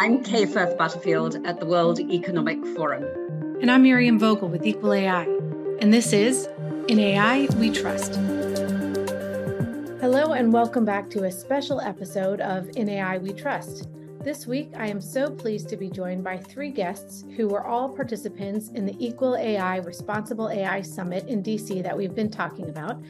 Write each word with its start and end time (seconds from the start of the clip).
I'm 0.00 0.22
Kay 0.22 0.46
Firth 0.46 0.78
Butterfield 0.78 1.44
at 1.44 1.58
the 1.58 1.66
World 1.66 1.98
Economic 1.98 2.64
Forum. 2.76 3.02
And 3.60 3.68
I'm 3.68 3.82
Miriam 3.82 4.16
Vogel 4.16 4.48
with 4.48 4.64
Equal 4.64 4.92
AI. 4.92 5.24
And 5.80 5.92
this 5.92 6.12
is 6.12 6.48
In 6.86 7.00
AI 7.00 7.48
We 7.56 7.72
Trust. 7.72 8.14
Hello, 10.00 10.34
and 10.34 10.52
welcome 10.52 10.84
back 10.84 11.10
to 11.10 11.24
a 11.24 11.32
special 11.32 11.80
episode 11.80 12.40
of 12.40 12.68
In 12.76 12.88
AI 12.88 13.18
We 13.18 13.32
Trust. 13.32 13.88
This 14.20 14.48
week, 14.48 14.72
I 14.76 14.88
am 14.88 15.00
so 15.00 15.30
pleased 15.30 15.68
to 15.68 15.76
be 15.76 15.88
joined 15.88 16.24
by 16.24 16.38
three 16.38 16.72
guests 16.72 17.24
who 17.36 17.46
were 17.46 17.64
all 17.64 17.88
participants 17.88 18.68
in 18.70 18.84
the 18.84 18.96
Equal 18.98 19.36
AI 19.36 19.76
Responsible 19.76 20.48
AI 20.50 20.82
Summit 20.82 21.28
in 21.28 21.40
DC 21.40 21.84
that 21.84 21.96
we've 21.96 22.16
been 22.16 22.30
talking 22.30 22.68
about. 22.68 23.00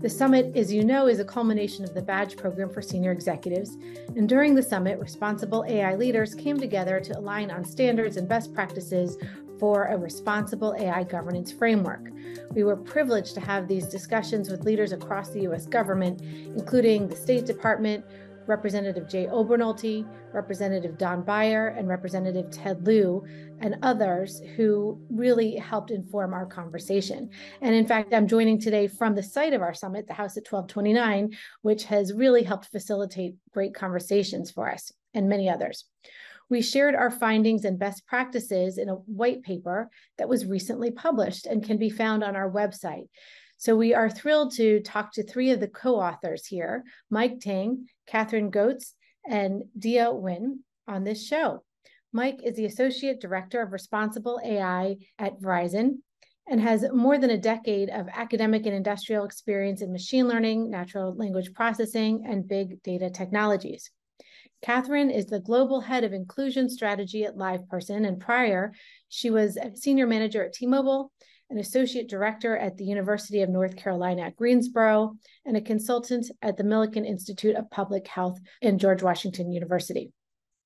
The 0.00 0.08
summit, 0.08 0.56
as 0.56 0.72
you 0.72 0.82
know, 0.82 1.06
is 1.06 1.20
a 1.20 1.24
culmination 1.24 1.84
of 1.84 1.92
the 1.92 2.00
badge 2.00 2.38
program 2.38 2.70
for 2.70 2.80
senior 2.80 3.12
executives. 3.12 3.76
And 4.16 4.26
during 4.26 4.54
the 4.54 4.62
summit, 4.62 4.98
responsible 4.98 5.66
AI 5.68 5.96
leaders 5.96 6.34
came 6.34 6.58
together 6.58 6.98
to 6.98 7.18
align 7.18 7.50
on 7.50 7.62
standards 7.62 8.16
and 8.16 8.26
best 8.26 8.54
practices 8.54 9.18
for 9.58 9.84
a 9.86 9.96
responsible 9.96 10.74
AI 10.78 11.04
governance 11.04 11.52
framework. 11.52 12.10
We 12.52 12.64
were 12.64 12.76
privileged 12.76 13.34
to 13.34 13.40
have 13.40 13.68
these 13.68 13.86
discussions 13.86 14.50
with 14.50 14.64
leaders 14.64 14.92
across 14.92 15.30
the 15.30 15.42
US 15.42 15.66
government, 15.66 16.22
including 16.22 17.06
the 17.06 17.16
State 17.16 17.46
Department, 17.46 18.04
Representative 18.46 19.08
Jay 19.08 19.26
Obernolte, 19.26 20.06
Representative 20.32 20.98
Don 20.98 21.22
Beyer, 21.22 21.68
and 21.68 21.88
Representative 21.88 22.50
Ted 22.50 22.86
Lieu, 22.86 23.24
and 23.60 23.76
others 23.82 24.40
who 24.56 25.00
really 25.10 25.56
helped 25.56 25.90
inform 25.90 26.34
our 26.34 26.46
conversation. 26.46 27.30
And 27.60 27.74
in 27.74 27.86
fact, 27.86 28.12
I'm 28.12 28.28
joining 28.28 28.60
today 28.60 28.86
from 28.86 29.14
the 29.14 29.22
site 29.22 29.52
of 29.52 29.62
our 29.62 29.74
summit, 29.74 30.06
the 30.06 30.14
House 30.14 30.36
at 30.36 30.50
1229, 30.50 31.36
which 31.62 31.84
has 31.84 32.12
really 32.12 32.42
helped 32.42 32.66
facilitate 32.66 33.36
great 33.52 33.74
conversations 33.74 34.50
for 34.50 34.70
us 34.70 34.92
and 35.14 35.28
many 35.28 35.48
others. 35.48 35.84
We 36.50 36.60
shared 36.60 36.94
our 36.94 37.10
findings 37.10 37.64
and 37.64 37.78
best 37.78 38.06
practices 38.06 38.76
in 38.76 38.88
a 38.88 38.94
white 38.94 39.42
paper 39.42 39.90
that 40.18 40.28
was 40.28 40.44
recently 40.44 40.90
published 40.90 41.46
and 41.46 41.64
can 41.64 41.78
be 41.78 41.88
found 41.88 42.22
on 42.22 42.36
our 42.36 42.50
website. 42.50 43.08
So 43.56 43.76
we 43.76 43.94
are 43.94 44.10
thrilled 44.10 44.54
to 44.56 44.80
talk 44.80 45.12
to 45.12 45.22
three 45.22 45.50
of 45.50 45.60
the 45.60 45.68
co-authors 45.68 46.46
here, 46.46 46.84
Mike 47.10 47.40
Tang, 47.40 47.86
Catherine 48.06 48.50
Goetz, 48.50 48.94
and 49.26 49.64
Diya 49.78 50.14
Wynn 50.14 50.60
on 50.86 51.04
this 51.04 51.26
show. 51.26 51.62
Mike 52.12 52.40
is 52.44 52.56
the 52.56 52.66
Associate 52.66 53.20
Director 53.20 53.60
of 53.60 53.72
Responsible 53.72 54.40
AI 54.44 54.96
at 55.18 55.40
Verizon 55.40 55.98
and 56.46 56.60
has 56.60 56.84
more 56.92 57.18
than 57.18 57.30
a 57.30 57.38
decade 57.38 57.88
of 57.88 58.06
academic 58.12 58.66
and 58.66 58.74
industrial 58.74 59.24
experience 59.24 59.80
in 59.80 59.90
machine 59.92 60.28
learning, 60.28 60.70
natural 60.70 61.14
language 61.14 61.52
processing, 61.54 62.24
and 62.26 62.46
big 62.46 62.82
data 62.82 63.08
technologies. 63.08 63.90
Catherine 64.62 65.10
is 65.10 65.26
the 65.26 65.40
global 65.40 65.80
head 65.80 66.04
of 66.04 66.12
inclusion 66.12 66.68
strategy 66.68 67.24
at 67.24 67.36
LivePerson, 67.36 68.06
and 68.06 68.20
prior, 68.20 68.72
she 69.08 69.30
was 69.30 69.56
a 69.56 69.74
senior 69.74 70.06
manager 70.06 70.44
at 70.44 70.52
T 70.52 70.66
Mobile 70.66 71.12
an 71.50 71.58
associate 71.58 72.08
director 72.08 72.56
at 72.56 72.76
the 72.76 72.84
University 72.84 73.42
of 73.42 73.50
North 73.50 73.76
Carolina 73.76 74.22
at 74.22 74.36
Greensboro, 74.36 75.16
and 75.44 75.56
a 75.56 75.60
consultant 75.60 76.30
at 76.42 76.56
the 76.56 76.64
Milken 76.64 77.06
Institute 77.06 77.56
of 77.56 77.70
Public 77.70 78.06
Health 78.06 78.38
in 78.60 78.78
George 78.78 79.02
Washington 79.02 79.52
University. 79.52 80.12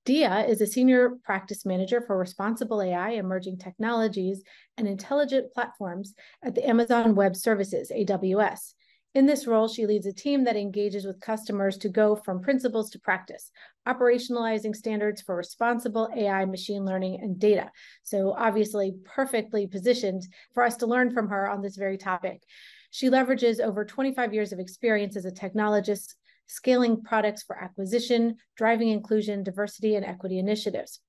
Diya 0.07 0.49
is 0.49 0.63
a 0.63 0.67
senior 0.67 1.19
practice 1.23 1.67
manager 1.67 2.01
for 2.01 2.17
responsible 2.17 2.81
AI, 2.81 3.11
emerging 3.11 3.59
technologies, 3.59 4.43
and 4.79 4.89
intelligent 4.89 5.53
platforms 5.53 6.15
at 6.43 6.55
the 6.55 6.67
Amazon 6.67 7.15
Web 7.15 7.37
Services, 7.37 7.93
AWS. 7.95 8.73
In 9.15 9.25
this 9.25 9.47
role, 9.47 9.69
she 9.69 9.87
leads 9.87 10.07
a 10.07 10.13
team 10.13 10.45
that 10.45 10.57
engages 10.57 11.07
with 11.07 11.21
customers 11.21 11.79
to 11.79 11.89
go 11.89 12.15
from 12.15 12.43
principles 12.43 12.91
to 12.91 13.01
practice, 13.01 13.51
operationalizing 13.87 14.77
standards 14.77 15.23
for 15.23 15.35
responsible 15.35 16.11
AI, 16.15 16.45
machine 16.45 16.85
learning, 16.85 17.21
and 17.23 17.39
data. 17.39 17.71
So, 18.03 18.35
obviously, 18.37 18.95
perfectly 19.05 19.67
positioned 19.67 20.25
for 20.53 20.63
us 20.63 20.77
to 20.77 20.87
learn 20.87 21.11
from 21.11 21.31
her 21.31 21.49
on 21.49 21.63
this 21.63 21.77
very 21.77 21.97
topic. 21.97 22.43
She 22.91 23.09
leverages 23.09 23.61
over 23.61 23.85
25 23.85 24.35
years 24.35 24.53
of 24.53 24.59
experience 24.59 25.17
as 25.17 25.25
a 25.25 25.33
technologist, 25.33 26.15
scaling 26.47 27.03
products 27.03 27.43
for 27.43 27.57
acquisition, 27.57 28.37
driving 28.57 28.89
inclusion, 28.89 29.43
diversity, 29.43 29.97
and 29.97 30.05
equity 30.05 30.39
initiatives. 30.39 31.01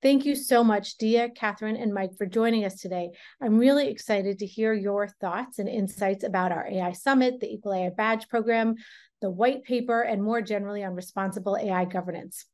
Thank 0.00 0.24
you 0.24 0.36
so 0.36 0.62
much, 0.62 0.96
Diya, 0.96 1.34
Catherine, 1.34 1.76
and 1.76 1.92
Mike, 1.92 2.16
for 2.16 2.24
joining 2.24 2.64
us 2.64 2.80
today. 2.80 3.10
I'm 3.42 3.58
really 3.58 3.88
excited 3.88 4.38
to 4.38 4.46
hear 4.46 4.72
your 4.72 5.08
thoughts 5.20 5.58
and 5.58 5.68
insights 5.68 6.22
about 6.22 6.52
our 6.52 6.68
AI 6.68 6.92
Summit, 6.92 7.40
the 7.40 7.52
Equal 7.52 7.74
AI 7.74 7.90
Badge 7.90 8.28
Program, 8.28 8.76
the 9.20 9.30
white 9.30 9.64
paper, 9.64 10.02
and 10.02 10.22
more 10.22 10.40
generally 10.40 10.84
on 10.84 10.94
responsible 10.94 11.56
AI 11.56 11.84
governance. 11.84 12.44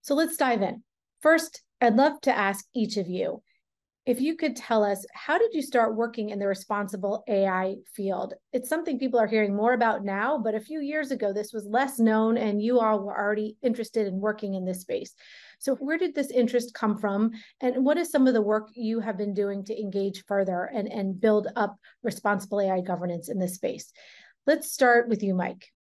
So 0.00 0.14
let's 0.14 0.38
dive 0.38 0.62
in. 0.62 0.82
First, 1.20 1.62
I'd 1.82 1.96
love 1.96 2.20
to 2.22 2.34
ask 2.34 2.64
each 2.74 2.96
of 2.96 3.08
you 3.08 3.42
if 4.06 4.20
you 4.20 4.36
could 4.36 4.54
tell 4.54 4.84
us 4.84 5.06
how 5.14 5.38
did 5.38 5.54
you 5.54 5.62
start 5.62 5.96
working 5.96 6.28
in 6.28 6.38
the 6.38 6.46
responsible 6.46 7.24
AI 7.26 7.76
field? 7.94 8.34
It's 8.52 8.68
something 8.68 8.98
people 8.98 9.18
are 9.18 9.26
hearing 9.26 9.56
more 9.56 9.72
about 9.72 10.04
now, 10.04 10.36
but 10.36 10.54
a 10.54 10.60
few 10.60 10.80
years 10.80 11.10
ago 11.10 11.32
this 11.32 11.52
was 11.54 11.64
less 11.64 11.98
known 11.98 12.36
and 12.36 12.60
you 12.60 12.80
all 12.80 13.00
were 13.00 13.18
already 13.18 13.56
interested 13.62 14.06
in 14.06 14.20
working 14.20 14.54
in 14.54 14.66
this 14.66 14.82
space. 14.82 15.14
So 15.58 15.74
where 15.76 15.96
did 15.96 16.14
this 16.14 16.30
interest 16.30 16.74
come 16.74 16.98
from 16.98 17.30
and 17.62 17.82
what 17.82 17.96
is 17.96 18.10
some 18.10 18.26
of 18.26 18.34
the 18.34 18.42
work 18.42 18.68
you 18.74 19.00
have 19.00 19.16
been 19.16 19.32
doing 19.32 19.64
to 19.64 19.80
engage 19.80 20.24
further 20.26 20.70
and, 20.74 20.86
and 20.92 21.18
build 21.18 21.48
up 21.56 21.76
responsible 22.02 22.60
AI 22.60 22.82
governance 22.82 23.30
in 23.30 23.38
this 23.38 23.54
space? 23.54 23.90
Let's 24.46 24.70
start 24.70 25.08
with 25.08 25.22
you, 25.22 25.34
Mike. 25.34 25.72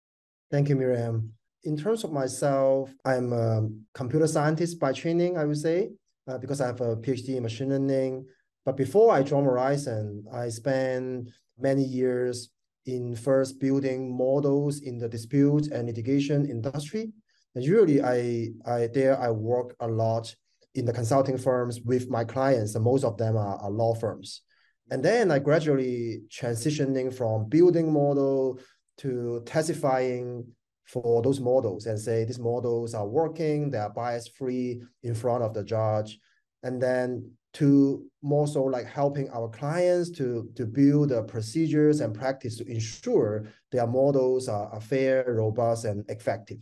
Thank 0.50 0.70
you, 0.70 0.78
Miriam. 0.78 1.34
In 1.66 1.76
terms 1.76 2.06
of 2.06 2.14
myself, 2.14 2.94
I'm 3.04 3.34
a 3.34 3.68
computer 3.94 4.28
scientist 4.28 4.80
by 4.80 4.94
training, 4.94 5.38
I 5.38 5.44
would 5.44 5.58
say 5.58 5.90
uh, 6.28 6.38
because 6.38 6.62
I 6.62 6.68
have 6.68 6.82
a 6.82 6.96
PhD 6.96 7.36
in 7.36 7.44
machine 7.44 7.70
learning. 7.70 8.26
But 8.66 8.78
before 8.78 9.14
I 9.14 9.24
joined 9.24 9.48
Verizon, 9.48 10.24
I 10.34 10.50
spent 10.50 11.30
many 11.58 11.84
years 11.84 12.50
in 12.86 13.16
first 13.16 13.60
building 13.60 14.16
models 14.16 14.82
in 14.82 14.98
the 14.98 15.10
dispute 15.10 15.68
and 15.68 15.88
litigation 15.88 16.50
industry. 16.50 17.12
And 17.56 17.64
usually 17.64 18.02
I, 18.02 18.50
I 18.66 18.88
there 18.88 19.20
I 19.20 19.30
work 19.30 19.76
a 19.80 19.88
lot 19.88 20.34
in 20.76 20.86
the 20.86 20.94
consulting 20.94 21.38
firms 21.38 21.82
with 21.82 22.10
my 22.10 22.24
clients, 22.24 22.74
and 22.76 22.84
most 22.84 23.04
of 23.04 23.18
them 23.18 23.38
are, 23.38 23.58
are 23.58 23.70
law 23.70 23.94
firms. 23.94 24.42
And 24.90 25.04
then 25.04 25.32
I 25.32 25.40
gradually 25.40 26.24
transitioning 26.30 27.14
from 27.14 27.48
building 27.48 27.92
model 27.92 28.60
to 28.98 29.44
testifying 29.46 30.46
for 30.86 31.22
those 31.22 31.40
models 31.40 31.86
and 31.86 32.00
say 32.00 32.26
these 32.26 32.40
models 32.40 32.94
are 32.94 33.08
working, 33.08 33.70
they 33.70 33.78
are 33.78 33.90
bias 33.90 34.28
free 34.28 34.82
in 35.04 35.16
front 35.16 35.44
of 35.44 35.54
the 35.54 35.64
judge, 35.64 36.20
and 36.64 36.82
then 36.82 37.32
to 37.54 38.04
more 38.24 38.48
so 38.48 38.64
like 38.64 38.86
helping 38.88 39.30
our 39.30 39.48
clients 39.48 40.10
to 40.10 40.50
to 40.56 40.66
build 40.66 41.10
the 41.10 41.24
procedures 41.24 42.02
and 42.02 42.14
practice 42.16 42.58
to 42.58 42.66
ensure 42.66 43.46
their 43.72 43.88
models 43.88 44.50
are, 44.50 44.68
are 44.70 44.82
fair, 44.82 45.24
robust, 45.28 45.86
and 45.86 46.04
effective. 46.10 46.60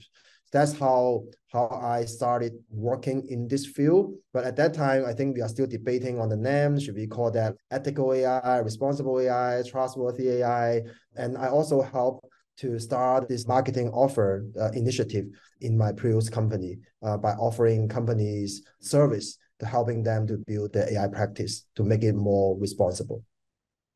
That's 0.52 0.78
how 0.78 1.24
how 1.52 1.70
I 1.70 2.06
started 2.06 2.54
working 2.70 3.26
in 3.30 3.48
this 3.48 3.66
field. 3.66 4.14
But 4.34 4.44
at 4.44 4.58
that 4.58 4.74
time, 4.74 5.06
I 5.06 5.14
think 5.14 5.36
we 5.36 5.42
are 5.42 5.48
still 5.48 5.68
debating 5.68 6.20
on 6.20 6.28
the 6.28 6.36
name. 6.36 6.78
Should 6.78 6.96
we 6.96 7.08
call 7.08 7.32
that 7.32 7.56
ethical 7.72 8.12
AI, 8.14 8.58
responsible 8.60 9.20
AI, 9.20 9.64
trustworthy 9.66 10.30
AI? 10.42 10.82
And 11.16 11.38
I 11.38 11.48
also 11.48 11.82
help 11.82 12.26
to 12.58 12.80
start 12.80 13.28
this 13.28 13.48
marketing 13.48 13.90
offer 13.90 14.46
uh, 14.60 14.72
initiative 14.72 15.26
in 15.62 15.78
my 15.78 15.92
previous 15.92 16.30
company 16.30 16.78
uh, 17.04 17.18
by 17.18 17.32
offering 17.34 17.88
companies 17.88 18.64
service 18.80 19.38
to 19.60 19.66
helping 19.66 20.04
them 20.04 20.28
to 20.28 20.38
build 20.48 20.74
the 20.74 20.92
AI 20.94 21.08
practice 21.08 21.66
to 21.76 21.84
make 21.84 22.04
it 22.04 22.16
more 22.16 22.58
responsible. 22.60 23.24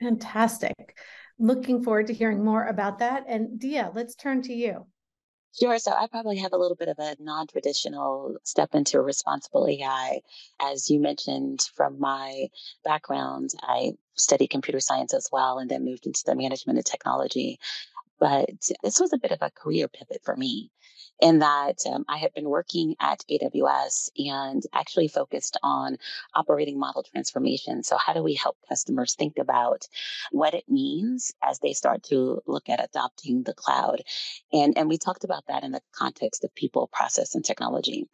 Fantastic. 0.01 0.97
Looking 1.39 1.83
forward 1.83 2.07
to 2.07 2.13
hearing 2.13 2.43
more 2.43 2.65
about 2.65 2.99
that. 2.99 3.25
And 3.27 3.59
Diya, 3.59 3.93
let's 3.95 4.15
turn 4.15 4.41
to 4.43 4.53
you. 4.53 4.85
Sure. 5.59 5.79
So 5.79 5.91
I 5.91 6.07
probably 6.07 6.37
have 6.39 6.51
a 6.51 6.57
little 6.57 6.75
bit 6.75 6.89
of 6.89 6.99
a 6.99 7.15
non 7.19 7.47
traditional 7.47 8.35
step 8.43 8.75
into 8.75 8.99
responsible 8.99 9.67
AI. 9.67 10.19
As 10.59 10.89
you 10.89 10.99
mentioned 10.99 11.61
from 11.73 11.97
my 11.97 12.47
background, 12.83 13.51
I 13.61 13.93
studied 14.15 14.49
computer 14.49 14.81
science 14.81 15.13
as 15.13 15.29
well 15.31 15.59
and 15.59 15.71
then 15.71 15.85
moved 15.85 16.07
into 16.07 16.23
the 16.25 16.35
management 16.35 16.79
of 16.79 16.85
technology. 16.85 17.59
But 18.19 18.49
this 18.83 18.99
was 18.99 19.13
a 19.13 19.17
bit 19.17 19.31
of 19.31 19.41
a 19.41 19.51
career 19.51 19.87
pivot 19.87 20.21
for 20.23 20.35
me 20.35 20.71
in 21.21 21.39
that 21.39 21.77
um, 21.89 22.03
I 22.09 22.17
had 22.17 22.33
been 22.33 22.49
working 22.49 22.95
at 22.99 23.23
AWS 23.31 24.09
and 24.17 24.63
actually 24.73 25.07
focused 25.07 25.57
on 25.63 25.97
operating 26.33 26.77
model 26.77 27.03
transformation. 27.03 27.83
So, 27.83 27.97
how 27.97 28.13
do 28.13 28.21
we 28.21 28.33
help 28.33 28.57
customers 28.67 29.15
think 29.15 29.37
about 29.39 29.87
what 30.31 30.53
it 30.53 30.65
means 30.67 31.31
as 31.43 31.59
they 31.59 31.73
start 31.73 32.03
to 32.03 32.41
look 32.47 32.69
at 32.69 32.83
adopting 32.83 33.43
the 33.43 33.53
cloud? 33.53 34.01
And, 34.51 34.77
and 34.77 34.89
we 34.89 34.97
talked 34.97 35.23
about 35.23 35.45
that 35.47 35.63
in 35.63 35.71
the 35.71 35.81
context 35.93 36.43
of 36.43 36.53
people, 36.53 36.87
process, 36.91 37.35
and 37.35 37.45
technology. 37.45 38.07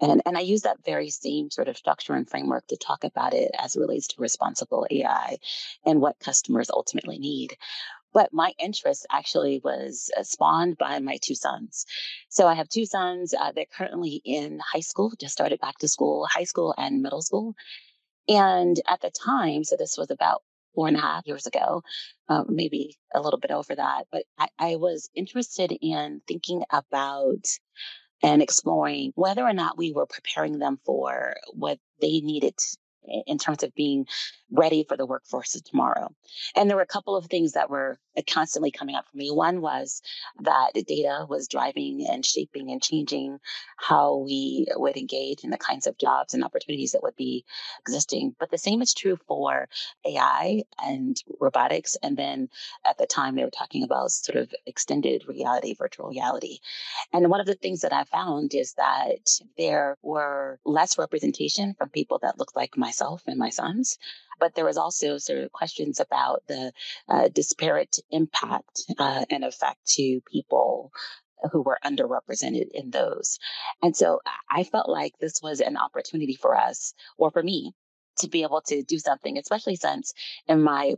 And, 0.00 0.22
and 0.24 0.36
I 0.36 0.40
use 0.40 0.62
that 0.62 0.84
very 0.84 1.10
same 1.10 1.50
sort 1.50 1.68
of 1.68 1.76
structure 1.76 2.14
and 2.14 2.28
framework 2.28 2.66
to 2.68 2.76
talk 2.76 3.04
about 3.04 3.34
it 3.34 3.50
as 3.58 3.74
it 3.74 3.80
relates 3.80 4.08
to 4.08 4.20
responsible 4.20 4.86
AI 4.90 5.38
and 5.84 6.00
what 6.00 6.18
customers 6.20 6.70
ultimately 6.70 7.18
need. 7.18 7.56
But 8.14 8.32
my 8.32 8.52
interest 8.58 9.06
actually 9.10 9.60
was 9.62 10.10
uh, 10.16 10.22
spawned 10.22 10.78
by 10.78 10.98
my 11.00 11.18
two 11.20 11.34
sons. 11.34 11.84
So 12.30 12.46
I 12.46 12.54
have 12.54 12.68
two 12.68 12.86
sons. 12.86 13.34
Uh, 13.34 13.52
they're 13.52 13.66
currently 13.76 14.22
in 14.24 14.60
high 14.60 14.80
school, 14.80 15.12
just 15.20 15.34
started 15.34 15.60
back 15.60 15.78
to 15.78 15.88
school, 15.88 16.26
high 16.32 16.44
school 16.44 16.74
and 16.78 17.02
middle 17.02 17.20
school. 17.20 17.54
And 18.28 18.80
at 18.88 19.00
the 19.02 19.10
time, 19.10 19.64
so 19.64 19.76
this 19.76 19.96
was 19.98 20.10
about 20.10 20.42
four 20.74 20.88
and 20.88 20.96
a 20.96 21.00
half 21.00 21.26
years 21.26 21.46
ago, 21.46 21.82
um, 22.28 22.46
maybe 22.48 22.96
a 23.14 23.20
little 23.20 23.38
bit 23.38 23.50
over 23.50 23.74
that, 23.74 24.06
but 24.10 24.24
I, 24.38 24.48
I 24.58 24.76
was 24.76 25.10
interested 25.14 25.76
in 25.80 26.20
thinking 26.26 26.64
about 26.70 27.46
and 28.22 28.42
exploring 28.42 29.12
whether 29.14 29.42
or 29.42 29.52
not 29.52 29.76
we 29.76 29.92
were 29.92 30.06
preparing 30.06 30.58
them 30.58 30.78
for 30.84 31.36
what 31.52 31.78
they 32.00 32.20
needed 32.20 32.54
in 33.26 33.38
terms 33.38 33.62
of 33.62 33.74
being 33.74 34.06
ready 34.54 34.84
for 34.84 34.96
the 34.96 35.06
workforce 35.06 35.54
of 35.54 35.64
tomorrow. 35.64 36.14
And 36.54 36.68
there 36.68 36.76
were 36.76 36.82
a 36.82 36.86
couple 36.86 37.16
of 37.16 37.26
things 37.26 37.52
that 37.52 37.70
were 37.70 37.98
uh, 38.16 38.22
constantly 38.28 38.70
coming 38.70 38.94
up 38.94 39.06
for 39.10 39.16
me. 39.16 39.30
One 39.30 39.60
was 39.60 40.00
that 40.40 40.72
data 40.86 41.26
was 41.28 41.48
driving 41.48 42.06
and 42.08 42.24
shaping 42.24 42.70
and 42.70 42.82
changing 42.82 43.38
how 43.76 44.16
we 44.16 44.66
would 44.76 44.96
engage 44.96 45.42
in 45.44 45.50
the 45.50 45.58
kinds 45.58 45.86
of 45.86 45.98
jobs 45.98 46.34
and 46.34 46.44
opportunities 46.44 46.92
that 46.92 47.02
would 47.02 47.16
be 47.16 47.44
existing. 47.80 48.34
But 48.38 48.50
the 48.50 48.58
same 48.58 48.80
is 48.80 48.94
true 48.94 49.18
for 49.26 49.68
AI 50.06 50.62
and 50.82 51.16
robotics. 51.40 51.96
And 52.02 52.16
then 52.16 52.48
at 52.88 52.98
the 52.98 53.06
time, 53.06 53.34
they 53.34 53.44
were 53.44 53.50
talking 53.50 53.82
about 53.82 54.12
sort 54.12 54.38
of 54.38 54.54
extended 54.66 55.24
reality, 55.26 55.74
virtual 55.74 56.08
reality. 56.08 56.58
And 57.12 57.28
one 57.28 57.40
of 57.40 57.46
the 57.46 57.54
things 57.54 57.80
that 57.80 57.92
I 57.92 58.04
found 58.04 58.54
is 58.54 58.74
that 58.74 59.40
there 59.58 59.96
were 60.02 60.60
less 60.64 60.98
representation 60.98 61.74
from 61.74 61.88
people 61.88 62.18
that 62.22 62.38
looked 62.38 62.56
like 62.56 62.76
myself 62.76 63.22
and 63.26 63.38
my 63.38 63.50
sons 63.50 63.98
but 64.40 64.54
there 64.54 64.64
was 64.64 64.76
also 64.76 65.18
sort 65.18 65.40
of 65.40 65.52
questions 65.52 66.00
about 66.00 66.42
the 66.48 66.72
uh, 67.08 67.28
disparate 67.28 67.98
impact 68.10 68.82
uh, 68.98 69.24
and 69.30 69.44
effect 69.44 69.84
to 69.86 70.20
people 70.30 70.92
who 71.52 71.62
were 71.62 71.78
underrepresented 71.84 72.68
in 72.72 72.90
those. 72.90 73.38
And 73.82 73.96
so 73.96 74.20
I 74.50 74.64
felt 74.64 74.88
like 74.88 75.12
this 75.18 75.40
was 75.42 75.60
an 75.60 75.76
opportunity 75.76 76.34
for 76.34 76.56
us, 76.56 76.94
or 77.18 77.30
for 77.30 77.42
me, 77.42 77.72
to 78.18 78.28
be 78.28 78.42
able 78.42 78.62
to 78.62 78.82
do 78.82 78.98
something, 78.98 79.38
especially 79.38 79.76
since 79.76 80.12
in 80.46 80.62
my 80.62 80.94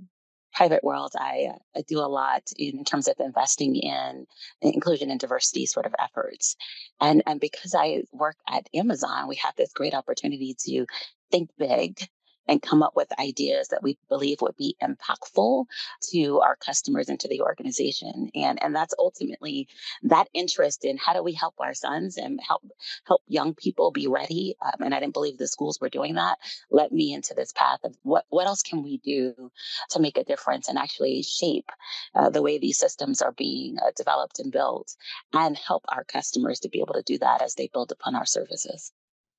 private 0.57 0.83
world, 0.83 1.13
I, 1.19 1.51
I, 1.77 1.83
do 1.87 1.99
a 1.99 2.09
lot 2.09 2.43
in 2.57 2.83
terms 2.85 3.09
of 3.09 3.17
investing 3.21 3.77
in 3.77 4.27
inclusion 4.63 5.11
and 5.11 5.21
diversity 5.21 5.67
sort 5.67 5.85
of 5.85 5.95
efforts. 5.99 6.57
And, 6.99 7.23
and 7.27 7.39
because 7.39 7.75
I 7.75 8.05
work 8.11 8.37
at 8.49 8.67
Amazon, 8.73 9.29
we 9.29 9.37
have 9.37 9.55
this 9.57 9.73
great 9.75 9.93
opportunity 9.93 10.57
to 10.67 10.87
think 11.31 11.51
big 11.59 12.09
and 12.49 12.63
come 12.63 12.83
up 12.83 12.95
with 12.97 13.09
ideas 13.19 13.69
that 13.69 13.83
we 13.83 13.99
believe 14.09 14.41
would 14.41 14.57
be 14.57 14.77
impactful 14.83 15.67
to 16.11 16.41
our 16.41 16.57
customers 16.57 17.09
and 17.09 17.19
to 17.21 17.29
the 17.29 17.41
organization. 17.41 18.31
And, 18.35 18.63
and 18.63 18.75
that's 18.75 18.95
ultimately 18.99 19.69
that 20.03 20.29
interest 20.35 20.85
in 20.85 20.97
how 20.97 21.13
do 21.13 21.23
we 21.23 21.33
help 21.33 21.55
our 21.59 21.75
sons 21.75 22.17
and 22.17 22.41
help 22.47 22.63
help 23.05 23.23
young 23.27 23.55
people 23.55 23.91
be 23.91 24.07
ready. 24.07 24.57
Um, 24.65 24.83
and 24.85 24.95
I 24.95 25.01
didn't 25.01 25.15
believe 25.15 25.39
the 25.39 25.49
schools 25.49 25.79
were 25.81 25.89
doing 25.89 26.15
that. 26.15 26.39
Led 26.71 26.93
me 26.93 27.13
into 27.13 27.35
this 27.35 27.53
path 27.53 27.81
of 27.85 27.97
what 28.03 28.25
what 28.29 28.47
else 28.47 28.63
can 28.63 28.83
we 28.83 28.99
do 28.99 29.51
to 29.91 30.01
make 30.01 30.17
a 30.17 30.25
difference 30.25 30.69
and 30.69 30.79
actually 30.79 31.23
shape 31.23 31.71
uh, 32.15 32.31
the 32.31 32.43
way 32.43 32.59
these 32.59 32.79
systems 32.79 33.23
are 33.23 33.33
being 33.33 33.77
uh, 33.79 33.91
developed 33.97 34.39
and 34.39 34.53
built, 34.53 34.95
and 35.33 35.57
help 35.57 35.85
our 35.89 36.05
customers 36.05 36.61
to 36.61 36.69
be 36.69 36.81
able 36.81 36.95
to 36.95 37.03
do 37.03 37.19
that 37.19 37.43
as 37.43 37.55
they 37.55 37.69
build 37.73 37.93
upon 37.93 38.15
our 38.15 38.27
services. 38.27 38.93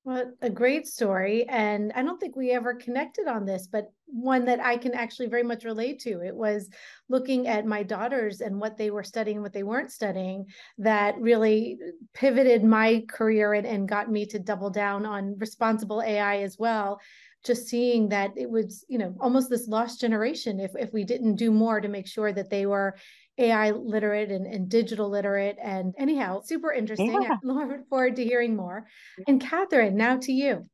Well, 0.04 0.32
a 0.40 0.48
great 0.48 0.86
story. 0.86 1.46
And 1.48 1.92
I 1.94 2.02
don't 2.02 2.18
think 2.18 2.34
we 2.34 2.50
ever 2.52 2.74
connected 2.74 3.26
on 3.26 3.44
this, 3.44 3.66
but 3.66 3.92
one 4.06 4.46
that 4.46 4.58
I 4.58 4.78
can 4.78 4.94
actually 4.94 5.28
very 5.28 5.42
much 5.42 5.64
relate 5.64 5.98
to. 6.00 6.22
It 6.22 6.34
was 6.34 6.70
looking 7.10 7.46
at 7.46 7.66
my 7.66 7.82
daughters 7.82 8.40
and 8.40 8.58
what 8.58 8.78
they 8.78 8.90
were 8.90 9.02
studying, 9.02 9.42
what 9.42 9.52
they 9.52 9.64
weren't 9.64 9.92
studying, 9.92 10.46
that 10.78 11.18
really 11.20 11.78
pivoted 12.14 12.64
my 12.64 13.04
career 13.10 13.52
and, 13.52 13.66
and 13.66 13.86
got 13.88 14.10
me 14.10 14.24
to 14.26 14.38
double 14.38 14.70
down 14.70 15.04
on 15.04 15.36
responsible 15.38 16.00
AI 16.00 16.38
as 16.38 16.56
well. 16.58 17.00
Just 17.44 17.66
seeing 17.68 18.08
that 18.08 18.30
it 18.36 18.50
was, 18.50 18.84
you 18.88 18.96
know, 18.98 19.14
almost 19.20 19.50
this 19.50 19.68
lost 19.68 20.00
generation 20.00 20.58
if 20.58 20.72
if 20.76 20.92
we 20.92 21.04
didn't 21.04 21.36
do 21.36 21.52
more 21.52 21.80
to 21.80 21.88
make 21.88 22.06
sure 22.06 22.32
that 22.32 22.50
they 22.50 22.66
were 22.66 22.96
AI 23.38 23.70
literate 23.70 24.30
and, 24.30 24.46
and 24.46 24.68
digital 24.68 25.10
literate. 25.10 25.56
And 25.62 25.94
anyhow, 25.98 26.40
super 26.42 26.72
interesting. 26.72 27.12
Yeah. 27.22 27.34
I 27.34 27.38
look 27.46 27.88
forward 27.88 28.16
to 28.16 28.24
hearing 28.24 28.56
more. 28.56 28.86
And 29.26 29.40
Catherine, 29.40 29.96
now 29.96 30.18
to 30.18 30.32
you. 30.32 30.68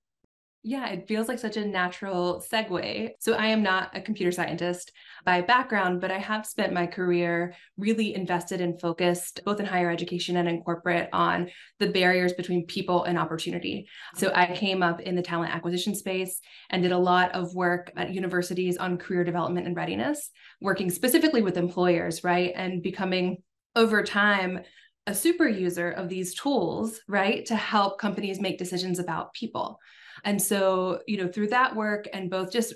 Yeah, 0.67 0.89
it 0.89 1.07
feels 1.07 1.29
like 1.29 1.39
such 1.39 1.59
a 1.59 1.67
natural 1.67 2.43
segue. 2.51 3.11
So, 3.21 3.35
I 3.35 3.49
am 3.49 3.63
not 3.63 3.95
a 3.95 4.01
computer 4.01 4.33
scientist 4.33 4.93
by 5.27 5.43
background, 5.43 6.01
but 6.01 6.11
I 6.11 6.17
have 6.17 6.47
spent 6.47 6.73
my 6.73 6.87
career 6.87 7.55
really 7.77 8.15
invested 8.15 8.63
and 8.63 8.81
focused, 8.81 9.43
both 9.45 9.61
in 9.61 9.67
higher 9.67 9.91
education 9.91 10.39
and 10.39 10.49
in 10.49 10.63
corporate, 10.63 11.11
on 11.13 11.51
the 11.81 11.91
barriers 11.91 12.33
between 12.33 12.65
people 12.65 13.05
and 13.05 13.19
opportunity. 13.19 13.87
So, 14.17 14.33
I 14.35 14.57
came 14.57 14.83
up 14.83 15.03
in 15.03 15.15
the 15.17 15.23
talent 15.23 15.55
acquisition 15.55 15.95
space 15.95 16.41
and 16.71 16.83
did 16.83 16.93
a 16.93 16.99
lot 16.99 17.33
of 17.33 17.55
work 17.55 17.93
at 17.95 18.15
universities 18.15 18.79
on 18.79 18.97
career 18.97 19.23
development 19.23 19.67
and 19.67 19.77
readiness, 19.77 20.31
working 20.63 20.89
specifically 20.89 21.43
with 21.43 21.59
employers, 21.59 22.25
right? 22.25 22.55
And 22.57 22.83
becoming 22.83 23.43
over 23.77 24.03
time 24.03 24.61
a 25.07 25.15
super 25.15 25.47
user 25.47 25.91
of 25.91 26.09
these 26.09 26.33
tools, 26.35 27.01
right, 27.07 27.45
to 27.45 27.55
help 27.55 27.99
companies 28.01 28.41
make 28.41 28.57
decisions 28.57 28.99
about 28.99 29.35
people. 29.35 29.79
And 30.23 30.41
so, 30.41 31.01
you 31.07 31.17
know, 31.17 31.29
through 31.29 31.49
that 31.49 31.75
work 31.75 32.07
and 32.13 32.31
both 32.31 32.53
just 32.53 32.75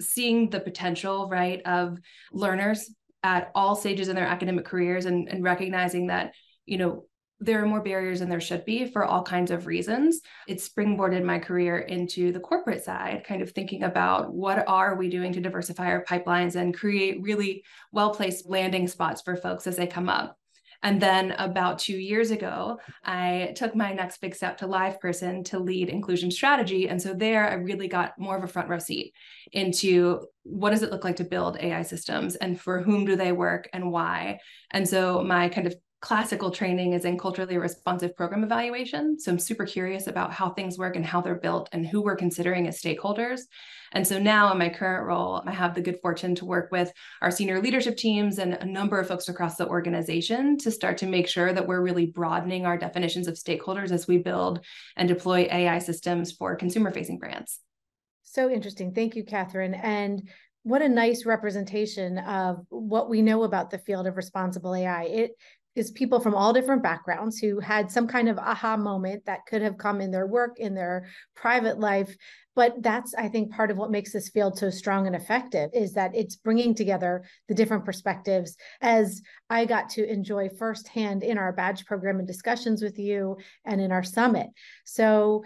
seeing 0.00 0.50
the 0.50 0.60
potential, 0.60 1.28
right, 1.28 1.62
of 1.64 1.98
learners 2.32 2.90
at 3.22 3.50
all 3.54 3.74
stages 3.74 4.08
in 4.08 4.14
their 4.14 4.26
academic 4.26 4.64
careers 4.64 5.06
and, 5.06 5.28
and 5.28 5.42
recognizing 5.42 6.08
that, 6.08 6.32
you 6.64 6.78
know, 6.78 7.04
there 7.38 7.62
are 7.62 7.66
more 7.66 7.82
barriers 7.82 8.20
than 8.20 8.30
there 8.30 8.40
should 8.40 8.64
be 8.64 8.90
for 8.90 9.04
all 9.04 9.22
kinds 9.22 9.50
of 9.50 9.66
reasons. 9.66 10.20
It 10.48 10.58
springboarded 10.58 11.22
my 11.22 11.38
career 11.38 11.78
into 11.78 12.32
the 12.32 12.40
corporate 12.40 12.82
side, 12.82 13.24
kind 13.26 13.42
of 13.42 13.50
thinking 13.50 13.82
about 13.82 14.32
what 14.32 14.66
are 14.66 14.96
we 14.96 15.10
doing 15.10 15.32
to 15.34 15.40
diversify 15.40 15.86
our 15.86 16.04
pipelines 16.04 16.56
and 16.56 16.74
create 16.74 17.20
really 17.20 17.62
well 17.92 18.10
placed 18.10 18.48
landing 18.48 18.88
spots 18.88 19.20
for 19.20 19.36
folks 19.36 19.66
as 19.66 19.76
they 19.76 19.86
come 19.86 20.08
up. 20.08 20.38
And 20.82 21.00
then 21.00 21.32
about 21.32 21.78
two 21.78 21.96
years 21.96 22.30
ago, 22.30 22.78
I 23.04 23.52
took 23.56 23.74
my 23.74 23.92
next 23.92 24.20
big 24.20 24.34
step 24.34 24.58
to 24.58 24.66
LivePerson 24.66 25.44
to 25.46 25.58
lead 25.58 25.88
inclusion 25.88 26.30
strategy. 26.30 26.88
And 26.88 27.00
so 27.00 27.14
there 27.14 27.48
I 27.48 27.54
really 27.54 27.88
got 27.88 28.18
more 28.18 28.36
of 28.36 28.44
a 28.44 28.48
front 28.48 28.68
row 28.68 28.78
seat 28.78 29.12
into 29.52 30.26
what 30.42 30.70
does 30.70 30.82
it 30.82 30.90
look 30.90 31.04
like 31.04 31.16
to 31.16 31.24
build 31.24 31.56
AI 31.58 31.82
systems 31.82 32.36
and 32.36 32.60
for 32.60 32.80
whom 32.80 33.04
do 33.04 33.16
they 33.16 33.32
work 33.32 33.68
and 33.72 33.90
why. 33.90 34.38
And 34.70 34.88
so 34.88 35.22
my 35.22 35.48
kind 35.48 35.66
of 35.66 35.74
classical 36.00 36.50
training 36.50 36.92
is 36.92 37.04
in 37.04 37.18
culturally 37.18 37.56
responsive 37.56 38.14
program 38.16 38.44
evaluation. 38.44 39.18
So 39.18 39.32
I'm 39.32 39.38
super 39.38 39.64
curious 39.64 40.06
about 40.06 40.32
how 40.32 40.50
things 40.50 40.78
work 40.78 40.94
and 40.94 41.04
how 41.04 41.20
they're 41.20 41.34
built 41.34 41.68
and 41.72 41.86
who 41.86 42.02
we're 42.02 42.16
considering 42.16 42.68
as 42.68 42.80
stakeholders. 42.80 43.40
And 43.92 44.06
so 44.06 44.18
now 44.18 44.52
in 44.52 44.58
my 44.58 44.68
current 44.68 45.06
role, 45.06 45.42
I 45.46 45.52
have 45.52 45.74
the 45.74 45.80
good 45.80 45.98
fortune 46.02 46.34
to 46.36 46.44
work 46.44 46.70
with 46.70 46.92
our 47.22 47.30
senior 47.30 47.62
leadership 47.62 47.96
teams 47.96 48.38
and 48.38 48.54
a 48.54 48.66
number 48.66 49.00
of 49.00 49.08
folks 49.08 49.28
across 49.28 49.56
the 49.56 49.68
organization 49.68 50.58
to 50.58 50.70
start 50.70 50.98
to 50.98 51.06
make 51.06 51.28
sure 51.28 51.52
that 51.52 51.66
we're 51.66 51.82
really 51.82 52.06
broadening 52.06 52.66
our 52.66 52.76
definitions 52.76 53.26
of 53.26 53.34
stakeholders 53.34 53.90
as 53.90 54.06
we 54.06 54.18
build 54.18 54.64
and 54.96 55.08
deploy 55.08 55.48
AI 55.50 55.78
systems 55.78 56.30
for 56.32 56.56
consumer 56.56 56.90
facing 56.90 57.18
brands. 57.18 57.60
So 58.22 58.50
interesting. 58.50 58.92
Thank 58.92 59.16
you, 59.16 59.24
Catherine. 59.24 59.72
And 59.74 60.28
what 60.66 60.82
a 60.82 60.88
nice 60.88 61.24
representation 61.24 62.18
of 62.18 62.66
what 62.70 63.08
we 63.08 63.22
know 63.22 63.44
about 63.44 63.70
the 63.70 63.78
field 63.78 64.08
of 64.08 64.16
responsible 64.16 64.74
AI. 64.74 65.04
It 65.04 65.30
is 65.76 65.90
people 65.90 66.18
from 66.18 66.34
all 66.34 66.52
different 66.52 66.82
backgrounds 66.82 67.38
who 67.38 67.60
had 67.60 67.90
some 67.90 68.08
kind 68.08 68.28
of 68.28 68.38
aha 68.38 68.76
moment 68.76 69.24
that 69.26 69.46
could 69.46 69.62
have 69.62 69.78
come 69.78 70.00
in 70.00 70.10
their 70.10 70.26
work, 70.26 70.58
in 70.58 70.74
their 70.74 71.06
private 71.36 71.78
life. 71.78 72.16
But 72.54 72.82
that's, 72.82 73.14
I 73.14 73.28
think, 73.28 73.52
part 73.52 73.70
of 73.70 73.76
what 73.76 73.90
makes 73.90 74.12
this 74.12 74.30
field 74.30 74.58
so 74.58 74.70
strong 74.70 75.06
and 75.06 75.14
effective 75.14 75.70
is 75.74 75.92
that 75.92 76.14
it's 76.14 76.36
bringing 76.36 76.74
together 76.74 77.24
the 77.48 77.54
different 77.54 77.84
perspectives. 77.84 78.56
As 78.80 79.20
I 79.50 79.66
got 79.66 79.90
to 79.90 80.10
enjoy 80.10 80.48
firsthand 80.48 81.22
in 81.22 81.36
our 81.36 81.52
badge 81.52 81.84
program 81.84 82.18
and 82.18 82.26
discussions 82.26 82.82
with 82.82 82.98
you 82.98 83.36
and 83.66 83.80
in 83.80 83.92
our 83.92 84.02
summit. 84.02 84.48
So 84.84 85.44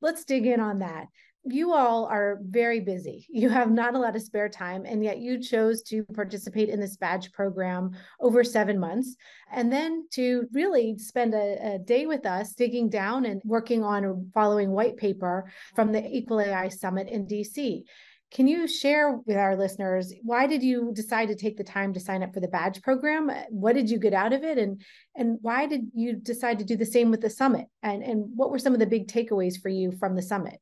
let's 0.00 0.24
dig 0.24 0.46
in 0.46 0.58
on 0.58 0.80
that 0.80 1.06
you 1.52 1.72
all 1.72 2.06
are 2.06 2.38
very 2.42 2.80
busy. 2.80 3.26
You 3.38 3.48
have 3.50 3.70
not 3.70 3.94
a 3.94 3.98
lot 3.98 4.16
of 4.16 4.22
spare 4.22 4.48
time, 4.48 4.84
and 4.84 5.04
yet 5.04 5.18
you 5.18 5.40
chose 5.40 5.82
to 5.84 6.02
participate 6.04 6.68
in 6.68 6.80
this 6.80 6.96
badge 6.96 7.30
program 7.30 7.92
over 8.20 8.42
seven 8.42 8.80
months. 8.80 9.14
And 9.52 9.72
then 9.72 10.08
to 10.12 10.48
really 10.52 10.98
spend 10.98 11.34
a, 11.34 11.74
a 11.74 11.78
day 11.78 12.06
with 12.06 12.26
us 12.26 12.54
digging 12.54 12.88
down 12.88 13.26
and 13.26 13.40
working 13.44 13.84
on 13.84 14.04
a 14.04 14.14
following 14.34 14.72
white 14.72 14.96
paper 14.96 15.50
from 15.76 15.92
the 15.92 16.04
Equal 16.04 16.40
AI 16.40 16.68
Summit 16.68 17.08
in 17.08 17.26
DC. 17.26 17.84
Can 18.30 18.46
you 18.46 18.66
share 18.66 19.16
with 19.24 19.36
our 19.36 19.56
listeners 19.56 20.12
why 20.22 20.46
did 20.46 20.62
you 20.62 20.92
decide 20.92 21.28
to 21.28 21.34
take 21.34 21.56
the 21.56 21.64
time 21.64 21.94
to 21.94 22.00
sign 22.00 22.22
up 22.22 22.34
for 22.34 22.40
the 22.40 22.48
badge 22.48 22.82
program? 22.82 23.30
What 23.48 23.74
did 23.74 23.88
you 23.88 23.98
get 23.98 24.12
out 24.12 24.32
of 24.32 24.42
it, 24.42 24.58
and 24.58 24.82
and 25.16 25.38
why 25.40 25.66
did 25.66 25.90
you 25.94 26.14
decide 26.16 26.58
to 26.58 26.64
do 26.64 26.76
the 26.76 26.84
same 26.84 27.10
with 27.10 27.22
the 27.22 27.30
summit? 27.30 27.66
And 27.82 28.02
and 28.02 28.24
what 28.36 28.50
were 28.50 28.58
some 28.58 28.74
of 28.74 28.80
the 28.80 28.86
big 28.86 29.08
takeaways 29.08 29.60
for 29.60 29.70
you 29.70 29.92
from 29.92 30.14
the 30.14 30.22
summit? 30.22 30.60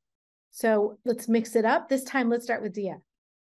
So 0.57 0.97
let's 1.05 1.29
mix 1.29 1.55
it 1.55 1.67
up. 1.67 1.91
This 1.91 2.03
time, 2.03 2.31
let's 2.31 2.45
start 2.45 2.63
with 2.63 2.75
Diya. 2.75 3.03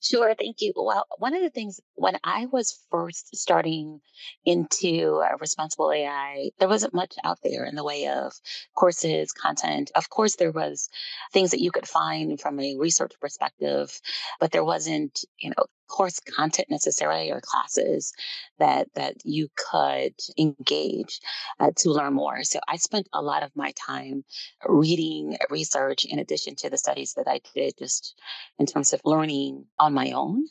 Sure, 0.02 0.34
thank 0.40 0.62
you. 0.62 0.72
Well, 0.74 1.06
one 1.18 1.34
of 1.36 1.42
the 1.42 1.50
things 1.50 1.82
when 1.96 2.18
I 2.24 2.46
was 2.46 2.80
first 2.90 3.36
starting 3.36 4.00
into 4.46 5.22
uh, 5.22 5.36
responsible 5.38 5.92
AI, 5.92 6.52
there 6.60 6.70
wasn't 6.70 6.94
much 6.94 7.16
out 7.26 7.40
there 7.44 7.66
in 7.66 7.76
the 7.76 7.84
way 7.84 8.08
of 8.08 8.32
courses, 8.74 9.34
content. 9.34 9.92
Of 9.96 10.10
course, 10.10 10.38
there 10.38 10.52
was 10.52 10.90
things 11.34 11.52
that 11.52 11.60
you 11.60 11.72
could 11.72 11.88
find 11.90 12.40
from 12.40 12.58
a 12.62 12.78
research 12.78 13.12
perspective, 13.20 14.00
but 14.40 14.54
there 14.54 14.64
wasn't, 14.64 15.26
you 15.40 15.50
know, 15.50 15.66
course 15.88 16.20
content 16.20 16.68
necessarily 16.70 17.32
or 17.32 17.42
classes 17.42 18.14
that 18.60 18.88
that 18.96 19.16
you 19.24 19.48
could 19.56 20.14
engage 20.38 21.20
uh, 21.60 21.72
to 21.78 21.92
learn 21.92 22.14
more. 22.14 22.44
So 22.44 22.60
i 22.68 22.78
spent 22.78 23.08
a 23.14 23.22
lot 23.22 23.44
of 23.44 23.52
my 23.56 23.72
time 23.76 24.24
reading 24.68 25.38
research 25.50 26.06
in 26.06 26.20
addition 26.20 26.56
to 26.58 26.70
the 26.70 26.78
studies 26.78 27.14
that 27.14 27.28
i 27.28 27.40
did 27.56 27.74
just 27.78 28.16
in 28.60 28.66
terms 28.66 28.94
of 28.94 29.02
learning 29.06 29.66
on 29.80 29.94
my 29.94 30.12
own 30.12 30.46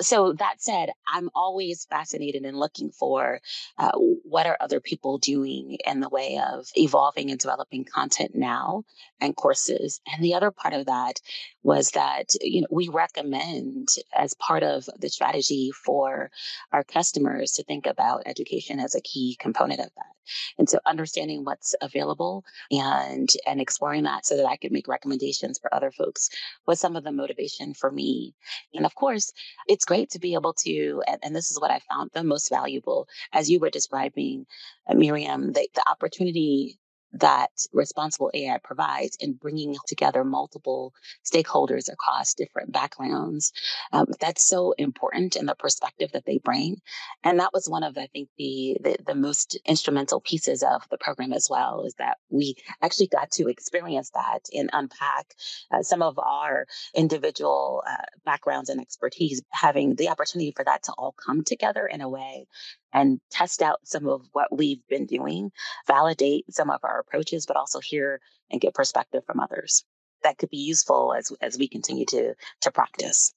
so 0.00 0.32
that 0.34 0.62
said, 0.62 0.90
I'm 1.06 1.30
always 1.34 1.86
fascinated 1.86 2.44
in 2.44 2.56
looking 2.56 2.90
for 2.90 3.40
uh, 3.78 3.92
what 3.94 4.46
are 4.46 4.56
other 4.60 4.80
people 4.80 5.18
doing 5.18 5.78
in 5.86 6.00
the 6.00 6.08
way 6.08 6.40
of 6.52 6.66
evolving 6.74 7.30
and 7.30 7.38
developing 7.38 7.84
content 7.84 8.32
now 8.34 8.84
and 9.20 9.36
courses. 9.36 10.00
And 10.12 10.24
the 10.24 10.34
other 10.34 10.50
part 10.50 10.74
of 10.74 10.86
that 10.86 11.20
was 11.62 11.90
that 11.90 12.26
you 12.40 12.62
know 12.62 12.66
we 12.70 12.88
recommend 12.88 13.88
as 14.14 14.34
part 14.34 14.62
of 14.62 14.88
the 14.98 15.08
strategy 15.08 15.70
for 15.84 16.30
our 16.72 16.84
customers 16.84 17.52
to 17.52 17.64
think 17.64 17.86
about 17.86 18.22
education 18.26 18.80
as 18.80 18.94
a 18.94 19.00
key 19.00 19.36
component 19.38 19.80
of 19.80 19.90
that. 19.96 20.14
And 20.58 20.68
so 20.68 20.78
understanding 20.86 21.44
what's 21.44 21.74
available 21.80 22.44
and 22.70 23.28
and 23.46 23.60
exploring 23.60 24.04
that 24.04 24.26
so 24.26 24.36
that 24.36 24.46
I 24.46 24.56
could 24.56 24.72
make 24.72 24.88
recommendations 24.88 25.58
for 25.58 25.72
other 25.74 25.90
folks 25.90 26.30
was 26.66 26.80
some 26.80 26.96
of 26.96 27.04
the 27.04 27.12
motivation 27.12 27.74
for 27.74 27.90
me. 27.90 28.34
And 28.74 28.86
of 28.86 28.94
course, 28.94 29.32
it's 29.66 29.84
great 29.90 30.10
to 30.10 30.20
be 30.20 30.34
able 30.34 30.52
to, 30.52 31.02
and, 31.08 31.18
and 31.24 31.34
this 31.34 31.50
is 31.50 31.60
what 31.60 31.72
I 31.72 31.80
found 31.90 32.12
the 32.12 32.22
most 32.22 32.48
valuable, 32.48 33.08
as 33.32 33.50
you 33.50 33.58
were 33.58 33.70
describing, 33.70 34.46
uh, 34.88 34.94
Miriam, 34.94 35.52
the, 35.52 35.68
the 35.74 35.82
opportunity 35.90 36.78
that 37.12 37.50
responsible 37.72 38.30
AI 38.34 38.58
provides 38.62 39.16
in 39.20 39.32
bringing 39.34 39.76
together 39.86 40.24
multiple 40.24 40.92
stakeholders 41.24 41.92
across 41.92 42.34
different 42.34 42.72
backgrounds. 42.72 43.52
Um, 43.92 44.06
that's 44.20 44.44
so 44.44 44.72
important 44.78 45.36
in 45.36 45.46
the 45.46 45.54
perspective 45.54 46.10
that 46.12 46.24
they 46.24 46.38
bring. 46.38 46.76
And 47.24 47.40
that 47.40 47.52
was 47.52 47.68
one 47.68 47.82
of, 47.82 47.98
I 47.98 48.06
think, 48.12 48.28
the, 48.38 48.76
the, 48.82 48.96
the 49.06 49.14
most 49.14 49.58
instrumental 49.66 50.20
pieces 50.20 50.62
of 50.62 50.82
the 50.90 50.98
program 50.98 51.32
as 51.32 51.48
well, 51.50 51.84
is 51.84 51.94
that 51.98 52.18
we 52.28 52.54
actually 52.82 53.08
got 53.08 53.30
to 53.32 53.48
experience 53.48 54.10
that 54.14 54.40
and 54.52 54.70
unpack 54.72 55.34
uh, 55.72 55.82
some 55.82 56.02
of 56.02 56.18
our 56.18 56.66
individual 56.94 57.82
uh, 57.86 58.04
backgrounds 58.24 58.70
and 58.70 58.80
expertise, 58.80 59.42
having 59.50 59.96
the 59.96 60.08
opportunity 60.08 60.52
for 60.54 60.64
that 60.64 60.82
to 60.84 60.92
all 60.92 61.12
come 61.12 61.42
together 61.42 61.86
in 61.86 62.00
a 62.00 62.08
way 62.08 62.46
and 62.92 63.20
test 63.30 63.62
out 63.62 63.78
some 63.84 64.06
of 64.08 64.26
what 64.32 64.56
we've 64.56 64.86
been 64.88 65.06
doing, 65.06 65.50
validate 65.86 66.44
some 66.52 66.70
of 66.70 66.80
our 66.82 67.00
approaches, 67.00 67.46
but 67.46 67.56
also 67.56 67.80
hear 67.80 68.20
and 68.50 68.60
get 68.60 68.74
perspective 68.74 69.22
from 69.26 69.40
others 69.40 69.84
that 70.22 70.38
could 70.38 70.50
be 70.50 70.58
useful 70.58 71.14
as 71.16 71.32
as 71.40 71.58
we 71.58 71.68
continue 71.68 72.04
to 72.06 72.34
to 72.60 72.70
practice. 72.70 73.32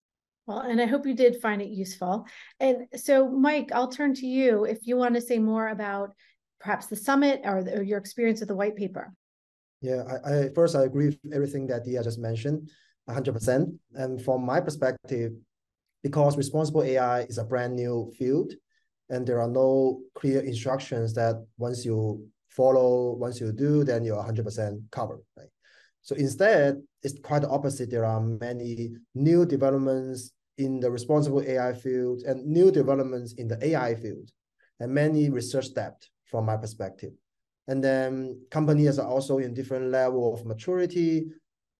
Well, 0.45 0.59
and 0.59 0.81
I 0.81 0.85
hope 0.85 1.05
you 1.05 1.13
did 1.13 1.41
find 1.41 1.61
it 1.61 1.69
useful. 1.69 2.25
And 2.59 2.87
so, 2.95 3.29
Mike, 3.29 3.71
I'll 3.73 3.87
turn 3.87 4.13
to 4.15 4.25
you 4.25 4.65
if 4.65 4.79
you 4.85 4.97
want 4.97 5.15
to 5.15 5.21
say 5.21 5.39
more 5.39 5.69
about 5.69 6.13
perhaps 6.59 6.87
the 6.87 6.97
summit 6.97 7.41
or, 7.45 7.63
the, 7.63 7.77
or 7.77 7.81
your 7.81 7.97
experience 7.97 8.41
with 8.41 8.49
the 8.49 8.55
white 8.55 8.75
paper. 8.75 9.13
Yeah, 9.81 10.03
I, 10.25 10.31
I 10.31 10.49
first 10.53 10.75
I 10.75 10.83
agree 10.83 11.07
with 11.07 11.19
everything 11.33 11.67
that 11.67 11.85
Diya 11.85 12.03
just 12.03 12.19
mentioned, 12.19 12.69
100%. 13.09 13.77
And 13.93 14.21
from 14.21 14.45
my 14.45 14.59
perspective, 14.59 15.31
because 16.03 16.35
responsible 16.35 16.83
AI 16.83 17.21
is 17.21 17.37
a 17.37 17.45
brand 17.45 17.75
new 17.77 18.11
field, 18.17 18.51
and 19.13 19.27
there 19.27 19.39
are 19.39 19.47
no 19.47 20.01
clear 20.15 20.41
instructions 20.41 21.13
that 21.13 21.35
once 21.57 21.85
you 21.85 22.27
follow, 22.49 23.13
once 23.13 23.39
you 23.39 23.51
do, 23.51 23.83
then 23.83 24.03
you're 24.03 24.17
100% 24.17 24.81
covered, 24.91 25.21
right? 25.37 25.47
So 26.01 26.15
instead, 26.15 26.81
it's 27.03 27.19
quite 27.19 27.43
the 27.43 27.49
opposite. 27.49 27.91
There 27.91 28.05
are 28.05 28.19
many 28.19 28.89
new 29.13 29.45
developments 29.45 30.31
in 30.57 30.79
the 30.79 30.89
responsible 30.89 31.41
AI 31.41 31.73
field 31.73 32.23
and 32.23 32.45
new 32.45 32.71
developments 32.71 33.33
in 33.33 33.47
the 33.47 33.63
AI 33.65 33.95
field, 33.95 34.29
and 34.79 34.91
many 34.91 35.29
research 35.29 35.73
depth 35.73 36.09
from 36.25 36.45
my 36.45 36.57
perspective. 36.57 37.13
And 37.67 37.83
then 37.83 38.41
companies 38.49 38.99
are 38.99 39.07
also 39.07 39.37
in 39.37 39.53
different 39.53 39.91
level 39.91 40.33
of 40.33 40.45
maturity. 40.45 41.27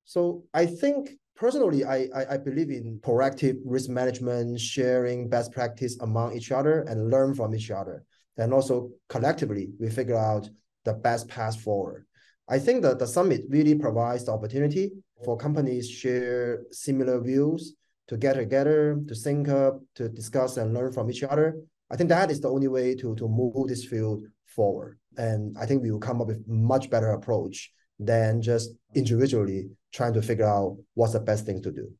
So 0.05 0.43
I 0.53 0.65
think 0.67 1.17
personally, 1.43 1.83
I, 1.83 2.07
I, 2.15 2.25
I 2.35 2.38
believe 2.38 2.69
in 2.69 3.01
proactive 3.03 3.57
risk 3.65 3.89
management, 3.89 4.57
sharing 4.62 5.27
best 5.27 5.51
practice 5.51 6.00
among 6.00 6.38
each 6.38 6.53
other 6.53 6.83
and 6.83 7.12
learn 7.12 7.35
from 7.35 7.53
each 7.53 7.69
other. 7.69 8.05
And 8.38 8.53
also 8.53 8.91
collectively, 9.09 9.73
we 9.77 9.89
figure 9.89 10.15
out 10.15 10.50
the 10.85 10.93
best 10.93 11.27
path 11.27 11.59
forward. 11.59 12.05
I 12.47 12.59
think 12.59 12.81
that 12.83 12.97
the 12.97 13.07
summit 13.07 13.41
really 13.50 13.75
provides 13.75 14.23
the 14.23 14.31
opportunity 14.31 14.93
for 15.25 15.35
companies 15.35 15.89
share 15.89 16.63
similar 16.71 17.19
views 17.19 17.75
to 18.07 18.15
get 18.15 18.35
together, 18.35 19.01
to 19.09 19.13
sync 19.13 19.50
up, 19.50 19.81
to 19.95 20.07
discuss 20.07 20.55
and 20.55 20.73
learn 20.73 20.93
from 20.93 21.12
each 21.12 21.23
other. 21.23 21.57
I 21.91 21.97
think 21.97 22.07
that 22.07 22.31
is 22.31 22.39
the 22.39 22.51
only 22.51 22.69
way 22.69 22.95
to, 22.95 23.15
to 23.15 23.27
move 23.27 23.67
this 23.67 23.83
field 23.83 24.23
forward. 24.45 24.97
And 25.17 25.57
I 25.59 25.65
think 25.65 25.83
we 25.83 25.91
will 25.91 26.00
come 26.00 26.21
up 26.21 26.27
with 26.27 26.47
much 26.47 26.89
better 26.89 27.12
approach 27.12 27.73
than 28.00 28.41
just 28.41 28.69
individually 28.95 29.71
trying 29.93 30.13
to 30.13 30.21
figure 30.21 30.47
out 30.47 30.77
what's 30.95 31.13
the 31.13 31.19
best 31.19 31.45
thing 31.45 31.62
to 31.63 31.71
do. 31.71 31.91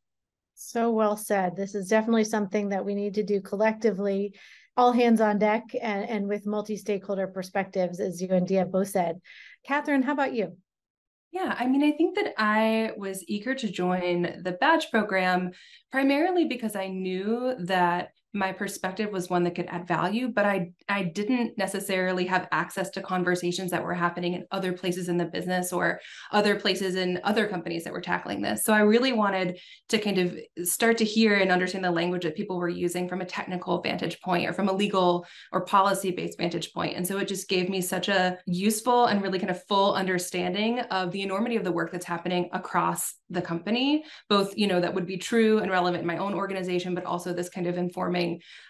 So 0.55 0.91
well 0.91 1.17
said. 1.17 1.55
This 1.55 1.75
is 1.75 1.88
definitely 1.88 2.25
something 2.25 2.69
that 2.69 2.85
we 2.85 2.95
need 2.95 3.15
to 3.15 3.23
do 3.23 3.41
collectively, 3.41 4.33
all 4.75 4.91
hands 4.91 5.21
on 5.21 5.39
deck 5.39 5.63
and, 5.81 6.09
and 6.09 6.27
with 6.27 6.45
multi 6.45 6.77
stakeholder 6.77 7.27
perspectives, 7.27 8.00
as 8.00 8.21
you 8.21 8.27
and 8.29 8.47
Diya 8.47 8.69
both 8.69 8.89
said. 8.89 9.19
Catherine, 9.65 10.03
how 10.03 10.13
about 10.13 10.33
you? 10.33 10.57
Yeah, 11.31 11.55
I 11.57 11.65
mean, 11.65 11.83
I 11.83 11.91
think 11.91 12.15
that 12.15 12.33
I 12.38 12.91
was 12.95 13.23
eager 13.27 13.55
to 13.55 13.67
join 13.67 14.41
the 14.43 14.51
badge 14.51 14.91
program 14.91 15.51
primarily 15.91 16.45
because 16.45 16.75
I 16.75 16.89
knew 16.89 17.55
that 17.65 18.09
my 18.33 18.51
perspective 18.51 19.11
was 19.11 19.29
one 19.29 19.43
that 19.43 19.55
could 19.55 19.67
add 19.67 19.87
value 19.87 20.27
but 20.27 20.45
i 20.45 20.71
i 20.89 21.03
didn't 21.03 21.57
necessarily 21.57 22.25
have 22.25 22.47
access 22.51 22.89
to 22.89 23.01
conversations 23.01 23.71
that 23.71 23.83
were 23.83 23.93
happening 23.93 24.33
in 24.33 24.45
other 24.51 24.73
places 24.73 25.09
in 25.09 25.17
the 25.17 25.25
business 25.25 25.71
or 25.71 25.99
other 26.31 26.55
places 26.55 26.95
in 26.95 27.19
other 27.23 27.47
companies 27.47 27.83
that 27.83 27.93
were 27.93 28.01
tackling 28.01 28.41
this. 28.41 28.63
So 28.63 28.73
i 28.73 28.79
really 28.79 29.13
wanted 29.13 29.59
to 29.89 29.97
kind 29.97 30.17
of 30.17 30.67
start 30.67 30.97
to 30.97 31.05
hear 31.05 31.35
and 31.35 31.51
understand 31.51 31.83
the 31.83 31.91
language 31.91 32.23
that 32.23 32.35
people 32.35 32.57
were 32.57 32.69
using 32.69 33.07
from 33.07 33.21
a 33.21 33.25
technical 33.25 33.81
vantage 33.81 34.19
point 34.21 34.47
or 34.49 34.53
from 34.53 34.69
a 34.69 34.73
legal 34.73 35.25
or 35.51 35.65
policy 35.65 36.11
based 36.11 36.37
vantage 36.37 36.73
point. 36.73 36.95
And 36.95 37.05
so 37.05 37.17
it 37.17 37.27
just 37.27 37.49
gave 37.49 37.69
me 37.69 37.81
such 37.81 38.09
a 38.09 38.37
useful 38.45 39.05
and 39.05 39.21
really 39.21 39.39
kind 39.39 39.51
of 39.51 39.63
full 39.65 39.93
understanding 39.93 40.79
of 40.79 41.11
the 41.11 41.21
enormity 41.21 41.55
of 41.55 41.63
the 41.63 41.71
work 41.71 41.91
that's 41.91 42.05
happening 42.05 42.49
across 42.53 43.15
the 43.33 43.41
company 43.41 44.03
both 44.29 44.55
you 44.55 44.67
know 44.67 44.79
that 44.79 44.93
would 44.93 45.07
be 45.07 45.17
true 45.17 45.57
and 45.57 45.71
relevant 45.71 46.01
in 46.01 46.07
my 46.07 46.17
own 46.17 46.33
organization 46.33 46.93
but 46.93 47.03
also 47.03 47.33
this 47.33 47.49
kind 47.49 47.67
of 47.67 47.77
informing 47.77 48.22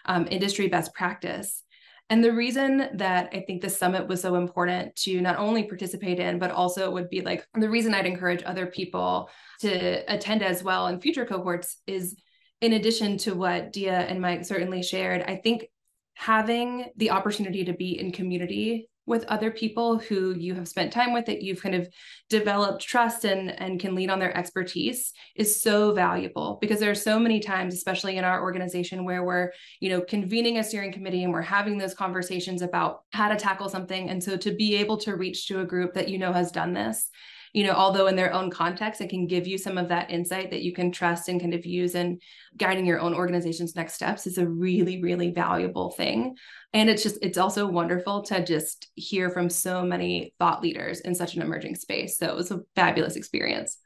um, 0.04 0.26
industry 0.30 0.68
best 0.68 0.94
practice. 0.94 1.62
And 2.10 2.22
the 2.22 2.32
reason 2.32 2.88
that 2.94 3.30
I 3.32 3.40
think 3.46 3.62
the 3.62 3.70
summit 3.70 4.06
was 4.06 4.20
so 4.20 4.34
important 4.34 4.94
to 4.96 5.20
not 5.20 5.38
only 5.38 5.64
participate 5.64 6.20
in, 6.20 6.38
but 6.38 6.50
also 6.50 6.90
would 6.90 7.08
be 7.08 7.22
like 7.22 7.46
the 7.54 7.70
reason 7.70 7.94
I'd 7.94 8.06
encourage 8.06 8.42
other 8.44 8.66
people 8.66 9.30
to 9.60 10.02
attend 10.12 10.42
as 10.42 10.62
well 10.62 10.86
in 10.88 11.00
future 11.00 11.24
cohorts 11.24 11.78
is 11.86 12.14
in 12.60 12.74
addition 12.74 13.18
to 13.18 13.34
what 13.34 13.72
Diya 13.72 14.10
and 14.10 14.20
Mike 14.20 14.44
certainly 14.44 14.82
shared, 14.82 15.22
I 15.22 15.36
think 15.36 15.66
having 16.14 16.86
the 16.96 17.10
opportunity 17.10 17.64
to 17.64 17.72
be 17.72 17.98
in 17.98 18.12
community 18.12 18.88
with 19.06 19.24
other 19.24 19.50
people 19.50 19.98
who 19.98 20.34
you 20.34 20.54
have 20.54 20.68
spent 20.68 20.92
time 20.92 21.12
with 21.12 21.26
that 21.26 21.42
you've 21.42 21.62
kind 21.62 21.74
of 21.74 21.88
developed 22.30 22.82
trust 22.82 23.24
and 23.24 23.50
and 23.60 23.80
can 23.80 23.94
lean 23.94 24.10
on 24.10 24.18
their 24.18 24.36
expertise 24.36 25.12
is 25.36 25.60
so 25.60 25.92
valuable 25.92 26.58
because 26.60 26.80
there 26.80 26.90
are 26.90 26.94
so 26.94 27.18
many 27.18 27.40
times 27.40 27.74
especially 27.74 28.16
in 28.16 28.24
our 28.24 28.42
organization 28.42 29.04
where 29.04 29.24
we're 29.24 29.52
you 29.80 29.90
know 29.90 30.00
convening 30.00 30.58
a 30.58 30.64
steering 30.64 30.92
committee 30.92 31.24
and 31.24 31.32
we're 31.32 31.42
having 31.42 31.78
those 31.78 31.94
conversations 31.94 32.62
about 32.62 33.02
how 33.12 33.28
to 33.28 33.36
tackle 33.36 33.68
something. 33.68 34.10
And 34.10 34.22
so 34.22 34.36
to 34.36 34.52
be 34.52 34.76
able 34.76 34.96
to 34.98 35.16
reach 35.16 35.46
to 35.48 35.60
a 35.60 35.64
group 35.64 35.94
that 35.94 36.08
you 36.08 36.18
know 36.18 36.32
has 36.32 36.50
done 36.50 36.72
this 36.72 37.10
you 37.54 37.62
know, 37.62 37.72
although 37.72 38.08
in 38.08 38.16
their 38.16 38.34
own 38.34 38.50
context, 38.50 39.00
it 39.00 39.08
can 39.08 39.28
give 39.28 39.46
you 39.46 39.56
some 39.56 39.78
of 39.78 39.88
that 39.88 40.10
insight 40.10 40.50
that 40.50 40.62
you 40.62 40.72
can 40.72 40.90
trust 40.90 41.28
and 41.28 41.40
kind 41.40 41.54
of 41.54 41.64
use 41.64 41.94
in 41.94 42.18
guiding 42.56 42.84
your 42.84 42.98
own 42.98 43.14
organization's 43.14 43.76
next 43.76 43.94
steps 43.94 44.26
is 44.26 44.38
a 44.38 44.46
really, 44.46 45.00
really 45.00 45.30
valuable 45.30 45.92
thing. 45.92 46.36
And 46.72 46.90
it's 46.90 47.04
just, 47.04 47.16
it's 47.22 47.38
also 47.38 47.68
wonderful 47.68 48.22
to 48.24 48.44
just 48.44 48.88
hear 48.96 49.30
from 49.30 49.48
so 49.48 49.84
many 49.84 50.34
thought 50.40 50.62
leaders 50.62 51.00
in 51.00 51.14
such 51.14 51.36
an 51.36 51.42
emerging 51.42 51.76
space. 51.76 52.18
So 52.18 52.26
it 52.26 52.34
was 52.34 52.50
a 52.50 52.60
fabulous 52.74 53.14
experience. 53.14 53.78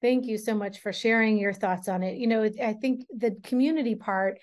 Thank 0.00 0.26
you 0.26 0.38
so 0.38 0.54
much 0.54 0.78
for 0.78 0.92
sharing 0.92 1.36
your 1.36 1.52
thoughts 1.52 1.88
on 1.88 2.04
it. 2.04 2.18
You 2.18 2.28
know, 2.28 2.44
I 2.62 2.74
think 2.74 3.06
the 3.12 3.36
community 3.42 3.96
part 3.96 4.38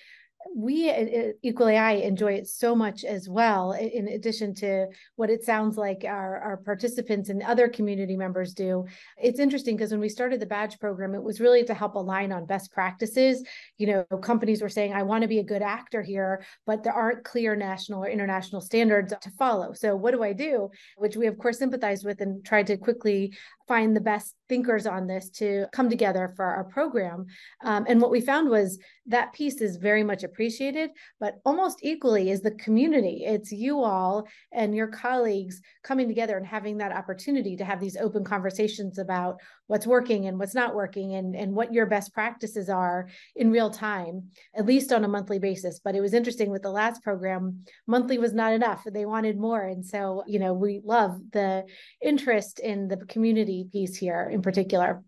we 0.56 0.90
at 0.90 1.36
Equal 1.42 1.68
AI 1.68 1.94
enjoy 1.94 2.34
it 2.34 2.48
so 2.48 2.76
much 2.76 3.04
as 3.04 3.28
well, 3.28 3.74
in 3.74 4.08
addition 4.08 4.54
to 4.56 4.88
what 5.16 5.30
it 5.30 5.44
sounds 5.44 5.78
like 5.78 6.04
our, 6.06 6.40
our 6.40 6.58
participants 6.58 7.30
and 7.30 7.42
other 7.44 7.68
community 7.68 8.16
members 8.16 8.54
do. 8.54 8.86
It's 9.22 9.40
interesting 9.40 9.76
because 9.76 9.92
when 9.92 10.00
we 10.00 10.10
started 10.10 10.40
the 10.40 10.46
badge 10.46 10.80
program, 10.80 11.16
it 11.16 11.24
was 11.24 11.40
really 11.40 11.64
to 11.66 11.74
help 11.74 11.96
align 11.96 12.32
on 12.32 12.46
best 12.46 12.72
practices. 12.72 13.44
You 13.78 13.88
know, 13.88 14.18
companies 14.18 14.62
were 14.62 14.70
saying, 14.70 14.94
I 14.94 15.04
want 15.04 15.24
to 15.24 15.28
be 15.28 15.40
a 15.40 15.44
good 15.44 15.62
actor 15.62 16.02
here, 16.02 16.44
but 16.66 16.84
there 16.84 16.94
aren't 16.94 17.24
clear 17.24 17.56
national 17.56 18.04
or 18.04 18.10
international 18.10 18.62
standards 18.62 19.14
to 19.20 19.32
follow. 19.32 19.74
So 19.74 19.96
what 19.96 20.12
do 20.12 20.24
I 20.24 20.34
do? 20.34 20.70
Which 20.98 21.16
we, 21.16 21.28
of 21.28 21.38
course, 21.38 21.60
sympathized 21.60 22.06
with 22.06 22.22
and 22.22 22.46
tried 22.46 22.68
to 22.68 22.78
quickly 22.78 23.34
find 23.68 23.96
the 23.96 24.02
best 24.02 24.36
thinkers 24.50 24.86
on 24.86 25.08
this 25.08 25.30
to 25.30 25.66
come 25.72 25.90
together 25.90 26.32
for 26.36 26.46
our 26.46 26.64
program. 26.66 27.26
Um, 27.64 27.86
and 27.88 28.02
what 28.02 28.12
we 28.12 28.22
found 28.22 28.50
was 28.50 28.78
that 29.08 29.34
piece 29.34 29.62
is 29.62 29.78
very 29.78 30.04
much 30.04 30.24
appreciated, 30.24 30.92
but 31.20 31.36
almost 31.46 31.80
equally 31.82 32.30
is 32.30 32.42
the 32.42 32.52
community. 32.52 33.24
It's 33.26 33.52
you 33.52 33.82
all 33.84 34.28
and 34.52 34.76
your 34.76 34.88
colleagues 34.88 35.62
coming 35.84 36.08
together 36.08 36.38
and 36.38 36.46
having 36.46 36.78
that 36.78 36.92
opportunity 36.92 37.56
to 37.58 37.66
have 37.66 37.80
these 37.80 37.98
open 37.98 38.24
conversations 38.24 38.98
about 38.98 39.40
what's 39.68 39.88
working 39.88 40.28
and 40.28 40.38
what's 40.38 40.56
not 40.56 40.76
working 40.76 41.16
and, 41.16 41.36
and 41.36 41.54
what 41.54 41.74
your 41.74 41.86
best 41.86 42.14
practices 42.14 42.70
are 42.70 43.08
in 43.36 43.52
real 43.52 43.70
time, 43.70 44.30
at 44.56 44.66
least 44.66 44.92
on 44.92 45.04
a 45.04 45.08
monthly 45.08 45.40
basis. 45.40 45.80
But 45.84 45.96
it 45.96 46.02
was 46.02 46.14
interesting 46.14 46.52
with 46.52 46.62
the 46.62 46.70
last 46.72 47.04
program, 47.04 47.64
monthly 47.88 48.18
was 48.18 48.34
not 48.34 48.54
enough. 48.54 48.84
They 48.86 49.06
wanted 49.06 49.38
more. 49.38 49.62
And 49.62 49.86
so, 49.86 50.24
you 50.28 50.40
know, 50.40 50.54
we 50.54 50.82
love 50.84 51.20
the 51.32 51.66
interest 52.02 52.60
in 52.60 52.88
the 52.88 52.98
community 52.98 53.68
piece 53.72 53.96
here 53.96 54.30
in 54.32 54.42
particular. 54.42 55.04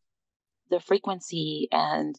The 0.72 0.80
frequency 0.80 1.68
and 1.72 2.18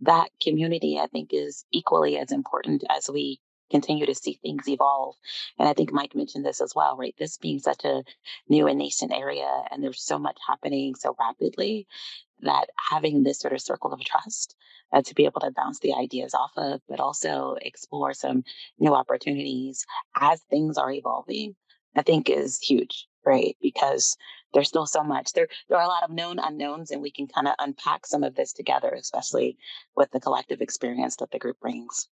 that 0.00 0.28
community, 0.42 0.98
I 0.98 1.06
think, 1.06 1.30
is 1.32 1.64
equally 1.72 2.18
as 2.18 2.30
important 2.30 2.84
as 2.90 3.08
we 3.10 3.40
continue 3.70 4.06
to 4.06 4.14
see 4.14 4.38
things 4.42 4.68
evolve. 4.68 5.16
And 5.58 5.68
I 5.68 5.72
think 5.72 5.92
Mike 5.92 6.14
mentioned 6.14 6.44
this 6.44 6.60
as 6.60 6.74
well, 6.74 6.96
right? 6.96 7.14
This 7.18 7.36
being 7.36 7.58
such 7.58 7.84
a 7.84 8.02
new 8.48 8.66
and 8.66 8.78
nascent 8.78 9.12
area, 9.12 9.50
and 9.70 9.82
there's 9.82 10.02
so 10.02 10.18
much 10.18 10.38
happening 10.46 10.94
so 10.94 11.14
rapidly 11.18 11.86
that 12.40 12.66
having 12.90 13.22
this 13.22 13.38
sort 13.38 13.54
of 13.54 13.60
circle 13.60 13.92
of 13.92 14.00
trust 14.04 14.54
uh, 14.92 15.02
to 15.02 15.14
be 15.14 15.24
able 15.24 15.40
to 15.40 15.50
bounce 15.50 15.80
the 15.80 15.94
ideas 15.94 16.34
off 16.34 16.52
of, 16.56 16.80
but 16.88 17.00
also 17.00 17.56
explore 17.62 18.12
some 18.12 18.44
new 18.78 18.94
opportunities 18.94 19.86
as 20.20 20.40
things 20.42 20.76
are 20.78 20.92
evolving, 20.92 21.54
I 21.96 22.02
think 22.02 22.28
is 22.28 22.58
huge, 22.58 23.06
right? 23.24 23.56
Because 23.60 24.16
there's 24.52 24.68
still 24.68 24.86
so 24.86 25.02
much. 25.02 25.32
There, 25.32 25.48
there 25.68 25.78
are 25.78 25.84
a 25.84 25.88
lot 25.88 26.04
of 26.04 26.10
known 26.10 26.38
unknowns, 26.38 26.90
and 26.90 27.02
we 27.02 27.10
can 27.10 27.26
kind 27.26 27.48
of 27.48 27.54
unpack 27.58 28.06
some 28.06 28.22
of 28.22 28.34
this 28.34 28.52
together, 28.52 28.90
especially 28.90 29.56
with 29.96 30.10
the 30.10 30.20
collective 30.20 30.60
experience 30.60 31.16
that 31.16 31.30
the 31.30 31.38
group 31.38 31.58
brings. 31.60 32.08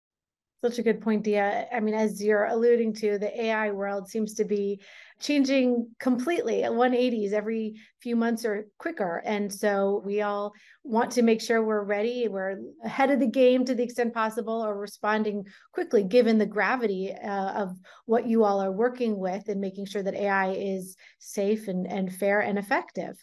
Such 0.63 0.79
a 0.79 0.83
good 0.83 1.01
point, 1.01 1.25
Diya. 1.25 1.65
I 1.73 1.81
mean, 1.81 1.93
as 1.93 2.23
you're 2.23 2.45
alluding 2.45 2.93
to, 2.93 3.17
the 3.17 3.47
AI 3.47 3.71
world 3.71 4.07
seems 4.07 4.33
to 4.35 4.45
be 4.45 4.79
changing 5.19 5.89
completely 5.99 6.63
at 6.63 6.71
180s 6.71 7.33
every 7.33 7.75
few 8.01 8.15
months 8.15 8.45
or 8.45 8.67
quicker. 8.77 9.21
And 9.25 9.53
so 9.53 10.01
we 10.05 10.21
all 10.21 10.53
want 10.85 11.11
to 11.11 11.21
make 11.21 11.41
sure 11.41 11.61
we're 11.61 11.83
ready, 11.83 12.29
we're 12.29 12.59
ahead 12.83 13.11
of 13.11 13.19
the 13.19 13.27
game 13.27 13.65
to 13.65 13.75
the 13.75 13.83
extent 13.83 14.13
possible, 14.13 14.65
or 14.65 14.79
responding 14.79 15.45
quickly 15.73 16.03
given 16.03 16.37
the 16.37 16.45
gravity 16.45 17.13
uh, 17.13 17.63
of 17.63 17.77
what 18.05 18.25
you 18.25 18.45
all 18.45 18.61
are 18.61 18.71
working 18.71 19.17
with 19.17 19.49
and 19.49 19.59
making 19.59 19.85
sure 19.85 20.03
that 20.03 20.15
AI 20.15 20.51
is 20.51 20.95
safe 21.19 21.67
and, 21.67 21.87
and 21.87 22.13
fair 22.13 22.39
and 22.39 22.57
effective. 22.57 23.21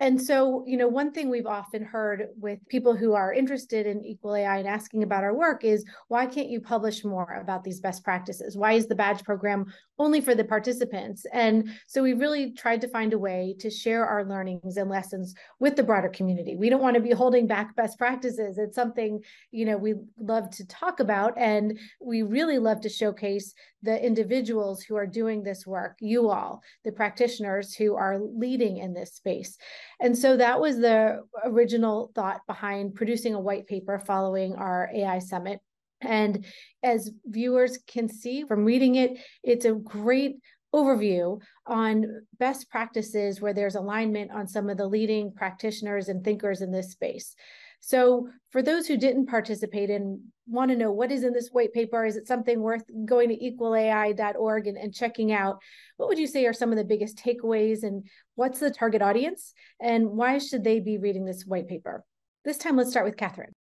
And 0.00 0.20
so, 0.22 0.62
you 0.64 0.76
know, 0.76 0.86
one 0.86 1.10
thing 1.10 1.28
we've 1.28 1.46
often 1.46 1.84
heard 1.84 2.28
with 2.38 2.60
people 2.68 2.94
who 2.94 3.14
are 3.14 3.32
interested 3.32 3.84
in 3.84 4.04
Equal 4.04 4.36
AI 4.36 4.58
and 4.58 4.68
asking 4.68 5.02
about 5.02 5.24
our 5.24 5.34
work 5.34 5.64
is 5.64 5.84
why 6.06 6.26
can't 6.26 6.48
you 6.48 6.60
publish 6.60 7.04
more 7.04 7.40
about 7.42 7.64
these 7.64 7.80
best 7.80 8.04
practices? 8.04 8.56
Why 8.56 8.74
is 8.74 8.86
the 8.86 8.94
badge 8.94 9.24
program 9.24 9.66
only 9.98 10.20
for 10.20 10.34
the 10.34 10.44
participants? 10.44 11.26
And 11.32 11.70
so 11.86 12.02
we 12.02 12.12
really 12.12 12.52
tried 12.52 12.80
to 12.82 12.88
find 12.88 13.12
a 13.12 13.18
way 13.18 13.54
to 13.60 13.70
share 13.70 14.06
our 14.06 14.24
learnings 14.24 14.76
and 14.76 14.90
lessons 14.90 15.34
with 15.60 15.76
the 15.76 15.82
broader 15.82 16.08
community. 16.08 16.56
We 16.56 16.70
don't 16.70 16.82
want 16.82 16.94
to 16.94 17.02
be 17.02 17.12
holding 17.12 17.46
back 17.46 17.74
best 17.76 17.98
practices. 17.98 18.58
It's 18.58 18.76
something, 18.76 19.20
you 19.50 19.64
know, 19.64 19.76
we 19.76 19.94
love 20.18 20.50
to 20.50 20.66
talk 20.66 21.00
about 21.00 21.36
and 21.36 21.78
we 22.00 22.22
really 22.22 22.58
love 22.58 22.80
to 22.82 22.88
showcase 22.88 23.54
the 23.82 24.04
individuals 24.04 24.82
who 24.82 24.96
are 24.96 25.06
doing 25.06 25.42
this 25.42 25.66
work, 25.66 25.96
you 26.00 26.30
all, 26.30 26.62
the 26.84 26.92
practitioners 26.92 27.74
who 27.74 27.94
are 27.94 28.18
leading 28.18 28.78
in 28.78 28.92
this 28.92 29.14
space. 29.14 29.56
And 30.00 30.16
so 30.16 30.36
that 30.36 30.60
was 30.60 30.78
the 30.78 31.22
original 31.44 32.10
thought 32.14 32.40
behind 32.46 32.94
producing 32.94 33.34
a 33.34 33.40
white 33.40 33.66
paper 33.66 33.98
following 33.98 34.54
our 34.56 34.90
AI 34.94 35.20
summit. 35.20 35.60
And 36.00 36.44
as 36.82 37.10
viewers 37.24 37.78
can 37.86 38.08
see 38.08 38.44
from 38.44 38.64
reading 38.64 38.94
it, 38.96 39.18
it's 39.42 39.64
a 39.64 39.72
great 39.72 40.36
overview 40.74 41.40
on 41.66 42.26
best 42.38 42.70
practices 42.70 43.40
where 43.40 43.54
there's 43.54 43.74
alignment 43.74 44.30
on 44.30 44.46
some 44.46 44.68
of 44.68 44.76
the 44.76 44.86
leading 44.86 45.32
practitioners 45.32 46.08
and 46.08 46.22
thinkers 46.22 46.60
in 46.60 46.70
this 46.70 46.92
space. 46.92 47.34
So, 47.80 48.28
for 48.50 48.60
those 48.60 48.86
who 48.86 48.96
didn't 48.96 49.26
participate 49.26 49.88
and 49.88 50.20
want 50.48 50.70
to 50.70 50.76
know 50.76 50.90
what 50.90 51.12
is 51.12 51.22
in 51.22 51.32
this 51.32 51.50
white 51.52 51.72
paper, 51.72 52.04
is 52.04 52.16
it 52.16 52.26
something 52.26 52.60
worth 52.60 52.82
going 53.04 53.28
to 53.28 53.36
equalai.org 53.36 54.66
and, 54.66 54.76
and 54.76 54.92
checking 54.92 55.32
out? 55.32 55.58
What 55.96 56.08
would 56.08 56.18
you 56.18 56.26
say 56.26 56.46
are 56.46 56.52
some 56.52 56.72
of 56.72 56.78
the 56.78 56.84
biggest 56.84 57.18
takeaways 57.18 57.84
and 57.84 58.04
what's 58.34 58.58
the 58.58 58.70
target 58.70 59.00
audience 59.00 59.52
and 59.80 60.10
why 60.10 60.38
should 60.38 60.64
they 60.64 60.80
be 60.80 60.98
reading 60.98 61.24
this 61.24 61.44
white 61.46 61.68
paper? 61.68 62.04
This 62.44 62.58
time, 62.58 62.76
let's 62.76 62.90
start 62.90 63.06
with 63.06 63.16
Catherine. 63.16 63.52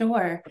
Sure. 0.00 0.42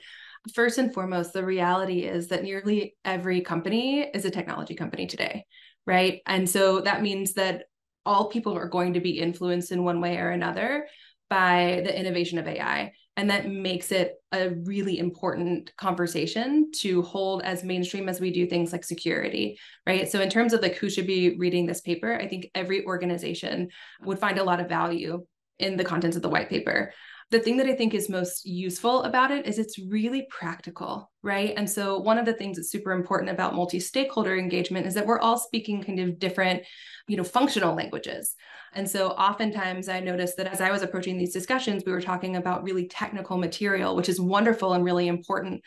First 0.53 0.77
and 0.77 0.93
foremost, 0.93 1.33
the 1.33 1.43
reality 1.43 2.03
is 2.03 2.27
that 2.27 2.43
nearly 2.43 2.95
every 3.03 3.41
company 3.41 4.01
is 4.01 4.25
a 4.25 4.31
technology 4.31 4.75
company 4.75 5.07
today, 5.07 5.45
right? 5.85 6.21
And 6.25 6.49
so 6.49 6.81
that 6.81 7.01
means 7.01 7.33
that 7.33 7.63
all 8.05 8.29
people 8.29 8.57
are 8.57 8.69
going 8.69 8.93
to 8.93 9.01
be 9.01 9.19
influenced 9.19 9.71
in 9.71 9.83
one 9.83 10.01
way 10.01 10.17
or 10.17 10.29
another 10.29 10.87
by 11.29 11.81
the 11.85 11.97
innovation 11.97 12.39
of 12.39 12.47
AI. 12.47 12.91
And 13.17 13.29
that 13.29 13.49
makes 13.49 13.91
it 13.91 14.13
a 14.31 14.51
really 14.63 14.97
important 14.97 15.75
conversation 15.77 16.71
to 16.77 17.01
hold 17.01 17.43
as 17.43 17.63
mainstream 17.63 18.07
as 18.07 18.21
we 18.21 18.31
do 18.31 18.47
things 18.47 18.71
like 18.71 18.85
security, 18.85 19.59
right? 19.85 20.09
So, 20.09 20.21
in 20.21 20.29
terms 20.29 20.53
of 20.53 20.61
like 20.61 20.75
who 20.75 20.89
should 20.89 21.05
be 21.05 21.35
reading 21.37 21.65
this 21.65 21.81
paper, 21.81 22.15
I 22.15 22.27
think 22.27 22.49
every 22.55 22.85
organization 22.85 23.67
would 24.03 24.19
find 24.19 24.39
a 24.39 24.43
lot 24.43 24.61
of 24.61 24.69
value 24.69 25.25
in 25.59 25.75
the 25.75 25.83
contents 25.83 26.15
of 26.15 26.23
the 26.23 26.29
white 26.29 26.49
paper 26.49 26.93
the 27.31 27.39
thing 27.39 27.57
that 27.57 27.67
I 27.67 27.75
think 27.75 27.93
is 27.93 28.09
most 28.09 28.45
useful 28.45 29.03
about 29.03 29.29
it 29.29 29.45
is 29.45 29.59
it's 29.59 29.77
really 29.77 30.25
practical, 30.31 31.11
right? 31.21 31.53
And 31.55 31.69
so, 31.69 31.99
one 31.99 32.17
of 32.17 32.25
the 32.25 32.33
things 32.33 32.57
that's 32.57 32.71
super 32.71 32.91
important 32.91 33.29
about 33.29 33.53
multi 33.53 33.79
stakeholder 33.79 34.35
engagement 34.35 34.87
is 34.87 34.95
that 34.95 35.05
we're 35.05 35.19
all 35.19 35.37
speaking 35.37 35.83
kind 35.83 35.99
of 35.99 36.17
different, 36.17 36.63
you 37.07 37.17
know, 37.17 37.23
functional 37.23 37.75
languages. 37.75 38.35
And 38.73 38.89
so, 38.89 39.09
oftentimes, 39.09 39.89
I 39.89 39.99
noticed 39.99 40.37
that 40.37 40.47
as 40.47 40.59
I 40.59 40.71
was 40.71 40.81
approaching 40.81 41.17
these 41.17 41.33
discussions, 41.33 41.83
we 41.85 41.91
were 41.91 42.01
talking 42.01 42.35
about 42.35 42.63
really 42.63 42.87
technical 42.87 43.37
material, 43.37 43.95
which 43.95 44.09
is 44.09 44.19
wonderful 44.19 44.73
and 44.73 44.83
really 44.83 45.07
important 45.07 45.61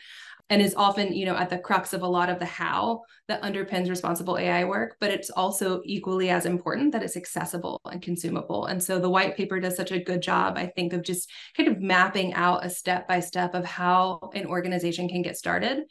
and 0.49 0.61
is 0.61 0.75
often 0.75 1.13
you 1.13 1.25
know 1.25 1.35
at 1.35 1.49
the 1.49 1.57
crux 1.57 1.93
of 1.93 2.01
a 2.01 2.07
lot 2.07 2.29
of 2.29 2.39
the 2.39 2.45
how 2.45 3.01
that 3.27 3.41
underpins 3.41 3.89
responsible 3.89 4.37
ai 4.37 4.63
work 4.63 4.95
but 4.99 5.11
it's 5.11 5.29
also 5.29 5.81
equally 5.85 6.29
as 6.29 6.45
important 6.45 6.91
that 6.91 7.03
it's 7.03 7.17
accessible 7.17 7.79
and 7.91 8.01
consumable. 8.01 8.65
And 8.65 8.81
so 8.81 8.99
the 8.99 9.09
white 9.09 9.35
paper 9.37 9.59
does 9.59 9.75
such 9.75 9.91
a 9.91 10.03
good 10.03 10.21
job 10.21 10.57
i 10.57 10.67
think 10.67 10.93
of 10.93 11.03
just 11.03 11.29
kind 11.55 11.69
of 11.69 11.79
mapping 11.79 12.33
out 12.33 12.65
a 12.65 12.69
step 12.69 13.07
by 13.07 13.19
step 13.19 13.53
of 13.55 13.65
how 13.65 14.31
an 14.33 14.45
organization 14.45 15.07
can 15.09 15.21
get 15.21 15.37
started. 15.37 15.83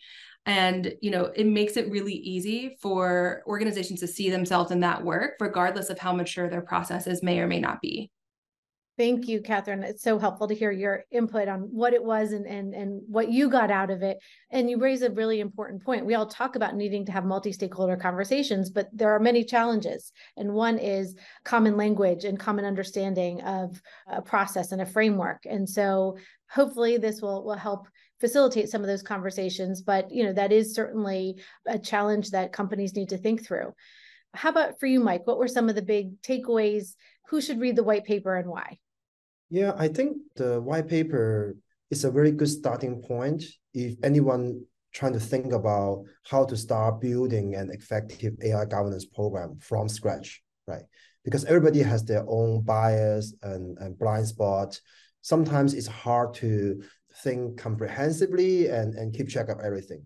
And 0.45 0.95
you 1.01 1.11
know 1.11 1.27
it 1.37 1.47
makes 1.47 1.77
it 1.77 1.91
really 1.91 2.15
easy 2.15 2.77
for 2.81 3.43
organizations 3.47 4.01
to 4.01 4.09
see 4.09 4.29
themselves 4.29 4.71
in 4.71 4.81
that 4.81 5.05
work 5.05 5.35
regardless 5.41 5.89
of 5.89 5.99
how 5.99 6.13
mature 6.13 6.49
their 6.51 6.63
processes 6.63 7.23
may 7.23 7.39
or 7.39 7.47
may 7.47 7.61
not 7.61 7.81
be 7.81 8.11
Thank 9.03 9.27
you, 9.27 9.41
Catherine. 9.41 9.83
It's 9.83 10.05
so 10.05 10.17
helpful 10.17 10.47
to 10.47 10.55
hear 10.55 10.71
your 10.71 11.03
input 11.11 11.49
on 11.49 11.63
what 11.73 11.93
it 11.93 12.05
was 12.05 12.31
and, 12.31 12.47
and, 12.47 12.73
and 12.73 13.03
what 13.09 13.33
you 13.33 13.51
got 13.51 13.69
out 13.69 13.91
of 13.91 14.01
it. 14.05 14.19
And 14.53 14.71
you 14.71 14.79
raise 14.79 15.03
a 15.03 15.11
really 15.11 15.41
important 15.41 15.83
point. 15.83 16.07
We 16.07 16.15
all 16.15 16.29
talk 16.29 16.55
about 16.55 16.77
needing 16.77 17.05
to 17.07 17.13
have 17.13 17.25
multi 17.25 17.51
stakeholder 17.51 17.97
conversations, 17.97 18.71
but 18.71 18.87
there 18.93 19.11
are 19.11 19.19
many 19.19 19.43
challenges. 19.43 20.13
And 20.37 20.53
one 20.53 20.79
is 20.79 21.17
common 21.43 21.77
language 21.77 22.25
and 22.25 22.39
common 22.39 22.65
understanding 22.65 23.41
of 23.41 23.83
a 24.07 24.23
process 24.23 24.71
and 24.71 24.81
a 24.81 24.87
framework. 24.87 25.47
And 25.47 25.69
so 25.69 26.17
hopefully 26.49 26.97
this 26.97 27.21
will, 27.21 27.43
will 27.43 27.57
help 27.57 27.89
facilitate 28.21 28.69
some 28.69 28.83
of 28.83 28.87
those 28.87 29.03
conversations. 29.03 29.83
But 29.83 30.13
you 30.13 30.23
know, 30.23 30.33
that 30.35 30.53
is 30.53 30.77
certainly 30.77 31.43
a 31.67 31.77
challenge 31.77 32.31
that 32.31 32.53
companies 32.53 32.95
need 32.95 33.09
to 33.09 33.19
think 33.19 33.45
through. 33.45 33.75
How 34.33 34.51
about 34.51 34.79
for 34.79 34.87
you, 34.87 35.01
Mike? 35.01 35.27
What 35.27 35.39
were 35.39 35.49
some 35.49 35.69
of 35.69 35.75
the 35.75 35.83
big 35.83 36.23
takeaways? 36.23 36.95
Who 37.31 37.41
should 37.41 37.59
read 37.59 37.75
the 37.75 37.83
white 37.83 38.05
paper 38.05 38.37
and 38.37 38.49
why? 38.49 38.79
Yeah, 39.53 39.75
I 39.77 39.89
think 39.89 40.17
the 40.37 40.63
white 40.63 40.89
paper 40.89 41.55
is 41.91 42.05
a 42.05 42.11
very 42.11 42.33
good 42.33 42.49
starting 42.49 43.03
point 43.03 43.45
if 43.75 43.97
anyone 44.03 44.65
trying 44.95 45.13
to 45.13 45.21
think 45.21 45.53
about 45.53 46.05
how 46.25 46.47
to 46.47 46.57
start 46.57 47.03
building 47.03 47.55
an 47.55 47.69
effective 47.71 48.33
AI 48.43 48.65
governance 48.65 49.05
program 49.05 49.59
from 49.61 49.91
scratch, 49.91 50.43
right? 50.67 50.85
Because 51.23 51.45
everybody 51.45 51.81
has 51.83 52.03
their 52.03 52.25
own 52.29 52.63
bias 52.63 53.35
and, 53.43 53.77
and 53.77 53.99
blind 53.99 54.27
spot. 54.27 54.81
Sometimes 55.21 55.75
it's 55.75 55.87
hard 55.87 56.33
to 56.37 56.83
think 57.23 57.59
comprehensively 57.59 58.69
and, 58.69 58.95
and 58.95 59.13
keep 59.13 59.29
track 59.29 59.51
of 59.51 59.61
everything. 59.61 60.03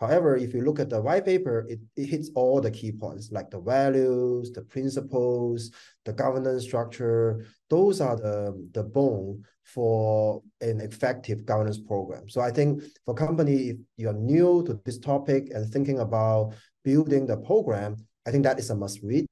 However, 0.00 0.34
if 0.36 0.54
you 0.54 0.62
look 0.62 0.80
at 0.80 0.88
the 0.88 1.00
white 1.00 1.26
paper, 1.26 1.66
it, 1.68 1.78
it 1.94 2.06
hits 2.06 2.30
all 2.34 2.60
the 2.60 2.70
key 2.70 2.90
points 2.90 3.30
like 3.30 3.50
the 3.50 3.60
values, 3.60 4.50
the 4.50 4.62
principles, 4.62 5.70
the 6.06 6.12
governance 6.14 6.64
structure. 6.64 7.44
Those 7.68 8.00
are 8.00 8.16
the, 8.16 8.68
the 8.72 8.82
bone 8.82 9.44
for 9.64 10.42
an 10.62 10.80
effective 10.80 11.44
governance 11.44 11.78
program. 11.78 12.30
So 12.30 12.40
I 12.40 12.50
think 12.50 12.82
for 13.04 13.14
company, 13.14 13.70
if 13.70 13.76
you're 13.98 14.14
new 14.14 14.64
to 14.66 14.80
this 14.86 14.98
topic 14.98 15.50
and 15.54 15.70
thinking 15.70 15.98
about 15.98 16.54
building 16.82 17.26
the 17.26 17.36
program, 17.36 17.96
I 18.26 18.30
think 18.30 18.44
that 18.44 18.58
is 18.58 18.70
a 18.70 18.74
must 18.74 19.00
read. 19.02 19.26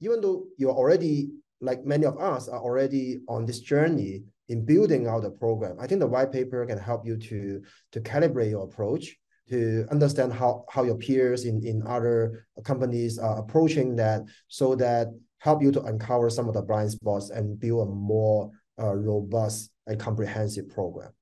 Even 0.00 0.22
though 0.22 0.46
you're 0.56 0.72
already, 0.72 1.28
like 1.60 1.84
many 1.84 2.06
of 2.06 2.18
us, 2.18 2.48
are 2.48 2.60
already 2.60 3.20
on 3.28 3.44
this 3.44 3.60
journey 3.60 4.24
in 4.48 4.64
building 4.64 5.06
out 5.06 5.22
the 5.22 5.30
program, 5.30 5.76
I 5.78 5.86
think 5.86 6.00
the 6.00 6.06
white 6.06 6.32
paper 6.32 6.64
can 6.64 6.78
help 6.78 7.06
you 7.06 7.18
to, 7.18 7.62
to 7.92 8.00
calibrate 8.00 8.50
your 8.50 8.64
approach, 8.64 9.16
to 9.48 9.86
understand 9.90 10.32
how, 10.32 10.64
how 10.70 10.82
your 10.82 10.96
peers 10.96 11.44
in, 11.44 11.64
in 11.64 11.82
other 11.86 12.46
companies 12.64 13.18
are 13.18 13.38
approaching 13.38 13.96
that 13.96 14.22
so 14.48 14.74
that 14.74 15.08
help 15.38 15.62
you 15.62 15.70
to 15.70 15.82
uncover 15.82 16.28
some 16.30 16.48
of 16.48 16.54
the 16.54 16.62
blind 16.62 16.90
spots 16.90 17.30
and 17.30 17.58
build 17.60 17.88
a 17.88 17.90
more 17.90 18.50
uh, 18.80 18.94
robust 18.94 19.70
and 19.86 20.00
comprehensive 20.00 20.68
program. 20.68 21.12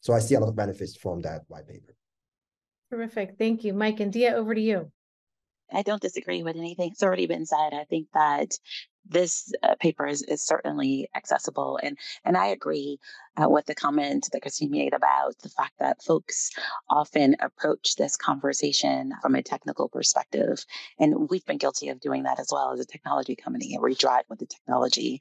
So 0.00 0.12
I 0.12 0.18
see 0.18 0.34
a 0.34 0.40
lot 0.40 0.48
of 0.48 0.56
benefits 0.56 0.96
from 0.96 1.20
that 1.22 1.42
white 1.48 1.68
paper. 1.68 1.94
Terrific. 2.90 3.36
Thank 3.38 3.64
you, 3.64 3.74
Mike 3.74 4.00
and 4.00 4.12
Diya. 4.12 4.32
Over 4.32 4.54
to 4.54 4.60
you. 4.60 4.92
I 5.72 5.82
don't 5.82 6.02
disagree 6.02 6.42
with 6.42 6.56
anything 6.56 6.90
that's 6.90 7.02
already 7.02 7.26
been 7.26 7.46
said. 7.46 7.72
I 7.72 7.84
think 7.84 8.08
that 8.14 8.50
this 9.06 9.52
uh, 9.62 9.74
paper 9.80 10.06
is, 10.06 10.22
is 10.22 10.42
certainly 10.42 11.08
accessible. 11.14 11.78
And, 11.82 11.98
and 12.24 12.36
I 12.36 12.46
agree 12.46 12.98
uh, 13.36 13.48
with 13.48 13.66
the 13.66 13.74
comment 13.74 14.28
that 14.32 14.42
Christine 14.42 14.70
made 14.70 14.94
about 14.94 15.38
the 15.42 15.48
fact 15.48 15.74
that 15.78 16.02
folks 16.02 16.50
often 16.88 17.36
approach 17.40 17.96
this 17.96 18.16
conversation 18.16 19.12
from 19.20 19.34
a 19.34 19.42
technical 19.42 19.88
perspective. 19.88 20.64
And 20.98 21.28
we've 21.28 21.44
been 21.44 21.58
guilty 21.58 21.88
of 21.88 22.00
doing 22.00 22.22
that 22.24 22.38
as 22.38 22.48
well 22.52 22.72
as 22.72 22.80
a 22.80 22.86
technology 22.86 23.36
company, 23.36 23.74
and 23.74 23.82
we 23.82 23.94
drive 23.94 24.24
with 24.28 24.38
the 24.38 24.46
technology. 24.46 25.20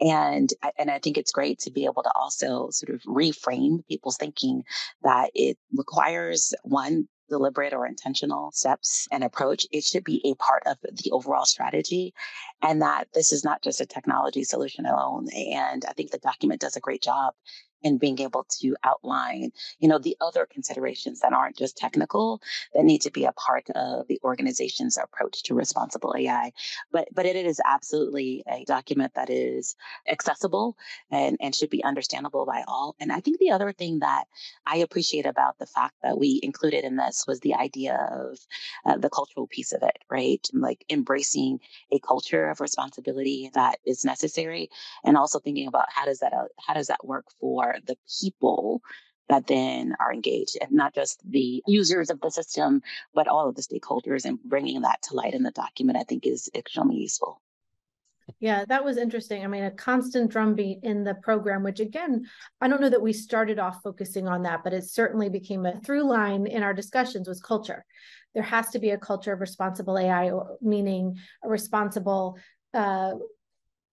And, 0.00 0.50
and 0.78 0.90
I 0.90 0.98
think 0.98 1.18
it's 1.18 1.32
great 1.32 1.58
to 1.60 1.70
be 1.70 1.84
able 1.84 2.02
to 2.02 2.12
also 2.14 2.70
sort 2.70 2.94
of 2.94 3.02
reframe 3.02 3.86
people's 3.86 4.16
thinking 4.16 4.64
that 5.02 5.30
it 5.34 5.58
requires 5.76 6.54
one, 6.62 7.08
deliberate 7.30 7.72
or 7.72 7.86
intentional 7.86 8.52
steps 8.52 9.08
and 9.10 9.24
approach, 9.24 9.66
it 9.72 9.84
should 9.84 10.04
be 10.04 10.20
a 10.24 10.34
part 10.34 10.62
of 10.66 10.76
the 10.82 11.10
overall 11.12 11.46
strategy. 11.46 12.12
And 12.60 12.82
that 12.82 13.08
this 13.14 13.32
is 13.32 13.44
not 13.44 13.62
just 13.62 13.80
a 13.80 13.86
technology 13.86 14.44
solution 14.44 14.84
alone. 14.84 15.28
And 15.32 15.84
I 15.88 15.92
think 15.92 16.10
the 16.10 16.18
document 16.18 16.60
does 16.60 16.76
a 16.76 16.80
great 16.80 17.02
job 17.02 17.34
and 17.82 18.00
being 18.00 18.20
able 18.20 18.46
to 18.60 18.76
outline, 18.84 19.52
you 19.78 19.88
know, 19.88 19.98
the 19.98 20.16
other 20.20 20.46
considerations 20.50 21.20
that 21.20 21.32
aren't 21.32 21.56
just 21.56 21.76
technical 21.76 22.40
that 22.74 22.84
need 22.84 23.02
to 23.02 23.10
be 23.10 23.24
a 23.24 23.32
part 23.32 23.68
of 23.74 24.06
the 24.08 24.20
organization's 24.22 24.96
approach 24.96 25.42
to 25.44 25.54
responsible 25.54 26.14
AI. 26.16 26.52
But 26.92 27.08
but 27.12 27.26
it 27.26 27.36
is 27.36 27.60
absolutely 27.64 28.42
a 28.48 28.64
document 28.64 29.14
that 29.14 29.30
is 29.30 29.76
accessible 30.08 30.76
and, 31.10 31.36
and 31.40 31.54
should 31.54 31.70
be 31.70 31.84
understandable 31.84 32.46
by 32.46 32.64
all. 32.66 32.96
And 33.00 33.12
I 33.12 33.20
think 33.20 33.38
the 33.38 33.50
other 33.50 33.72
thing 33.72 34.00
that 34.00 34.24
I 34.66 34.76
appreciate 34.76 35.26
about 35.26 35.58
the 35.58 35.66
fact 35.66 35.94
that 36.02 36.18
we 36.18 36.40
included 36.42 36.84
in 36.84 36.96
this 36.96 37.24
was 37.26 37.40
the 37.40 37.54
idea 37.54 38.08
of 38.12 38.38
uh, 38.84 38.96
the 38.96 39.10
cultural 39.10 39.46
piece 39.46 39.72
of 39.72 39.82
it, 39.82 39.98
right? 40.10 40.46
Like 40.52 40.84
embracing 40.90 41.60
a 41.92 41.98
culture 41.98 42.50
of 42.50 42.60
responsibility 42.60 43.50
that 43.54 43.78
is 43.84 44.04
necessary 44.04 44.70
and 45.04 45.16
also 45.16 45.38
thinking 45.38 45.68
about 45.68 45.86
how 45.88 46.04
does 46.04 46.20
that 46.20 46.32
how 46.58 46.74
does 46.74 46.88
that 46.88 47.04
work 47.04 47.26
for 47.40 47.69
the 47.84 47.96
people 48.20 48.82
that 49.28 49.46
then 49.46 49.94
are 50.00 50.12
engaged 50.12 50.58
and 50.60 50.72
not 50.72 50.94
just 50.94 51.20
the 51.28 51.62
users 51.66 52.10
of 52.10 52.20
the 52.20 52.30
system, 52.30 52.82
but 53.14 53.28
all 53.28 53.48
of 53.48 53.54
the 53.54 53.62
stakeholders 53.62 54.24
and 54.24 54.42
bringing 54.44 54.82
that 54.82 55.00
to 55.02 55.14
light 55.14 55.34
in 55.34 55.44
the 55.44 55.52
document, 55.52 55.98
I 55.98 56.02
think 56.02 56.26
is 56.26 56.50
extremely 56.54 56.96
useful. 56.96 57.40
Yeah, 58.38 58.64
that 58.68 58.84
was 58.84 58.96
interesting. 58.96 59.44
I 59.44 59.48
mean, 59.48 59.64
a 59.64 59.70
constant 59.70 60.30
drumbeat 60.30 60.80
in 60.82 61.02
the 61.04 61.14
program, 61.14 61.62
which 61.62 61.80
again, 61.80 62.26
I 62.60 62.68
don't 62.68 62.80
know 62.80 62.88
that 62.88 63.02
we 63.02 63.12
started 63.12 63.58
off 63.58 63.82
focusing 63.82 64.28
on 64.28 64.42
that, 64.42 64.62
but 64.62 64.72
it 64.72 64.84
certainly 64.84 65.28
became 65.28 65.66
a 65.66 65.80
through 65.80 66.04
line 66.04 66.46
in 66.46 66.62
our 66.62 66.74
discussions 66.74 67.28
was 67.28 67.40
culture. 67.40 67.84
There 68.34 68.42
has 68.42 68.70
to 68.70 68.78
be 68.78 68.90
a 68.90 68.98
culture 68.98 69.32
of 69.32 69.40
responsible 69.40 69.98
AI, 69.98 70.30
meaning 70.60 71.18
a 71.42 71.48
responsible 71.48 72.38
uh, 72.72 73.14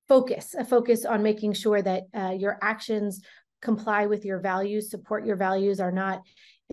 focus, 0.07 0.53
a 0.53 0.63
focus 0.63 1.05
on 1.05 1.23
making 1.23 1.53
sure 1.53 1.81
that 1.81 2.03
uh, 2.15 2.35
your 2.37 2.59
actions 2.61 3.21
comply 3.61 4.05
with 4.05 4.25
your 4.25 4.39
values, 4.39 4.89
support 4.89 5.25
your 5.25 5.35
values, 5.35 5.79
are 5.79 5.91
not 5.91 6.21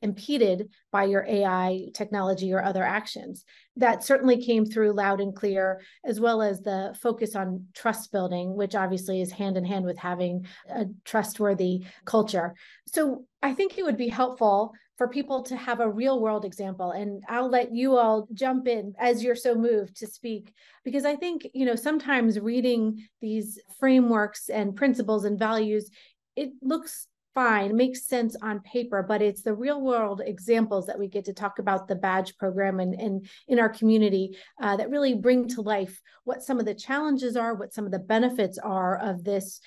impeded 0.02 0.68
by 0.90 1.04
your 1.04 1.24
AI 1.28 1.86
technology 1.94 2.52
or 2.52 2.62
other 2.62 2.82
actions. 2.82 3.44
That 3.76 4.02
certainly 4.02 4.44
came 4.44 4.66
through 4.66 4.92
loud 4.92 5.20
and 5.20 5.34
clear, 5.34 5.80
as 6.04 6.20
well 6.20 6.42
as 6.42 6.60
the 6.60 6.96
focus 7.00 7.36
on 7.36 7.66
trust 7.74 8.12
building, 8.12 8.54
which 8.56 8.74
obviously 8.74 9.20
is 9.20 9.30
hand 9.30 9.56
in 9.56 9.64
hand 9.64 9.84
with 9.84 9.98
having 9.98 10.46
a 10.68 10.86
trustworthy 11.04 11.84
culture. 12.04 12.54
So 12.86 13.26
I 13.42 13.54
think 13.54 13.78
it 13.78 13.84
would 13.84 13.96
be 13.96 14.08
helpful 14.08 14.72
for 14.96 15.08
people 15.08 15.42
to 15.42 15.56
have 15.56 15.80
a 15.80 15.90
real 15.90 16.20
world 16.20 16.44
example 16.44 16.92
and 16.92 17.22
i'll 17.28 17.48
let 17.48 17.74
you 17.74 17.96
all 17.96 18.28
jump 18.32 18.68
in 18.68 18.94
as 18.98 19.22
you're 19.24 19.34
so 19.34 19.54
moved 19.54 19.96
to 19.96 20.06
speak 20.06 20.52
because 20.84 21.04
i 21.04 21.16
think 21.16 21.46
you 21.52 21.66
know 21.66 21.74
sometimes 21.74 22.38
reading 22.38 23.04
these 23.20 23.58
frameworks 23.78 24.48
and 24.48 24.76
principles 24.76 25.24
and 25.24 25.38
values 25.38 25.90
it 26.36 26.52
looks 26.62 27.06
fine, 27.34 27.76
makes 27.76 28.06
sense 28.06 28.36
on 28.42 28.60
paper, 28.60 29.04
but 29.06 29.20
it's 29.20 29.42
the 29.42 29.54
real 29.54 29.80
world 29.80 30.22
examples 30.24 30.86
that 30.86 30.98
we 30.98 31.08
get 31.08 31.24
to 31.24 31.32
talk 31.32 31.58
about 31.58 31.88
the 31.88 31.94
badge 31.94 32.36
program 32.38 32.78
and, 32.78 32.94
and 32.94 33.28
in 33.48 33.58
our 33.58 33.68
community 33.68 34.36
uh, 34.62 34.76
that 34.76 34.90
really 34.90 35.14
bring 35.14 35.48
to 35.48 35.60
life 35.60 36.00
what 36.22 36.42
some 36.42 36.60
of 36.60 36.66
the 36.66 36.74
challenges 36.74 37.36
are, 37.36 37.54
what 37.54 37.72
some 37.72 37.84
of 37.84 37.90
the 37.90 37.98
benefits 37.98 38.56
are 38.58 38.98
of 38.98 39.24
this 39.24 39.60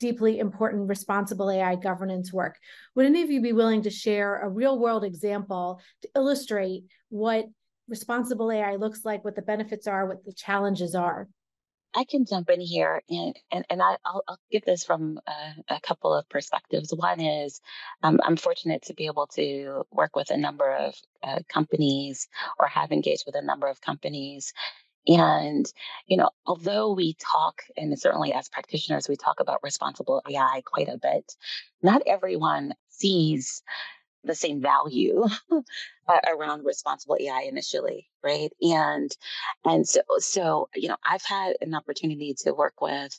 deeply 0.00 0.40
important 0.40 0.88
responsible 0.88 1.50
AI 1.50 1.76
governance 1.76 2.32
work. 2.32 2.58
Would 2.96 3.06
any 3.06 3.22
of 3.22 3.30
you 3.30 3.40
be 3.40 3.52
willing 3.52 3.82
to 3.82 3.90
share 3.90 4.40
a 4.40 4.48
real 4.48 4.78
world 4.78 5.04
example 5.04 5.80
to 6.02 6.08
illustrate 6.16 6.84
what 7.10 7.46
responsible 7.88 8.50
AI 8.50 8.74
looks 8.74 9.04
like, 9.04 9.24
what 9.24 9.36
the 9.36 9.42
benefits 9.42 9.86
are, 9.86 10.06
what 10.06 10.24
the 10.24 10.32
challenges 10.32 10.96
are? 10.96 11.28
I 11.94 12.04
can 12.04 12.26
jump 12.26 12.50
in 12.50 12.60
here 12.60 13.02
and 13.08 13.36
and, 13.52 13.64
and 13.70 13.82
I, 13.82 13.96
will 14.12 14.24
I'll 14.28 14.38
give 14.50 14.64
this 14.64 14.84
from 14.84 15.20
a, 15.26 15.74
a, 15.74 15.80
couple 15.80 16.12
of 16.12 16.28
perspectives. 16.28 16.92
One 16.92 17.20
is 17.20 17.60
um, 18.02 18.20
I'm 18.22 18.36
fortunate 18.36 18.82
to 18.82 18.94
be 18.94 19.06
able 19.06 19.28
to 19.34 19.84
work 19.92 20.16
with 20.16 20.30
a 20.30 20.36
number 20.36 20.74
of 20.74 20.94
uh, 21.22 21.40
companies 21.48 22.28
or 22.58 22.66
have 22.66 22.92
engaged 22.92 23.24
with 23.26 23.36
a 23.36 23.42
number 23.42 23.68
of 23.68 23.80
companies. 23.80 24.52
And, 25.06 25.70
you 26.06 26.16
know, 26.16 26.30
although 26.46 26.94
we 26.94 27.14
talk, 27.14 27.62
and 27.76 27.98
certainly 27.98 28.32
as 28.32 28.48
practitioners, 28.48 29.08
we 29.08 29.16
talk 29.16 29.38
about 29.38 29.62
responsible 29.62 30.22
AI 30.28 30.62
quite 30.64 30.88
a 30.88 30.98
bit, 30.98 31.36
not 31.82 32.02
everyone 32.06 32.74
sees 32.88 33.62
the 34.24 34.34
same 34.34 34.60
value 34.60 35.24
around 36.28 36.64
responsible 36.64 37.16
AI 37.20 37.42
initially, 37.42 38.08
right? 38.22 38.50
And 38.60 39.10
and 39.64 39.86
so 39.86 40.00
so 40.18 40.68
you 40.74 40.88
know 40.88 40.96
I've 41.04 41.24
had 41.24 41.56
an 41.60 41.74
opportunity 41.74 42.34
to 42.40 42.52
work 42.52 42.80
with 42.80 43.18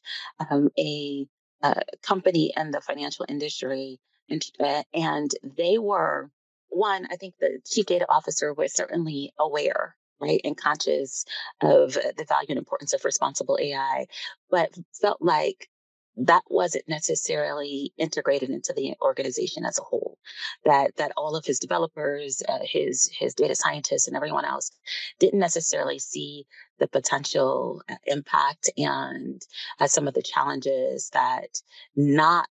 um, 0.50 0.70
a, 0.78 1.28
a, 1.64 1.82
company 2.02 2.54
in 2.56 2.72
the 2.72 2.82
financial 2.82 3.26
industry, 3.28 4.00
and 4.30 4.44
uh, 4.60 4.84
and 4.94 5.32
they 5.44 5.78
were 5.78 6.30
one. 6.70 7.08
I 7.12 7.16
think 7.16 7.36
the 7.40 7.60
chief 7.66 7.86
data 7.86 8.06
officer 8.10 8.54
was 8.54 8.74
certainly 8.74 9.34
aware. 9.40 9.96
Right 10.18 10.40
and 10.46 10.56
conscious 10.56 11.26
of 11.62 11.96
the 11.96 12.26
value 12.30 12.48
and 12.48 12.58
importance 12.58 12.94
of 12.94 13.04
responsible 13.04 13.60
AI, 13.62 14.06
but 14.50 14.70
felt 14.94 15.22
like 15.22 15.68
that 16.18 16.44
wasn't 16.50 16.88
necessarily 16.88 17.92
integrated 17.98 18.50
into 18.50 18.74
the 18.76 18.96
organization 19.02 19.66
as 19.66 19.78
a 19.78 19.84
whole 19.84 20.18
that 20.64 20.96
that 20.98 21.12
all 21.18 21.36
of 21.36 21.46
his 21.46 21.60
developers 21.60 22.42
uh, 22.48 22.60
his 22.62 23.10
his 23.18 23.34
data 23.34 23.56
scientists 23.56 24.08
and 24.08 24.16
everyone 24.16 24.46
else 24.46 24.72
didn't 25.20 25.40
necessarily 25.40 26.00
see 26.00 26.46
the 26.80 26.88
potential 26.88 27.82
uh, 27.90 27.96
impact 28.06 28.70
and 28.78 29.42
uh, 29.80 29.88
some 29.88 30.08
of 30.08 30.14
the 30.14 30.22
challenges 30.22 31.10
that 31.14 31.62
not 31.96 32.50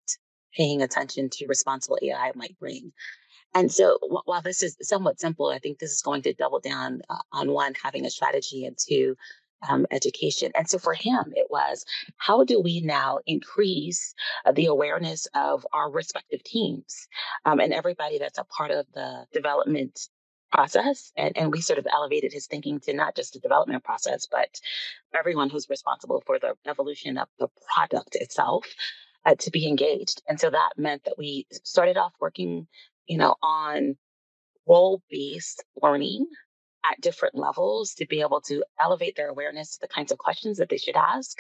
paying 0.55 0.83
attention 0.83 1.31
to 1.31 1.47
responsible 1.47 1.99
ai 2.03 2.33
might 2.35 2.59
bring. 2.59 2.93
And 3.57 3.71
so 3.71 3.99
while 4.03 4.43
this 4.43 4.63
is 4.63 4.77
somewhat 4.83 5.21
simple 5.21 5.49
i 5.49 5.59
think 5.59 5.79
this 5.79 5.93
is 5.93 6.03
going 6.03 6.23
to 6.23 6.35
double 6.35 6.61
down 6.61 7.01
uh, 7.09 7.17
on 7.33 7.51
one 7.51 7.73
having 7.83 8.05
a 8.05 8.11
strategy 8.11 8.67
and 8.67 8.77
two 8.77 9.17
um, 9.69 9.87
education. 9.91 10.53
And 10.55 10.69
so 10.69 10.79
for 10.79 10.95
him, 10.95 11.33
it 11.35 11.47
was 11.51 11.85
how 12.17 12.45
do 12.45 12.61
we 12.61 12.81
now 12.81 13.19
increase 13.27 14.15
uh, 14.45 14.53
the 14.53 14.67
awareness 14.67 15.27
of 15.35 15.67
our 15.73 15.91
respective 15.91 16.43
teams 16.43 17.09
um, 17.45 17.61
and 17.61 17.73
everybody 17.73 18.19
that's 18.19 18.39
a 18.39 18.45
part 18.45 18.71
of 18.71 18.87
the 18.95 19.27
development 19.33 20.09
process 20.53 21.11
and, 21.17 21.37
and 21.37 21.51
we 21.53 21.61
sort 21.61 21.81
of 21.81 21.87
elevated 21.93 22.33
his 22.33 22.47
thinking 22.47 22.79
to 22.79 22.93
not 22.93 23.17
just 23.17 23.33
the 23.33 23.41
development 23.41 23.83
process 23.83 24.29
but 24.31 24.61
everyone 25.13 25.51
who's 25.51 25.69
responsible 25.69 26.23
for 26.25 26.39
the 26.39 26.55
evolution 26.67 27.19
of 27.19 27.27
the 27.41 27.49
product 27.75 28.15
itself 28.15 28.65
uh, 29.27 29.35
to 29.35 29.51
be 29.51 29.67
engaged 29.67 30.23
and 30.29 30.39
so 30.39 30.51
that 30.51 30.71
meant 30.77 31.03
that 31.05 31.19
we 31.19 31.45
started 31.65 31.97
off 31.97 32.13
working 32.21 32.69
you 33.09 33.19
know 33.19 33.35
on 33.43 33.97
role 34.69 35.03
based 35.11 35.65
learning 35.83 36.25
at 36.91 37.01
different 37.01 37.35
levels 37.35 37.95
to 37.95 38.07
be 38.07 38.21
able 38.21 38.41
to 38.43 38.63
elevate 38.81 39.17
their 39.17 39.29
awareness 39.29 39.71
to 39.71 39.81
the 39.81 39.89
kinds 39.89 40.13
of 40.13 40.19
questions 40.19 40.59
that 40.59 40.69
they 40.69 40.77
should 40.77 40.97
ask 40.97 41.39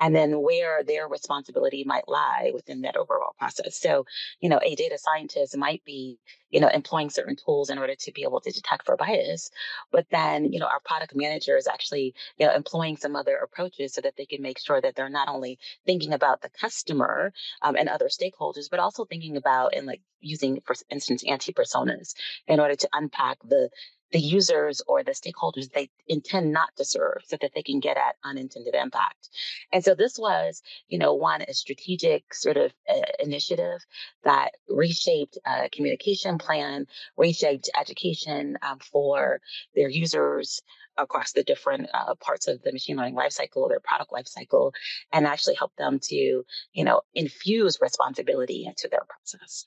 and 0.00 0.14
then 0.14 0.42
where 0.42 0.82
their 0.84 1.08
responsibility 1.08 1.84
might 1.84 2.08
lie 2.08 2.50
within 2.54 2.82
that 2.82 2.96
overall 2.96 3.34
process. 3.38 3.80
So, 3.80 4.04
you 4.40 4.48
know, 4.48 4.60
a 4.62 4.74
data 4.74 4.98
scientist 4.98 5.56
might 5.56 5.82
be, 5.84 6.18
you 6.50 6.60
know, 6.60 6.68
employing 6.68 7.10
certain 7.10 7.36
tools 7.36 7.70
in 7.70 7.78
order 7.78 7.94
to 7.94 8.12
be 8.12 8.22
able 8.22 8.40
to 8.40 8.50
detect 8.50 8.84
for 8.84 8.96
bias, 8.96 9.50
but 9.90 10.06
then, 10.10 10.52
you 10.52 10.58
know, 10.58 10.66
our 10.66 10.80
product 10.84 11.14
manager 11.14 11.56
is 11.56 11.66
actually, 11.66 12.14
you 12.38 12.46
know, 12.46 12.54
employing 12.54 12.96
some 12.96 13.16
other 13.16 13.36
approaches 13.36 13.94
so 13.94 14.00
that 14.00 14.16
they 14.16 14.26
can 14.26 14.42
make 14.42 14.58
sure 14.58 14.80
that 14.80 14.94
they're 14.94 15.08
not 15.08 15.28
only 15.28 15.58
thinking 15.86 16.12
about 16.12 16.42
the 16.42 16.50
customer 16.60 17.32
um, 17.62 17.76
and 17.76 17.88
other 17.88 18.08
stakeholders, 18.08 18.68
but 18.70 18.80
also 18.80 19.04
thinking 19.04 19.36
about 19.36 19.74
and 19.74 19.86
like 19.86 20.02
using, 20.20 20.60
for 20.64 20.74
instance, 20.90 21.24
anti 21.26 21.52
personas 21.52 22.14
in 22.46 22.60
order 22.60 22.76
to 22.76 22.88
unpack 22.92 23.38
the 23.44 23.70
the 24.12 24.20
users 24.20 24.82
or 24.86 25.02
the 25.02 25.12
stakeholders 25.12 25.70
they 25.72 25.90
intend 26.06 26.52
not 26.52 26.68
to 26.76 26.84
serve 26.84 27.22
so 27.24 27.36
that 27.40 27.52
they 27.54 27.62
can 27.62 27.80
get 27.80 27.96
at 27.96 28.16
unintended 28.24 28.74
impact. 28.74 29.28
And 29.72 29.84
so 29.84 29.94
this 29.94 30.18
was, 30.18 30.62
you 30.88 30.98
know, 30.98 31.14
one, 31.14 31.42
a 31.42 31.54
strategic 31.54 32.32
sort 32.32 32.56
of 32.56 32.72
uh, 32.88 33.00
initiative 33.18 33.84
that 34.24 34.50
reshaped 34.68 35.38
a 35.44 35.68
communication 35.70 36.38
plan, 36.38 36.86
reshaped 37.16 37.70
education 37.78 38.58
um, 38.62 38.78
for 38.78 39.40
their 39.74 39.88
users 39.88 40.62
across 40.98 41.32
the 41.32 41.42
different 41.42 41.88
uh, 41.92 42.14
parts 42.16 42.48
of 42.48 42.62
the 42.62 42.72
machine 42.72 42.96
learning 42.96 43.14
lifecycle, 43.14 43.68
their 43.68 43.80
product 43.80 44.10
lifecycle, 44.12 44.72
and 45.12 45.26
actually 45.26 45.54
help 45.54 45.74
them 45.76 45.98
to, 45.98 46.44
you 46.72 46.84
know, 46.84 47.02
infuse 47.14 47.78
responsibility 47.80 48.64
into 48.66 48.88
their 48.88 49.02
process. 49.08 49.66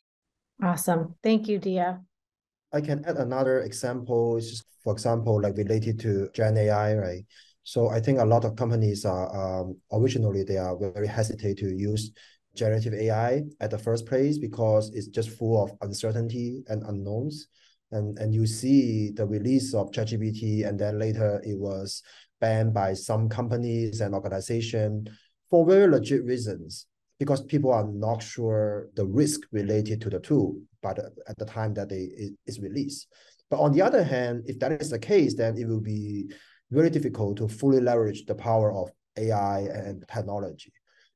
Awesome. 0.61 1.15
Thank 1.23 1.47
you, 1.47 1.59
Diya. 1.59 2.01
I 2.71 2.81
can 2.81 3.03
add 3.05 3.17
another 3.17 3.61
example, 3.61 4.39
just, 4.39 4.63
for 4.83 4.93
example, 4.93 5.41
like 5.41 5.57
related 5.57 5.99
to 6.01 6.29
Gen 6.33 6.57
AI, 6.57 6.95
right? 6.95 7.25
So 7.63 7.89
I 7.89 7.99
think 7.99 8.19
a 8.19 8.25
lot 8.25 8.45
of 8.45 8.55
companies 8.55 9.05
are 9.05 9.29
um, 9.61 9.77
originally 9.91 10.43
they 10.43 10.57
are 10.57 10.77
very 10.77 11.07
hesitant 11.07 11.59
to 11.59 11.69
use 11.69 12.11
generative 12.55 12.93
AI 12.93 13.43
at 13.59 13.71
the 13.71 13.77
first 13.77 14.05
place 14.05 14.37
because 14.37 14.91
it's 14.93 15.07
just 15.07 15.29
full 15.29 15.63
of 15.63 15.71
uncertainty 15.81 16.63
and 16.67 16.83
unknowns. 16.83 17.47
And 17.91 18.17
and 18.19 18.33
you 18.33 18.45
see 18.45 19.11
the 19.11 19.25
release 19.25 19.73
of 19.73 19.91
ChatGPT, 19.91 20.67
and 20.67 20.79
then 20.79 20.99
later 20.99 21.41
it 21.43 21.57
was 21.57 22.03
banned 22.39 22.73
by 22.73 22.93
some 22.93 23.29
companies 23.29 24.01
and 24.01 24.13
organizations 24.13 25.09
for 25.49 25.65
very 25.65 25.87
legit 25.87 26.23
reasons 26.23 26.85
because 27.17 27.43
people 27.43 27.71
are 27.71 27.87
not 27.87 28.21
sure 28.21 28.89
the 28.95 29.05
risk 29.05 29.41
related 29.51 30.01
to 30.01 30.09
the 30.09 30.19
tool 30.19 30.55
but 30.81 30.99
at 31.27 31.37
the 31.37 31.45
time 31.45 31.73
that 31.75 31.89
they 31.89 32.09
it 32.15 32.33
is 32.45 32.59
released. 32.59 33.07
But 33.49 33.59
on 33.59 33.71
the 33.71 33.81
other 33.81 34.03
hand, 34.03 34.43
if 34.45 34.59
that 34.59 34.71
is 34.71 34.89
the 34.89 34.99
case, 34.99 35.35
then 35.35 35.57
it 35.57 35.67
will 35.67 35.81
be 35.81 36.31
very 36.71 36.89
difficult 36.89 37.37
to 37.37 37.47
fully 37.47 37.81
leverage 37.81 38.25
the 38.25 38.35
power 38.35 38.71
of 38.71 38.91
AI 39.17 39.61
and 39.61 40.03
technology. 40.11 40.71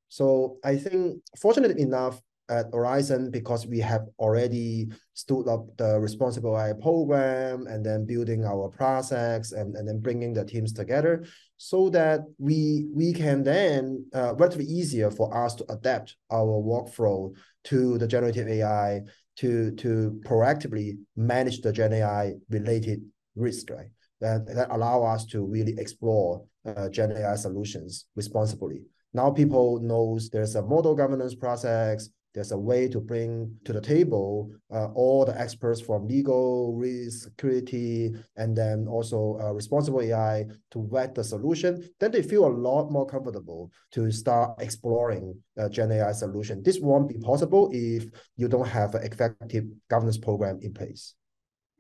So 0.10 0.58
I 0.63 0.78
think, 0.78 1.21
fortunately 1.39 1.82
enough, 1.82 2.21
at 2.59 2.71
Verizon 2.71 3.31
because 3.31 3.65
we 3.65 3.79
have 3.79 4.03
already 4.19 4.87
stood 5.13 5.47
up 5.47 5.65
the 5.77 5.99
responsible 5.99 6.55
AI 6.57 6.73
program 6.73 7.67
and 7.67 7.85
then 7.85 8.05
building 8.05 8.45
our 8.45 8.69
process 8.69 9.51
and, 9.51 9.75
and 9.75 9.87
then 9.87 9.99
bringing 9.99 10.33
the 10.33 10.45
teams 10.45 10.71
together 10.73 11.25
so 11.57 11.89
that 11.89 12.21
we 12.37 12.87
we 12.93 13.13
can 13.13 13.43
then 13.43 14.05
uh, 14.13 14.33
relatively 14.35 14.65
easier 14.65 15.09
for 15.09 15.27
us 15.35 15.55
to 15.55 15.65
adapt 15.69 16.15
our 16.31 16.55
workflow 16.71 17.33
to 17.63 17.97
the 17.97 18.07
generative 18.07 18.47
AI 18.47 19.01
to 19.37 19.71
to 19.71 20.19
proactively 20.25 20.97
manage 21.15 21.61
the 21.61 21.71
Gen 21.71 21.93
AI 21.93 22.33
related 22.49 23.01
risk, 23.35 23.69
right? 23.69 23.91
That, 24.21 24.45
that 24.55 24.71
allow 24.71 25.03
us 25.03 25.25
to 25.27 25.45
really 25.45 25.75
explore 25.77 26.45
uh, 26.65 26.87
Gen 26.89 27.11
AI 27.11 27.35
solutions 27.35 28.05
responsibly. 28.15 28.83
Now 29.13 29.29
people 29.31 29.79
knows 29.79 30.29
there's 30.29 30.55
a 30.55 30.61
model 30.61 30.95
governance 30.95 31.35
process, 31.35 32.09
there's 32.34 32.52
a 32.52 32.58
way 32.58 32.88
to 32.88 33.00
bring 33.00 33.56
to 33.63 33.74
the 33.74 33.82
table 33.82 34.52
uh, 34.74 34.88
all 34.96 35.26
the 35.26 35.39
experts 35.39 35.80
from 35.80 36.08
legal, 36.08 36.74
risk, 36.76 37.24
security, 37.24 38.13
and 38.38 38.56
then 38.56 38.88
also 38.88 39.38
uh, 39.41 39.52
responsible 39.52 40.02
AI 40.02 40.46
to 40.72 40.88
vet 40.91 41.13
the 41.13 41.24
solution. 41.24 41.88
Then 42.00 42.12
they 42.12 42.24
feel 42.24 42.46
a 42.46 42.50
lot 42.50 42.91
more 42.91 43.06
comfortable 43.06 43.72
to 43.91 44.12
start 44.12 44.62
exploring 44.62 45.36
uh, 45.60 45.69
Gen 45.69 45.91
AI 45.91 46.12
solution. 46.12 46.63
This 46.63 46.80
won't 46.80 47.08
be 47.08 47.19
possible 47.19 47.69
if 47.72 48.08
you 48.36 48.48
don't 48.48 48.67
have 48.67 48.96
an 48.96 49.04
effective 49.04 49.65
governance 49.89 50.17
program 50.17 50.60
in 50.62 50.74
place. 50.74 51.13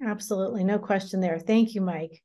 Absolutely, 0.05 0.63
no 0.63 0.77
question 0.77 1.19
there. 1.19 1.39
Thank 1.39 1.73
you, 1.73 1.81
Mike. 1.81 2.21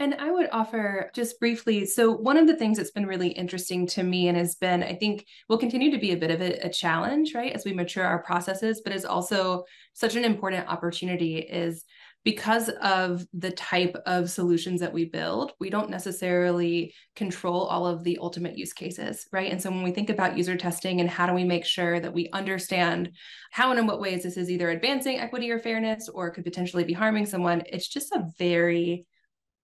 And 0.00 0.14
I 0.14 0.30
would 0.30 0.48
offer 0.50 1.10
just 1.14 1.38
briefly. 1.38 1.86
So, 1.86 2.10
one 2.10 2.36
of 2.36 2.48
the 2.48 2.56
things 2.56 2.78
that's 2.78 2.90
been 2.90 3.06
really 3.06 3.28
interesting 3.28 3.86
to 3.88 4.02
me 4.02 4.26
and 4.26 4.36
has 4.36 4.56
been, 4.56 4.82
I 4.82 4.96
think, 4.96 5.24
will 5.48 5.58
continue 5.58 5.92
to 5.92 5.98
be 5.98 6.10
a 6.10 6.16
bit 6.16 6.32
of 6.32 6.40
a, 6.40 6.66
a, 6.66 6.68
challenge, 6.68 7.32
right, 7.32 7.52
as 7.52 7.64
we 7.64 7.72
mature 7.72 8.04
our 8.04 8.20
processes, 8.20 8.82
but 8.82 8.92
is 8.92 9.04
also 9.04 9.64
such 9.92 10.16
an 10.16 10.24
important 10.24 10.68
opportunity 10.68 11.38
is 11.38 11.84
because 12.24 12.70
of 12.82 13.24
the 13.34 13.52
type 13.52 13.94
of 14.06 14.30
solutions 14.30 14.80
that 14.80 14.92
we 14.92 15.04
build, 15.04 15.52
we 15.60 15.70
don't 15.70 15.90
necessarily 15.90 16.92
control 17.14 17.64
all 17.64 17.86
of 17.86 18.02
the 18.02 18.18
ultimate 18.20 18.58
use 18.58 18.72
cases, 18.72 19.26
right? 19.30 19.52
And 19.52 19.62
so, 19.62 19.70
when 19.70 19.84
we 19.84 19.92
think 19.92 20.10
about 20.10 20.36
user 20.36 20.56
testing 20.56 21.00
and 21.00 21.08
how 21.08 21.26
do 21.26 21.34
we 21.34 21.44
make 21.44 21.64
sure 21.64 22.00
that 22.00 22.12
we 22.12 22.28
understand 22.32 23.12
how 23.52 23.70
and 23.70 23.78
in 23.78 23.86
what 23.86 24.00
ways 24.00 24.24
this 24.24 24.36
is 24.36 24.50
either 24.50 24.70
advancing 24.70 25.20
equity 25.20 25.52
or 25.52 25.60
fairness 25.60 26.08
or 26.08 26.32
could 26.32 26.42
potentially 26.42 26.82
be 26.82 26.94
harming 26.94 27.26
someone, 27.26 27.62
it's 27.66 27.86
just 27.86 28.10
a 28.10 28.26
very 28.40 29.06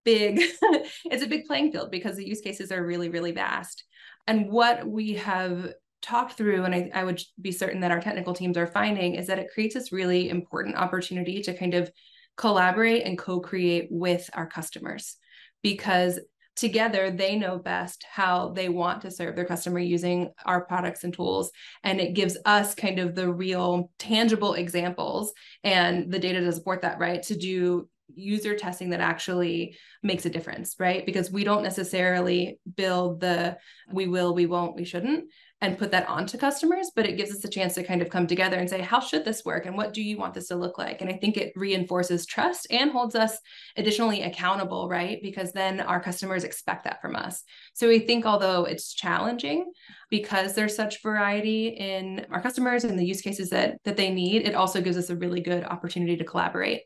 big 0.04 0.40
it's 1.04 1.22
a 1.22 1.28
big 1.28 1.44
playing 1.44 1.72
field 1.72 1.90
because 1.90 2.16
the 2.16 2.26
use 2.26 2.40
cases 2.40 2.72
are 2.72 2.84
really 2.84 3.08
really 3.08 3.32
vast. 3.32 3.84
And 4.26 4.50
what 4.50 4.86
we 4.86 5.14
have 5.14 5.72
talked 6.02 6.32
through 6.32 6.64
and 6.64 6.74
I, 6.74 6.90
I 6.94 7.04
would 7.04 7.20
be 7.40 7.52
certain 7.52 7.80
that 7.80 7.90
our 7.90 8.00
technical 8.00 8.34
teams 8.34 8.56
are 8.56 8.66
finding 8.66 9.14
is 9.14 9.26
that 9.26 9.38
it 9.38 9.50
creates 9.52 9.74
this 9.74 9.92
really 9.92 10.30
important 10.30 10.76
opportunity 10.76 11.42
to 11.42 11.54
kind 11.54 11.74
of 11.74 11.90
collaborate 12.36 13.04
and 13.04 13.18
co-create 13.18 13.88
with 13.90 14.30
our 14.32 14.46
customers 14.46 15.16
because 15.62 16.18
together 16.56 17.10
they 17.10 17.36
know 17.36 17.58
best 17.58 18.04
how 18.10 18.50
they 18.50 18.68
want 18.68 19.02
to 19.02 19.10
serve 19.10 19.36
their 19.36 19.44
customer 19.44 19.78
using 19.78 20.30
our 20.44 20.64
products 20.64 21.04
and 21.04 21.14
tools. 21.14 21.50
And 21.82 22.00
it 22.00 22.14
gives 22.14 22.36
us 22.44 22.74
kind 22.74 22.98
of 22.98 23.14
the 23.14 23.32
real 23.32 23.90
tangible 23.98 24.54
examples 24.54 25.32
and 25.64 26.12
the 26.12 26.18
data 26.18 26.40
to 26.40 26.52
support 26.52 26.82
that 26.82 26.98
right 26.98 27.22
to 27.24 27.36
do 27.36 27.88
user 28.14 28.56
testing 28.56 28.90
that 28.90 29.00
actually 29.00 29.76
makes 30.02 30.26
a 30.26 30.30
difference, 30.30 30.76
right? 30.78 31.04
Because 31.04 31.30
we 31.30 31.44
don't 31.44 31.62
necessarily 31.62 32.58
build 32.76 33.20
the 33.20 33.58
we 33.92 34.06
will, 34.06 34.34
we 34.34 34.46
won't, 34.46 34.76
we 34.76 34.84
shouldn't 34.84 35.24
and 35.62 35.78
put 35.78 35.90
that 35.90 36.08
onto 36.08 36.38
customers, 36.38 36.90
but 36.96 37.06
it 37.06 37.16
gives 37.16 37.30
us 37.30 37.44
a 37.44 37.48
chance 37.48 37.74
to 37.74 37.82
kind 37.82 38.00
of 38.00 38.08
come 38.08 38.26
together 38.26 38.56
and 38.56 38.68
say, 38.68 38.80
how 38.80 38.98
should 38.98 39.24
this 39.24 39.44
work? 39.44 39.66
And 39.66 39.76
what 39.76 39.92
do 39.92 40.02
you 40.02 40.16
want 40.16 40.32
this 40.32 40.48
to 40.48 40.56
look 40.56 40.78
like? 40.78 41.02
And 41.02 41.10
I 41.10 41.14
think 41.14 41.36
it 41.36 41.52
reinforces 41.54 42.24
trust 42.24 42.66
and 42.70 42.90
holds 42.90 43.14
us 43.14 43.36
additionally 43.76 44.22
accountable, 44.22 44.88
right? 44.88 45.18
Because 45.22 45.52
then 45.52 45.80
our 45.80 46.00
customers 46.00 46.44
expect 46.44 46.84
that 46.84 47.02
from 47.02 47.14
us. 47.14 47.42
So 47.74 47.88
we 47.88 47.98
think, 47.98 48.24
although 48.24 48.64
it's 48.64 48.94
challenging 48.94 49.70
because 50.08 50.54
there's 50.54 50.74
such 50.74 51.02
variety 51.02 51.68
in 51.68 52.26
our 52.30 52.40
customers 52.40 52.84
and 52.84 52.98
the 52.98 53.04
use 53.04 53.20
cases 53.20 53.50
that, 53.50 53.76
that 53.84 53.98
they 53.98 54.10
need, 54.10 54.46
it 54.46 54.54
also 54.54 54.80
gives 54.80 54.96
us 54.96 55.10
a 55.10 55.16
really 55.16 55.40
good 55.40 55.64
opportunity 55.64 56.16
to 56.16 56.24
collaborate. 56.24 56.82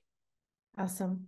Awesome. 0.79 1.27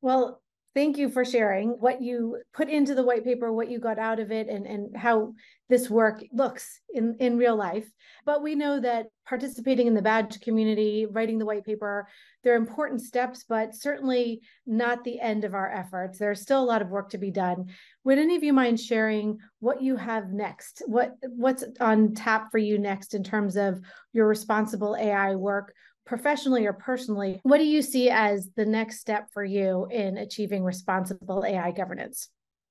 Well, 0.00 0.42
thank 0.74 0.96
you 0.96 1.10
for 1.10 1.24
sharing 1.24 1.70
what 1.70 2.00
you 2.00 2.38
put 2.54 2.68
into 2.68 2.94
the 2.94 3.02
white 3.02 3.24
paper, 3.24 3.52
what 3.52 3.70
you 3.70 3.78
got 3.78 3.98
out 3.98 4.18
of 4.18 4.32
it, 4.32 4.48
and, 4.48 4.66
and 4.66 4.96
how 4.96 5.34
this 5.68 5.90
work 5.90 6.24
looks 6.32 6.80
in, 6.92 7.16
in 7.20 7.36
real 7.36 7.56
life. 7.56 7.88
But 8.24 8.42
we 8.42 8.54
know 8.54 8.80
that 8.80 9.06
participating 9.26 9.86
in 9.86 9.94
the 9.94 10.02
badge 10.02 10.40
community, 10.40 11.06
writing 11.06 11.38
the 11.38 11.46
white 11.46 11.64
paper, 11.64 12.08
they're 12.42 12.56
important 12.56 13.02
steps, 13.02 13.44
but 13.48 13.74
certainly 13.74 14.40
not 14.66 15.04
the 15.04 15.20
end 15.20 15.44
of 15.44 15.54
our 15.54 15.70
efforts. 15.70 16.18
There's 16.18 16.40
still 16.40 16.62
a 16.62 16.64
lot 16.64 16.82
of 16.82 16.88
work 16.88 17.10
to 17.10 17.18
be 17.18 17.30
done. 17.30 17.66
Would 18.04 18.18
any 18.18 18.36
of 18.36 18.42
you 18.42 18.52
mind 18.52 18.80
sharing 18.80 19.38
what 19.60 19.82
you 19.82 19.96
have 19.96 20.30
next? 20.30 20.82
What 20.86 21.14
what's 21.22 21.64
on 21.80 22.14
tap 22.14 22.50
for 22.50 22.58
you 22.58 22.78
next 22.78 23.14
in 23.14 23.22
terms 23.22 23.56
of 23.56 23.80
your 24.12 24.26
responsible 24.26 24.96
AI 24.96 25.36
work? 25.36 25.74
Professionally 26.04 26.66
or 26.66 26.72
personally, 26.72 27.40
what 27.44 27.58
do 27.58 27.64
you 27.64 27.80
see 27.80 28.10
as 28.10 28.50
the 28.56 28.66
next 28.66 29.00
step 29.00 29.28
for 29.32 29.44
you 29.44 29.86
in 29.90 30.18
achieving 30.18 30.64
responsible 30.64 31.44
AI 31.44 31.70
governance? 31.70 32.28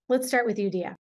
Let's 0.09 0.27
start 0.27 0.45
with 0.45 0.59
you, 0.59 0.69
Diya. 0.69 0.95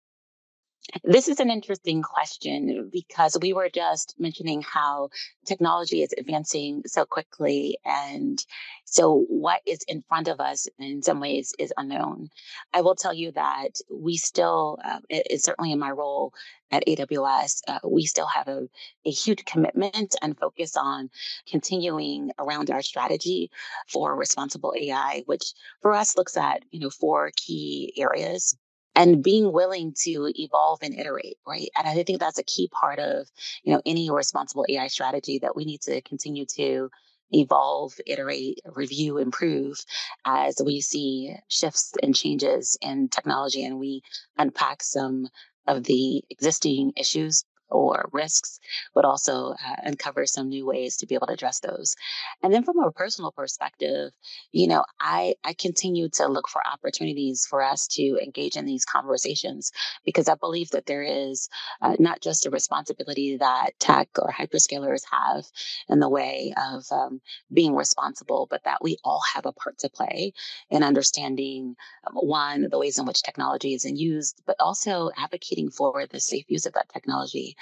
This 1.02 1.28
is 1.28 1.40
an 1.40 1.50
interesting 1.50 2.00
question 2.02 2.90
because 2.92 3.36
we 3.40 3.52
were 3.52 3.68
just 3.68 4.14
mentioning 4.18 4.62
how 4.62 5.08
technology 5.44 6.02
is 6.02 6.14
advancing 6.16 6.82
so 6.86 7.04
quickly. 7.04 7.78
And 7.84 8.44
so, 8.84 9.24
what 9.28 9.62
is 9.66 9.80
in 9.88 10.02
front 10.08 10.28
of 10.28 10.38
us 10.38 10.68
in 10.78 11.02
some 11.02 11.18
ways 11.18 11.54
is 11.58 11.72
unknown. 11.76 12.28
I 12.72 12.82
will 12.82 12.94
tell 12.94 13.12
you 13.12 13.32
that 13.32 13.80
we 13.90 14.16
still, 14.16 14.78
uh, 14.84 15.00
it, 15.08 15.26
it's 15.30 15.44
certainly 15.44 15.72
in 15.72 15.78
my 15.80 15.90
role 15.90 16.32
at 16.70 16.86
AWS, 16.86 17.62
uh, 17.68 17.80
we 17.84 18.06
still 18.06 18.26
have 18.26 18.48
a, 18.48 18.68
a 19.04 19.10
huge 19.10 19.44
commitment 19.44 20.14
and 20.22 20.38
focus 20.38 20.76
on 20.76 21.10
continuing 21.48 22.30
around 22.38 22.70
our 22.70 22.82
strategy 22.82 23.50
for 23.88 24.14
responsible 24.14 24.72
AI, 24.78 25.22
which 25.26 25.52
for 25.82 25.92
us 25.92 26.16
looks 26.16 26.36
at 26.36 26.62
you 26.70 26.80
know 26.80 26.90
four 26.90 27.32
key 27.36 27.92
areas 27.96 28.56
and 28.96 29.22
being 29.22 29.52
willing 29.52 29.94
to 30.04 30.32
evolve 30.36 30.80
and 30.82 30.98
iterate 30.98 31.38
right? 31.46 31.68
And 31.78 31.88
i 31.88 32.02
think 32.02 32.20
that's 32.20 32.38
a 32.38 32.44
key 32.44 32.68
part 32.68 32.98
of 32.98 33.28
you 33.62 33.72
know 33.72 33.82
any 33.86 34.10
responsible 34.10 34.66
ai 34.68 34.88
strategy 34.88 35.38
that 35.40 35.56
we 35.56 35.64
need 35.64 35.82
to 35.82 36.00
continue 36.02 36.46
to 36.56 36.90
evolve 37.32 37.92
iterate 38.06 38.60
review 38.74 39.18
improve 39.18 39.78
as 40.24 40.56
we 40.64 40.80
see 40.80 41.34
shifts 41.48 41.92
and 42.02 42.14
changes 42.14 42.78
in 42.80 43.08
technology 43.08 43.64
and 43.64 43.78
we 43.78 44.02
unpack 44.38 44.82
some 44.82 45.28
of 45.66 45.84
the 45.84 46.22
existing 46.30 46.92
issues 46.96 47.44
or 47.70 48.08
risks, 48.12 48.60
but 48.94 49.04
also 49.04 49.50
uh, 49.52 49.76
uncover 49.84 50.26
some 50.26 50.48
new 50.48 50.66
ways 50.66 50.96
to 50.96 51.06
be 51.06 51.14
able 51.14 51.26
to 51.26 51.32
address 51.32 51.60
those. 51.60 51.94
And 52.42 52.52
then 52.52 52.62
from 52.62 52.78
a 52.78 52.92
personal 52.92 53.32
perspective, 53.32 54.12
you 54.52 54.68
know, 54.68 54.84
I, 55.00 55.34
I 55.44 55.54
continue 55.54 56.08
to 56.10 56.28
look 56.28 56.48
for 56.48 56.60
opportunities 56.66 57.46
for 57.48 57.62
us 57.62 57.86
to 57.92 58.18
engage 58.22 58.56
in 58.56 58.66
these 58.66 58.84
conversations 58.84 59.72
because 60.04 60.28
I 60.28 60.34
believe 60.34 60.70
that 60.70 60.86
there 60.86 61.02
is 61.02 61.48
uh, 61.82 61.96
not 61.98 62.20
just 62.20 62.46
a 62.46 62.50
responsibility 62.50 63.36
that 63.38 63.70
tech 63.78 64.08
or 64.18 64.32
hyperscalers 64.32 65.02
have 65.10 65.44
in 65.88 66.00
the 66.00 66.08
way 66.08 66.54
of 66.56 66.84
um, 66.90 67.20
being 67.52 67.74
responsible, 67.74 68.46
but 68.50 68.64
that 68.64 68.82
we 68.82 68.98
all 69.04 69.22
have 69.34 69.46
a 69.46 69.52
part 69.52 69.78
to 69.78 69.90
play 69.90 70.32
in 70.70 70.82
understanding 70.82 71.74
um, 72.06 72.14
one, 72.14 72.68
the 72.70 72.78
ways 72.78 72.98
in 72.98 73.06
which 73.06 73.22
technology 73.22 73.74
is 73.74 73.84
used, 73.84 74.42
but 74.46 74.56
also 74.60 75.10
advocating 75.16 75.70
for 75.70 76.06
the 76.06 76.20
safe 76.20 76.44
use 76.48 76.66
of 76.66 76.72
that 76.74 76.88
technology 76.92 77.55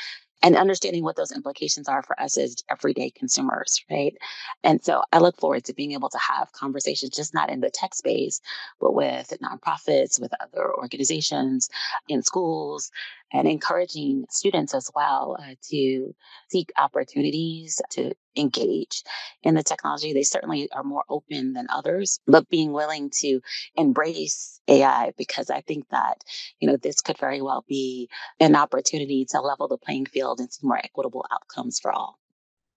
and 0.45 0.57
understanding 0.57 1.03
what 1.03 1.17
those 1.17 1.33
implications 1.33 1.89
are 1.89 2.03
for 2.03 2.21
us 2.21 2.37
as 2.37 2.57
everyday 2.71 3.11
consumers, 3.11 3.83
right? 3.91 4.15
And 4.63 4.85
so 4.85 5.03
I 5.11 5.19
look 5.19 5.39
forward 5.39 5.65
to 5.65 5.75
being 5.75 5.93
able 5.93 6.11
to 6.11 6.19
have 6.19 6.53
conversations, 6.53 7.17
just 7.17 7.33
not 7.33 7.49
in 7.49 7.61
the 7.61 7.71
tech 7.71 7.95
space, 7.95 8.43
but 8.79 8.95
with 8.95 9.33
nonprofits, 9.43 10.21
with 10.21 10.35
other 10.43 10.71
organizations, 10.75 11.71
in 12.09 12.23
schools, 12.23 12.91
and 13.35 13.49
encouraging 13.49 14.25
students 14.31 14.75
as 14.75 14.91
well 14.95 15.37
uh, 15.41 15.55
to 15.71 16.15
seek 16.49 16.73
opportunities 16.79 17.83
to 17.91 18.13
engage 18.37 19.03
in 19.43 19.55
the 19.55 19.63
technology. 19.63 20.13
They 20.13 20.23
certainly 20.23 20.71
are 20.71 20.85
more 20.85 21.03
open 21.09 21.53
than 21.53 21.67
others, 21.69 22.21
but 22.29 22.49
being 22.49 22.73
willing 22.73 23.11
to 23.21 23.41
embrace 23.75 24.61
AI 24.69 25.13
because 25.19 25.51
I 25.51 25.61
think 25.63 25.89
that, 25.91 26.23
you 26.61 26.69
know, 26.69 26.77
this 26.77 27.01
could 27.01 27.19
very 27.19 27.43
well 27.43 27.65
be 27.69 28.09
an 28.39 28.55
opportunity 28.55 29.27
to 29.31 29.41
level 29.41 29.67
the 29.67 29.79
playing 29.79 30.07
field 30.07 30.39
and 30.39 30.53
see 30.53 30.67
more 30.67 30.79
equitable 30.79 31.27
outcomes 31.33 31.81
for 31.81 31.93
all. 31.93 32.19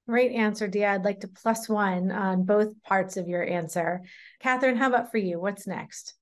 Great 0.07 0.31
answer, 0.31 0.67
Diya. 0.67 0.95
I'd 0.95 1.05
like 1.05 1.19
to 1.19 1.27
plus 1.27 1.69
one 1.69 2.11
on 2.11 2.45
both 2.45 2.81
parts 2.81 3.17
of 3.17 3.27
your 3.27 3.45
answer. 3.45 4.01
Catherine, 4.39 4.77
how 4.77 4.87
about 4.87 5.11
for 5.11 5.17
you? 5.17 5.39
What's 5.39 5.67
next? 5.67 6.15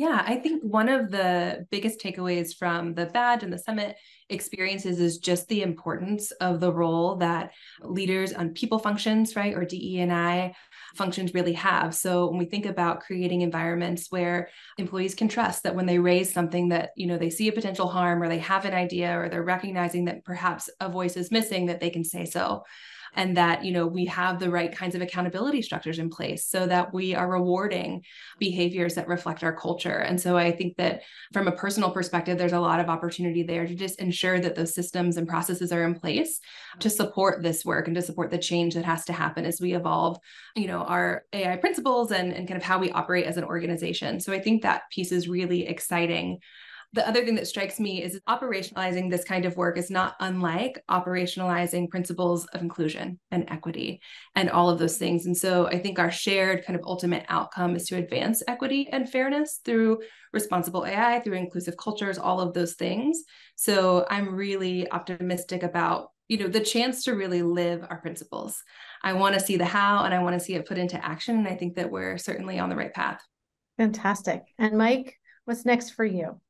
Yeah, 0.00 0.24
I 0.26 0.36
think 0.36 0.62
one 0.62 0.88
of 0.88 1.10
the 1.10 1.66
biggest 1.70 2.00
takeaways 2.00 2.56
from 2.56 2.94
the 2.94 3.04
badge 3.04 3.42
and 3.42 3.52
the 3.52 3.58
summit 3.58 3.96
experiences 4.30 4.98
is 4.98 5.18
just 5.18 5.46
the 5.48 5.60
importance 5.60 6.30
of 6.40 6.58
the 6.58 6.72
role 6.72 7.16
that 7.16 7.50
leaders 7.82 8.32
on 8.32 8.54
people 8.54 8.78
functions, 8.78 9.36
right, 9.36 9.54
or 9.54 9.66
DE 9.66 10.00
and 10.00 10.10
I 10.10 10.54
functions 10.94 11.34
really 11.34 11.52
have. 11.52 11.94
So 11.94 12.30
when 12.30 12.38
we 12.38 12.46
think 12.46 12.64
about 12.64 13.02
creating 13.02 13.42
environments 13.42 14.06
where 14.08 14.48
employees 14.78 15.14
can 15.14 15.28
trust 15.28 15.64
that 15.64 15.74
when 15.74 15.84
they 15.84 15.98
raise 15.98 16.32
something 16.32 16.70
that, 16.70 16.92
you 16.96 17.06
know, 17.06 17.18
they 17.18 17.28
see 17.28 17.48
a 17.48 17.52
potential 17.52 17.86
harm 17.86 18.22
or 18.22 18.28
they 18.30 18.38
have 18.38 18.64
an 18.64 18.72
idea 18.72 19.20
or 19.20 19.28
they're 19.28 19.42
recognizing 19.42 20.06
that 20.06 20.24
perhaps 20.24 20.70
a 20.80 20.88
voice 20.88 21.18
is 21.18 21.30
missing 21.30 21.66
that 21.66 21.80
they 21.80 21.90
can 21.90 22.04
say 22.04 22.24
so 22.24 22.62
and 23.14 23.36
that 23.36 23.64
you 23.64 23.72
know 23.72 23.86
we 23.86 24.06
have 24.06 24.38
the 24.38 24.50
right 24.50 24.72
kinds 24.72 24.94
of 24.94 25.02
accountability 25.02 25.62
structures 25.62 25.98
in 25.98 26.10
place 26.10 26.46
so 26.46 26.66
that 26.66 26.92
we 26.92 27.14
are 27.14 27.30
rewarding 27.30 28.02
behaviors 28.38 28.94
that 28.94 29.08
reflect 29.08 29.42
our 29.42 29.54
culture. 29.54 29.98
And 29.98 30.20
so 30.20 30.36
i 30.36 30.50
think 30.50 30.76
that 30.76 31.02
from 31.32 31.48
a 31.48 31.52
personal 31.52 31.90
perspective 31.90 32.38
there's 32.38 32.52
a 32.52 32.60
lot 32.60 32.80
of 32.80 32.88
opportunity 32.88 33.42
there 33.42 33.66
to 33.66 33.74
just 33.74 34.00
ensure 34.00 34.38
that 34.40 34.54
those 34.54 34.74
systems 34.74 35.16
and 35.16 35.28
processes 35.28 35.72
are 35.72 35.84
in 35.84 35.94
place 35.94 36.40
to 36.80 36.90
support 36.90 37.42
this 37.42 37.64
work 37.64 37.86
and 37.86 37.96
to 37.96 38.02
support 38.02 38.30
the 38.30 38.38
change 38.38 38.74
that 38.74 38.84
has 38.84 39.04
to 39.04 39.12
happen 39.12 39.44
as 39.44 39.60
we 39.60 39.74
evolve 39.74 40.18
you 40.56 40.66
know 40.66 40.82
our 40.82 41.24
ai 41.32 41.56
principles 41.56 42.12
and, 42.12 42.32
and 42.32 42.48
kind 42.48 42.58
of 42.58 42.64
how 42.64 42.78
we 42.78 42.90
operate 42.90 43.26
as 43.26 43.36
an 43.36 43.44
organization. 43.44 44.20
So 44.20 44.32
i 44.32 44.40
think 44.40 44.62
that 44.62 44.82
piece 44.90 45.12
is 45.12 45.28
really 45.28 45.66
exciting 45.66 46.38
the 46.92 47.06
other 47.06 47.24
thing 47.24 47.36
that 47.36 47.46
strikes 47.46 47.78
me 47.78 48.02
is 48.02 48.20
operationalizing 48.28 49.10
this 49.10 49.22
kind 49.22 49.44
of 49.44 49.56
work 49.56 49.78
is 49.78 49.90
not 49.90 50.16
unlike 50.18 50.82
operationalizing 50.90 51.88
principles 51.88 52.46
of 52.46 52.62
inclusion 52.62 53.20
and 53.30 53.44
equity 53.48 54.00
and 54.34 54.50
all 54.50 54.68
of 54.68 54.80
those 54.80 54.98
things. 54.98 55.26
And 55.26 55.36
so 55.36 55.68
I 55.68 55.78
think 55.78 56.00
our 56.00 56.10
shared 56.10 56.64
kind 56.64 56.76
of 56.76 56.84
ultimate 56.84 57.24
outcome 57.28 57.76
is 57.76 57.86
to 57.86 57.96
advance 57.96 58.42
equity 58.48 58.88
and 58.90 59.08
fairness 59.08 59.60
through 59.64 60.00
responsible 60.32 60.84
AI, 60.84 61.20
through 61.20 61.34
inclusive 61.34 61.76
cultures, 61.76 62.18
all 62.18 62.40
of 62.40 62.54
those 62.54 62.74
things. 62.74 63.22
So 63.54 64.04
I'm 64.10 64.34
really 64.34 64.90
optimistic 64.90 65.62
about 65.62 66.08
you 66.26 66.38
know 66.38 66.48
the 66.48 66.60
chance 66.60 67.04
to 67.04 67.16
really 67.16 67.42
live 67.42 67.84
our 67.90 68.00
principles 68.00 68.62
i 69.02 69.12
want 69.12 69.34
to 69.34 69.40
see 69.40 69.56
the 69.56 69.64
how 69.64 70.04
and 70.04 70.14
i 70.14 70.22
want 70.22 70.32
to 70.32 70.38
see 70.38 70.54
it 70.54 70.64
put 70.64 70.78
into 70.78 71.04
action 71.04 71.36
and 71.36 71.48
i 71.48 71.56
think 71.56 71.74
that 71.74 71.90
we're 71.90 72.16
certainly 72.16 72.56
on 72.60 72.68
the 72.68 72.76
right 72.76 72.94
path 72.94 73.20
fantastic 73.76 74.44
and 74.56 74.78
mike 74.78 75.16
what's 75.44 75.66
next 75.66 75.90
for 75.90 76.04
you 76.04 76.40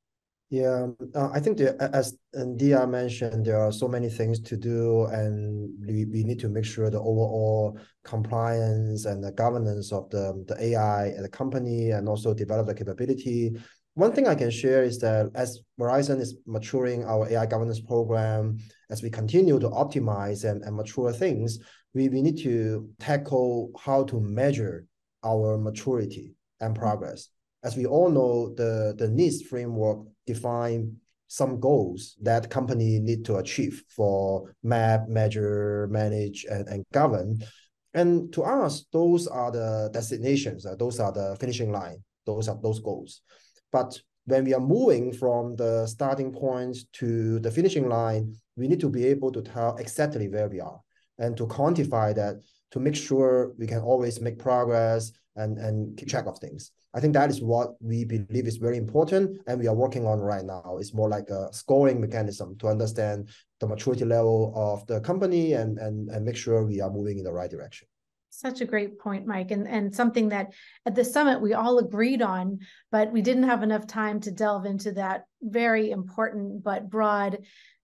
yeah, 0.50 0.88
uh, 1.14 1.30
I 1.32 1.38
think 1.38 1.60
as 1.60 2.18
Diya 2.34 2.90
mentioned, 2.90 3.46
there 3.46 3.60
are 3.60 3.70
so 3.70 3.86
many 3.86 4.08
things 4.08 4.40
to 4.40 4.56
do, 4.56 5.04
and 5.04 5.70
we, 5.86 6.06
we 6.06 6.24
need 6.24 6.40
to 6.40 6.48
make 6.48 6.64
sure 6.64 6.90
the 6.90 6.98
overall 6.98 7.78
compliance 8.02 9.04
and 9.04 9.22
the 9.22 9.30
governance 9.30 9.92
of 9.92 10.10
the, 10.10 10.44
the 10.48 10.60
AI 10.60 11.10
at 11.10 11.22
the 11.22 11.28
company 11.28 11.92
and 11.92 12.08
also 12.08 12.34
develop 12.34 12.66
the 12.66 12.74
capability. 12.74 13.52
One 13.94 14.10
thing 14.10 14.26
I 14.26 14.34
can 14.34 14.50
share 14.50 14.82
is 14.82 14.98
that 14.98 15.30
as 15.36 15.60
Verizon 15.78 16.18
is 16.18 16.36
maturing 16.46 17.04
our 17.04 17.30
AI 17.30 17.46
governance 17.46 17.80
program, 17.80 18.58
as 18.90 19.04
we 19.04 19.10
continue 19.10 19.60
to 19.60 19.68
optimize 19.68 20.42
and, 20.42 20.64
and 20.64 20.74
mature 20.74 21.12
things, 21.12 21.60
we, 21.94 22.08
we 22.08 22.22
need 22.22 22.38
to 22.38 22.88
tackle 22.98 23.70
how 23.78 24.02
to 24.04 24.18
measure 24.18 24.86
our 25.22 25.56
maturity 25.58 26.34
and 26.58 26.74
progress 26.74 27.28
as 27.62 27.77
we 27.77 27.87
all 27.87 28.11
know, 28.11 28.55
the, 28.55 28.94
the 28.96 29.07
NIST 29.07 29.44
framework 29.44 30.07
define 30.27 30.96
some 31.27 31.61
goals 31.61 32.16
that 32.23 32.51
company 32.51 32.99
need 32.99 33.25
to 33.25 33.37
achieve 33.37 33.85
for 33.88 34.55
map, 34.62 35.09
measure, 35.09 35.87
manage, 35.90 36.44
and, 36.51 36.66
and 36.68 36.85
govern. 36.92 37.38
And 37.94 38.33
to 38.33 38.42
us, 38.42 38.87
those 38.92 39.27
are 39.27 39.51
the 39.51 39.90
destinations, 39.92 40.66
uh, 40.66 40.75
those 40.77 40.99
are 40.99 41.12
the 41.12 41.37
finishing 41.38 41.70
line, 41.70 42.03
those 42.27 42.49
are 42.49 42.59
those 42.61 42.81
goals. 42.81 43.23
But 43.70 44.01
when 44.25 44.44
we 44.44 44.55
are 44.55 44.61
moving 44.61 45.12
from 45.12 45.57
the 45.57 45.87
starting 45.87 46.33
point 46.33 46.79
to 46.94 47.38
the 47.40 47.51
finishing 47.51 47.88
line, 47.88 48.35
we 48.57 48.68
need 48.68 48.81
to 48.81 48.90
be 48.90 49.05
able 49.07 49.33
to 49.33 49.42
tell 49.42 49.77
exactly 49.77 50.29
where 50.29 50.49
we 50.49 50.61
are 50.61 50.81
and 51.18 51.37
to 51.37 51.46
quantify 51.46 52.14
that 52.14 52.37
to 52.73 52.81
make 52.81 52.96
sure 52.96 53.53
we 53.59 53.66
can 53.66 53.81
always 53.81 54.20
make 54.20 54.38
progress 54.38 55.12
and, 55.37 55.59
and 55.59 55.96
keep 55.96 56.09
track 56.09 56.27
of 56.27 56.38
things. 56.38 56.73
I 56.92 57.00
think 57.00 57.14
that 57.14 57.31
is 57.31 57.40
what 57.40 57.74
we 57.81 58.05
believe 58.05 58.46
is 58.46 58.57
very 58.57 58.76
important 58.76 59.40
and 59.46 59.61
we 59.61 59.68
are 59.68 59.74
working 59.74 60.07
on 60.07 60.18
right 60.18 60.44
now. 60.44 60.76
It's 60.81 60.92
more 60.92 61.09
like 61.09 61.31
a 61.31 61.53
scoring 61.53 62.00
mechanism 62.00 62.57
to 62.59 62.68
understand 62.68 63.29
the 63.61 63.68
maturity 63.68 64.05
level 64.05 64.53
of 64.57 64.87
the 64.87 65.00
company 65.00 65.53
and, 65.53 65.79
and, 65.79 66.09
and 66.11 66.24
make 66.24 66.37
sure 66.37 66.64
we 66.64 66.81
are 66.81 66.90
moving 66.90 67.18
in 67.18 67.24
the 67.24 67.33
right 67.33 67.50
direction. 67.50 67.87
Such 68.31 68.61
a 68.61 68.64
great 68.64 68.98
point, 68.98 69.26
Mike, 69.26 69.50
and, 69.50 69.68
and 69.68 69.94
something 69.94 70.31
that 70.31 70.53
at 70.87 70.94
the 70.94 71.05
summit 71.05 71.40
we 71.40 71.53
all 71.53 71.79
agreed 71.79 72.22
on, 72.22 72.61
but 72.90 73.12
we 73.12 73.22
didn't 73.22 73.42
have 73.44 73.62
enough 73.62 73.87
time 73.87 74.20
to 74.20 74.31
delve 74.31 74.66
into 74.66 74.92
that 74.92 75.24
very 75.42 75.90
important 75.90 76.62
but 76.62 76.88
broad 76.88 77.38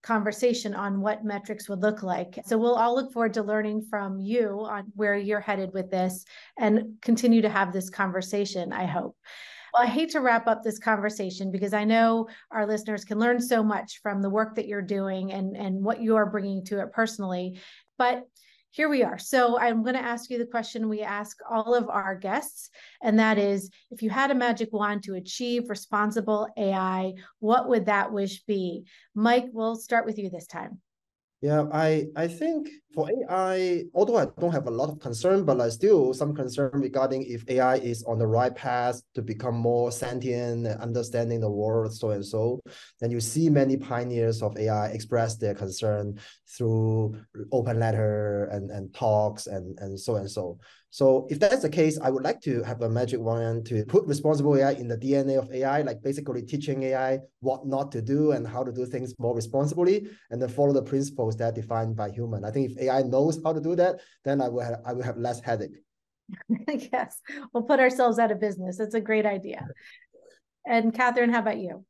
conversation 0.07 0.73
on 0.73 1.01
what 1.01 1.25
metrics 1.25 1.67
would 1.67 1.81
look 1.81 2.01
like. 2.01 2.39
So 2.45 2.57
we'll 2.57 2.75
all 2.75 2.95
look 2.95 3.11
forward 3.11 3.33
to 3.33 3.43
learning 3.43 3.85
from 3.89 4.21
you 4.21 4.61
on 4.61 4.85
where 4.95 5.17
you're 5.17 5.41
headed 5.41 5.73
with 5.73 5.91
this 5.91 6.23
and 6.57 6.93
continue 7.01 7.41
to 7.41 7.49
have 7.49 7.73
this 7.73 7.89
conversation, 7.89 8.71
I 8.71 8.85
hope. 8.85 9.17
Well, 9.73 9.83
I 9.83 9.87
hate 9.87 10.11
to 10.11 10.21
wrap 10.21 10.47
up 10.47 10.63
this 10.63 10.79
conversation 10.79 11.51
because 11.51 11.73
I 11.73 11.83
know 11.83 12.29
our 12.51 12.65
listeners 12.65 13.03
can 13.03 13.19
learn 13.19 13.41
so 13.41 13.61
much 13.61 13.99
from 14.01 14.21
the 14.21 14.29
work 14.29 14.55
that 14.55 14.67
you're 14.67 14.81
doing 14.81 15.33
and, 15.33 15.57
and 15.57 15.83
what 15.83 16.01
you 16.01 16.15
are 16.15 16.25
bringing 16.25 16.63
to 16.65 16.79
it 16.79 16.93
personally. 16.93 17.59
But 17.97 18.23
here 18.71 18.89
we 18.89 19.03
are. 19.03 19.17
So 19.17 19.57
I'm 19.59 19.81
going 19.83 19.95
to 19.95 20.01
ask 20.01 20.29
you 20.29 20.37
the 20.37 20.45
question 20.45 20.89
we 20.89 21.01
ask 21.01 21.37
all 21.49 21.73
of 21.73 21.89
our 21.89 22.15
guests, 22.15 22.69
and 23.01 23.19
that 23.19 23.37
is 23.37 23.69
if 23.91 24.01
you 24.01 24.09
had 24.09 24.31
a 24.31 24.35
magic 24.35 24.69
wand 24.71 25.03
to 25.03 25.15
achieve 25.15 25.69
responsible 25.69 26.47
AI, 26.57 27.13
what 27.39 27.69
would 27.69 27.85
that 27.87 28.11
wish 28.11 28.43
be? 28.43 28.85
Mike, 29.15 29.45
we'll 29.51 29.75
start 29.75 30.05
with 30.05 30.17
you 30.17 30.29
this 30.29 30.47
time. 30.47 30.79
Yeah, 31.41 31.65
I 31.71 32.07
I 32.15 32.27
think 32.27 32.69
for 32.93 33.09
AI, 33.09 33.83
although 33.93 34.17
I 34.17 34.27
don't 34.39 34.51
have 34.51 34.67
a 34.67 34.71
lot 34.71 34.89
of 34.89 34.99
concern, 34.99 35.43
but 35.45 35.59
I 35.59 35.69
still 35.69 36.13
some 36.13 36.33
concern 36.33 36.71
regarding 36.73 37.23
if 37.23 37.43
AI 37.49 37.75
is 37.75 38.03
on 38.03 38.17
the 38.17 38.27
right 38.27 38.55
path 38.55 39.01
to 39.15 39.21
become 39.21 39.55
more 39.55 39.91
sentient 39.91 40.65
and 40.65 40.81
understanding 40.81 41.39
the 41.39 41.49
world, 41.49 41.93
so 41.93 42.11
and 42.11 42.25
so. 42.25 42.59
Then 42.99 43.11
you 43.11 43.19
see 43.19 43.49
many 43.49 43.77
pioneers 43.77 44.41
of 44.41 44.57
AI 44.57 44.87
express 44.87 45.35
their 45.35 45.53
concern 45.53 46.19
through 46.57 47.19
open 47.51 47.79
letter 47.79 48.45
and, 48.45 48.71
and 48.71 48.93
talks 48.93 49.47
and, 49.47 49.77
and 49.79 49.99
so 49.99 50.15
and 50.15 50.29
so. 50.29 50.57
So 50.89 51.27
if 51.29 51.39
that's 51.39 51.61
the 51.61 51.69
case, 51.69 51.99
I 52.01 52.09
would 52.09 52.23
like 52.23 52.39
to 52.41 52.63
have 52.63 52.81
a 52.81 52.89
magic 52.89 53.19
wand 53.19 53.65
to 53.67 53.85
put 53.85 54.05
responsible 54.05 54.55
AI 54.55 54.71
in 54.71 54.87
the 54.87 54.97
DNA 54.97 55.37
of 55.37 55.51
AI, 55.51 55.81
like 55.81 56.01
basically 56.01 56.41
teaching 56.41 56.81
AI 56.83 57.19
what 57.41 57.67
not 57.67 57.91
to 57.91 58.01
do 58.01 58.31
and 58.31 58.47
how 58.47 58.63
to 58.63 58.71
do 58.71 58.85
things 58.85 59.13
more 59.19 59.35
responsibly, 59.35 60.07
and 60.31 60.41
then 60.41 60.49
follow 60.49 60.73
the 60.73 60.81
principles 60.81 61.35
that 61.37 61.45
are 61.45 61.61
defined 61.61 61.95
by 61.95 62.09
human. 62.09 62.45
I 62.45 62.51
think 62.51 62.71
if 62.71 62.77
AI 62.87 63.03
knows 63.03 63.39
how 63.43 63.53
to 63.53 63.61
do 63.61 63.75
that, 63.75 63.99
then 64.23 64.41
I 64.41 64.49
will 64.49 64.61
have, 64.61 64.81
I 64.85 64.93
will 64.93 65.03
have 65.03 65.17
less 65.17 65.39
headache. 65.39 65.77
yes, 66.67 67.21
we'll 67.53 67.63
put 67.63 67.79
ourselves 67.79 68.19
out 68.19 68.31
of 68.31 68.39
business. 68.39 68.77
That's 68.77 68.95
a 68.95 69.01
great 69.01 69.25
idea. 69.25 69.65
And 70.65 70.93
Catherine, 70.93 71.31
how 71.31 71.39
about 71.39 71.59
you? 71.59 71.85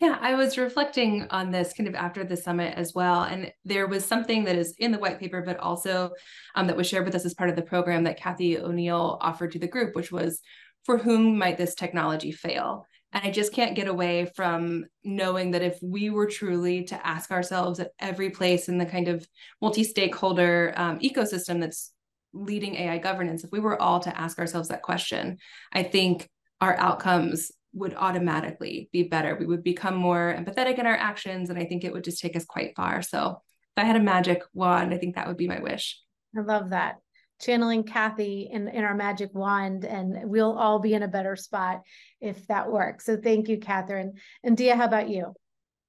Yeah, 0.00 0.18
I 0.20 0.34
was 0.34 0.58
reflecting 0.58 1.26
on 1.30 1.50
this 1.50 1.72
kind 1.72 1.88
of 1.88 1.94
after 1.94 2.22
the 2.22 2.36
summit 2.36 2.74
as 2.76 2.92
well. 2.94 3.22
And 3.22 3.50
there 3.64 3.86
was 3.86 4.04
something 4.04 4.44
that 4.44 4.56
is 4.56 4.74
in 4.78 4.92
the 4.92 4.98
white 4.98 5.18
paper, 5.18 5.40
but 5.40 5.58
also 5.58 6.10
um, 6.54 6.66
that 6.66 6.76
was 6.76 6.86
shared 6.86 7.06
with 7.06 7.14
us 7.14 7.24
as 7.24 7.32
part 7.32 7.48
of 7.48 7.56
the 7.56 7.62
program 7.62 8.04
that 8.04 8.18
Cathy 8.18 8.58
O'Neil 8.58 9.18
offered 9.22 9.52
to 9.52 9.58
the 9.58 9.68
group, 9.68 9.96
which 9.96 10.12
was 10.12 10.40
for 10.84 10.98
whom 10.98 11.38
might 11.38 11.56
this 11.56 11.74
technology 11.74 12.30
fail? 12.30 12.86
And 13.16 13.24
I 13.24 13.30
just 13.30 13.54
can't 13.54 13.74
get 13.74 13.88
away 13.88 14.30
from 14.36 14.84
knowing 15.02 15.52
that 15.52 15.62
if 15.62 15.78
we 15.82 16.10
were 16.10 16.26
truly 16.26 16.84
to 16.84 17.06
ask 17.06 17.30
ourselves 17.30 17.80
at 17.80 17.92
every 17.98 18.28
place 18.28 18.68
in 18.68 18.76
the 18.76 18.84
kind 18.84 19.08
of 19.08 19.26
multi 19.62 19.84
stakeholder 19.84 20.74
um, 20.76 20.98
ecosystem 20.98 21.58
that's 21.58 21.92
leading 22.34 22.74
AI 22.74 22.98
governance, 22.98 23.42
if 23.42 23.50
we 23.50 23.58
were 23.58 23.80
all 23.80 24.00
to 24.00 24.20
ask 24.20 24.38
ourselves 24.38 24.68
that 24.68 24.82
question, 24.82 25.38
I 25.72 25.82
think 25.82 26.28
our 26.60 26.76
outcomes 26.76 27.50
would 27.72 27.94
automatically 27.94 28.90
be 28.92 29.04
better. 29.04 29.34
We 29.34 29.46
would 29.46 29.64
become 29.64 29.96
more 29.96 30.36
empathetic 30.38 30.78
in 30.78 30.84
our 30.84 30.94
actions. 30.94 31.48
And 31.48 31.58
I 31.58 31.64
think 31.64 31.84
it 31.84 31.94
would 31.94 32.04
just 32.04 32.20
take 32.20 32.36
us 32.36 32.44
quite 32.44 32.76
far. 32.76 33.00
So 33.00 33.40
if 33.76 33.82
I 33.82 33.86
had 33.86 33.96
a 33.96 34.00
magic 34.00 34.42
wand, 34.52 34.92
I 34.92 34.98
think 34.98 35.14
that 35.14 35.26
would 35.26 35.38
be 35.38 35.48
my 35.48 35.60
wish. 35.60 35.98
I 36.36 36.42
love 36.42 36.68
that. 36.68 36.96
Channeling 37.40 37.84
Cathy 37.84 38.48
in, 38.50 38.68
in 38.68 38.84
our 38.84 38.94
magic 38.94 39.30
wand, 39.34 39.84
and 39.84 40.30
we'll 40.30 40.56
all 40.56 40.78
be 40.78 40.94
in 40.94 41.02
a 41.02 41.08
better 41.08 41.36
spot 41.36 41.82
if 42.20 42.46
that 42.46 42.70
works. 42.70 43.04
So 43.04 43.16
thank 43.16 43.48
you, 43.48 43.58
Catherine. 43.58 44.14
And 44.42 44.56
Diya, 44.56 44.74
how 44.74 44.86
about 44.86 45.08
you? 45.08 45.34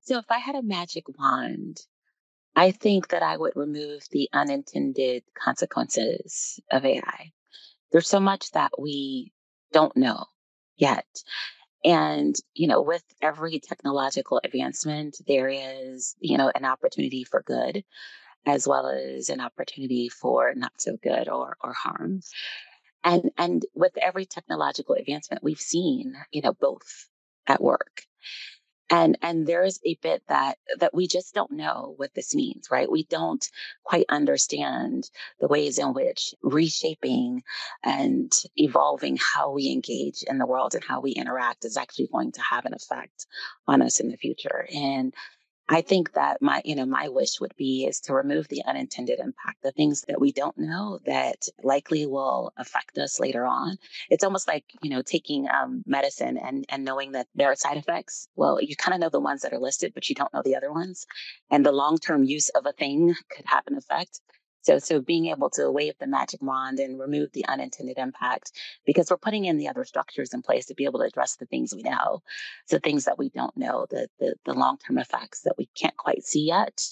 So 0.01 0.17
if 0.17 0.25
I 0.29 0.39
had 0.39 0.55
a 0.55 0.63
magic 0.63 1.05
wand, 1.17 1.81
I 2.55 2.71
think 2.71 3.09
that 3.09 3.23
I 3.23 3.37
would 3.37 3.53
remove 3.55 4.03
the 4.11 4.29
unintended 4.33 5.23
consequences 5.37 6.59
of 6.71 6.85
AI. 6.85 7.31
There's 7.91 8.09
so 8.09 8.19
much 8.19 8.51
that 8.51 8.71
we 8.79 9.31
don't 9.71 9.95
know 9.95 10.25
yet. 10.75 11.05
And, 11.85 12.35
you 12.53 12.67
know, 12.67 12.81
with 12.81 13.03
every 13.21 13.59
technological 13.59 14.41
advancement, 14.43 15.17
there 15.27 15.47
is, 15.47 16.15
you 16.19 16.37
know, 16.37 16.51
an 16.53 16.65
opportunity 16.65 17.23
for 17.23 17.43
good 17.43 17.83
as 18.47 18.67
well 18.67 18.87
as 18.87 19.29
an 19.29 19.41
opportunity 19.41 20.09
for 20.09 20.53
not 20.55 20.71
so 20.77 20.97
good 21.03 21.27
or, 21.27 21.57
or 21.61 21.73
harm. 21.73 22.21
And, 23.03 23.29
and 23.37 23.63
with 23.75 23.91
every 24.01 24.25
technological 24.25 24.95
advancement, 24.95 25.43
we've 25.43 25.59
seen, 25.59 26.15
you 26.31 26.41
know, 26.41 26.53
both 26.53 27.09
at 27.45 27.61
work. 27.61 28.03
And 28.89 29.17
and 29.21 29.45
there's 29.45 29.81
a 29.85 29.95
bit 30.01 30.23
that 30.29 30.57
that 30.79 30.93
we 30.93 31.07
just 31.07 31.33
don't 31.33 31.51
know 31.51 31.93
what 31.97 32.13
this 32.13 32.33
means 32.33 32.69
right? 32.71 32.89
We 32.89 33.03
don't 33.03 33.45
quite 33.83 34.05
understand 34.07 35.09
the 35.41 35.49
ways 35.49 35.77
in 35.77 35.93
which 35.93 36.33
reshaping 36.41 37.43
and 37.83 38.31
evolving 38.55 39.17
how 39.17 39.51
we 39.51 39.71
engage 39.71 40.23
in 40.23 40.37
the 40.37 40.45
world 40.45 40.73
and 40.73 40.83
how 40.85 41.01
we 41.01 41.11
interact 41.11 41.65
is 41.65 41.75
actually 41.75 42.07
going 42.07 42.31
to 42.33 42.41
have 42.41 42.65
an 42.65 42.73
effect 42.73 43.25
on 43.67 43.81
us 43.81 43.99
in 43.99 44.09
the 44.09 44.15
future. 44.15 44.65
And 44.73 45.13
I 45.69 45.81
think 45.81 46.13
that 46.13 46.41
my, 46.41 46.61
you 46.63 46.75
know, 46.75 46.85
my 46.85 47.09
wish 47.09 47.41
would 47.41 47.55
be 47.57 47.85
is 47.85 47.99
to 48.01 48.13
remove 48.13 48.47
the 48.47 48.63
unintended 48.65 49.19
impact, 49.19 49.61
the 49.63 49.73
things 49.73 50.03
that 50.07 50.21
we 50.21 50.31
don't 50.31 50.57
know 50.57 50.99
that 51.05 51.47
likely 51.61 52.05
will 52.05 52.53
affect 52.57 52.97
us 52.97 53.19
later 53.19 53.45
on. 53.45 53.77
It's 54.09 54.23
almost 54.23 54.47
like, 54.47 54.63
you 54.81 54.89
know, 54.89 55.01
taking 55.01 55.49
um, 55.49 55.83
medicine 55.85 56.37
and, 56.37 56.65
and 56.69 56.85
knowing 56.85 57.11
that 57.13 57.27
there 57.35 57.51
are 57.51 57.55
side 57.55 57.77
effects. 57.77 58.29
Well, 58.35 58.61
you 58.61 58.77
kind 58.77 58.93
of 58.95 59.01
know 59.01 59.09
the 59.09 59.19
ones 59.19 59.41
that 59.41 59.51
are 59.51 59.59
listed, 59.59 59.93
but 59.93 60.07
you 60.07 60.15
don't 60.15 60.33
know 60.33 60.41
the 60.43 60.55
other 60.55 60.71
ones. 60.71 61.05
And 61.51 61.65
the 61.65 61.73
long 61.73 61.97
term 61.97 62.23
use 62.23 62.47
of 62.49 62.65
a 62.65 62.71
thing 62.71 63.13
could 63.29 63.45
have 63.47 63.63
an 63.67 63.75
effect. 63.77 64.21
So, 64.67 64.79
so 64.79 64.99
being 64.99 65.27
able 65.27 65.49
to 65.51 65.71
wave 65.71 65.93
the 65.97 66.07
magic 66.07 66.41
wand 66.41 66.79
and 66.79 66.99
remove 66.99 67.31
the 67.31 67.45
unintended 67.47 67.97
impact, 67.97 68.51
because 68.85 69.09
we're 69.09 69.15
putting 69.15 69.45
in 69.45 69.57
the 69.57 69.69
other 69.69 69.85
structures 69.85 70.33
in 70.33 70.41
place 70.41 70.65
to 70.65 70.75
be 70.75 70.83
able 70.83 70.99
to 70.99 71.05
address 71.05 71.37
the 71.37 71.45
things 71.45 71.73
we 71.73 71.83
know, 71.83 72.21
the 72.69 72.81
things 72.81 73.05
that 73.05 73.17
we 73.17 73.29
don't 73.29 73.55
know, 73.55 73.85
the 73.89 74.09
the, 74.19 74.35
the 74.43 74.53
long 74.53 74.77
term 74.77 74.97
effects 74.97 75.43
that 75.43 75.57
we 75.57 75.69
can't 75.73 75.95
quite 75.95 76.25
see 76.25 76.41
yet, 76.47 76.83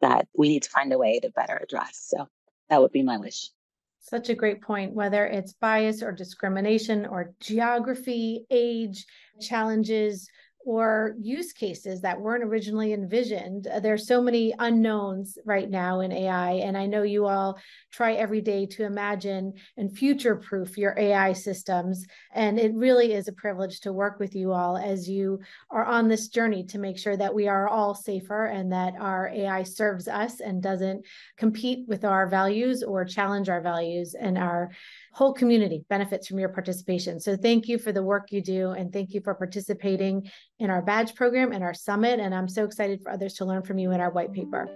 that 0.00 0.28
we 0.34 0.48
need 0.48 0.62
to 0.62 0.70
find 0.70 0.94
a 0.94 0.98
way 0.98 1.20
to 1.20 1.28
better 1.28 1.60
address. 1.62 2.06
So 2.08 2.26
that 2.70 2.80
would 2.80 2.92
be 2.92 3.02
my 3.02 3.18
wish. 3.18 3.50
Such 3.98 4.30
a 4.30 4.34
great 4.34 4.62
point, 4.62 4.94
whether 4.94 5.26
it's 5.26 5.52
bias 5.52 6.02
or 6.02 6.12
discrimination 6.12 7.04
or 7.04 7.34
geography, 7.38 8.46
age, 8.50 9.04
challenges, 9.42 10.26
or 10.64 11.14
use 11.18 11.52
cases 11.52 12.02
that 12.02 12.20
weren't 12.20 12.44
originally 12.44 12.92
envisioned. 12.92 13.66
Uh, 13.66 13.80
there's 13.80 14.06
so 14.06 14.20
many 14.20 14.54
unknowns 14.58 15.38
right 15.46 15.70
now 15.70 16.00
in 16.00 16.12
AI. 16.12 16.52
And 16.52 16.76
I 16.76 16.86
know 16.86 17.02
you 17.02 17.26
all 17.26 17.58
try 17.90 18.12
every 18.12 18.42
day 18.42 18.66
to 18.66 18.84
imagine 18.84 19.54
and 19.78 19.96
future 19.96 20.36
proof 20.36 20.76
your 20.76 20.94
AI 20.98 21.32
systems. 21.32 22.04
And 22.34 22.58
it 22.58 22.74
really 22.74 23.14
is 23.14 23.26
a 23.26 23.32
privilege 23.32 23.80
to 23.80 23.92
work 23.92 24.20
with 24.20 24.34
you 24.34 24.52
all 24.52 24.76
as 24.76 25.08
you 25.08 25.40
are 25.70 25.84
on 25.84 26.08
this 26.08 26.28
journey 26.28 26.64
to 26.64 26.78
make 26.78 26.98
sure 26.98 27.16
that 27.16 27.34
we 27.34 27.48
are 27.48 27.68
all 27.68 27.94
safer 27.94 28.44
and 28.44 28.70
that 28.72 28.94
our 29.00 29.28
AI 29.28 29.62
serves 29.62 30.08
us 30.08 30.40
and 30.40 30.62
doesn't 30.62 31.06
compete 31.38 31.88
with 31.88 32.04
our 32.04 32.28
values 32.28 32.82
or 32.82 33.04
challenge 33.04 33.48
our 33.48 33.62
values 33.62 34.14
and 34.14 34.36
our 34.36 34.70
whole 35.12 35.32
community 35.32 35.84
benefits 35.88 36.28
from 36.28 36.38
your 36.38 36.48
participation. 36.48 37.20
So 37.20 37.36
thank 37.36 37.68
you 37.68 37.78
for 37.78 37.92
the 37.92 38.02
work 38.02 38.30
you 38.30 38.40
do 38.40 38.70
and 38.70 38.92
thank 38.92 39.12
you 39.12 39.20
for 39.20 39.34
participating 39.34 40.30
in 40.58 40.70
our 40.70 40.82
badge 40.82 41.14
program 41.14 41.52
and 41.52 41.64
our 41.64 41.74
summit. 41.74 42.20
And 42.20 42.34
I'm 42.34 42.48
so 42.48 42.64
excited 42.64 43.02
for 43.02 43.10
others 43.10 43.34
to 43.34 43.44
learn 43.44 43.62
from 43.62 43.78
you 43.78 43.90
in 43.90 44.00
our 44.00 44.10
white 44.10 44.32
paper. 44.32 44.68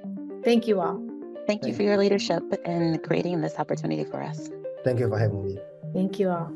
Thank 0.45 0.66
you 0.66 0.80
all. 0.80 1.07
Thank 1.47 1.66
you 1.66 1.74
for 1.74 1.82
your 1.82 1.97
leadership 1.97 2.43
in 2.64 2.99
creating 2.99 3.41
this 3.43 3.55
opportunity 3.59 4.05
for 4.05 4.22
us. 4.22 4.51
Thank 4.82 4.99
you 4.99 5.09
for 5.09 5.18
having 5.18 5.45
me. 5.45 5.59
Thank 5.93 6.18
you 6.18 6.30
all. 6.30 6.53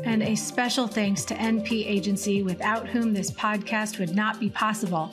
And 0.05 0.23
a 0.23 0.35
special 0.35 0.87
thanks 0.87 1.25
to 1.27 1.35
NP 1.35 1.87
Agency, 1.87 2.43
without 2.43 2.89
whom 2.89 3.13
this 3.13 3.31
podcast 3.31 3.99
would 3.99 4.15
not 4.15 4.41
be 4.41 4.49
possible. 4.51 5.13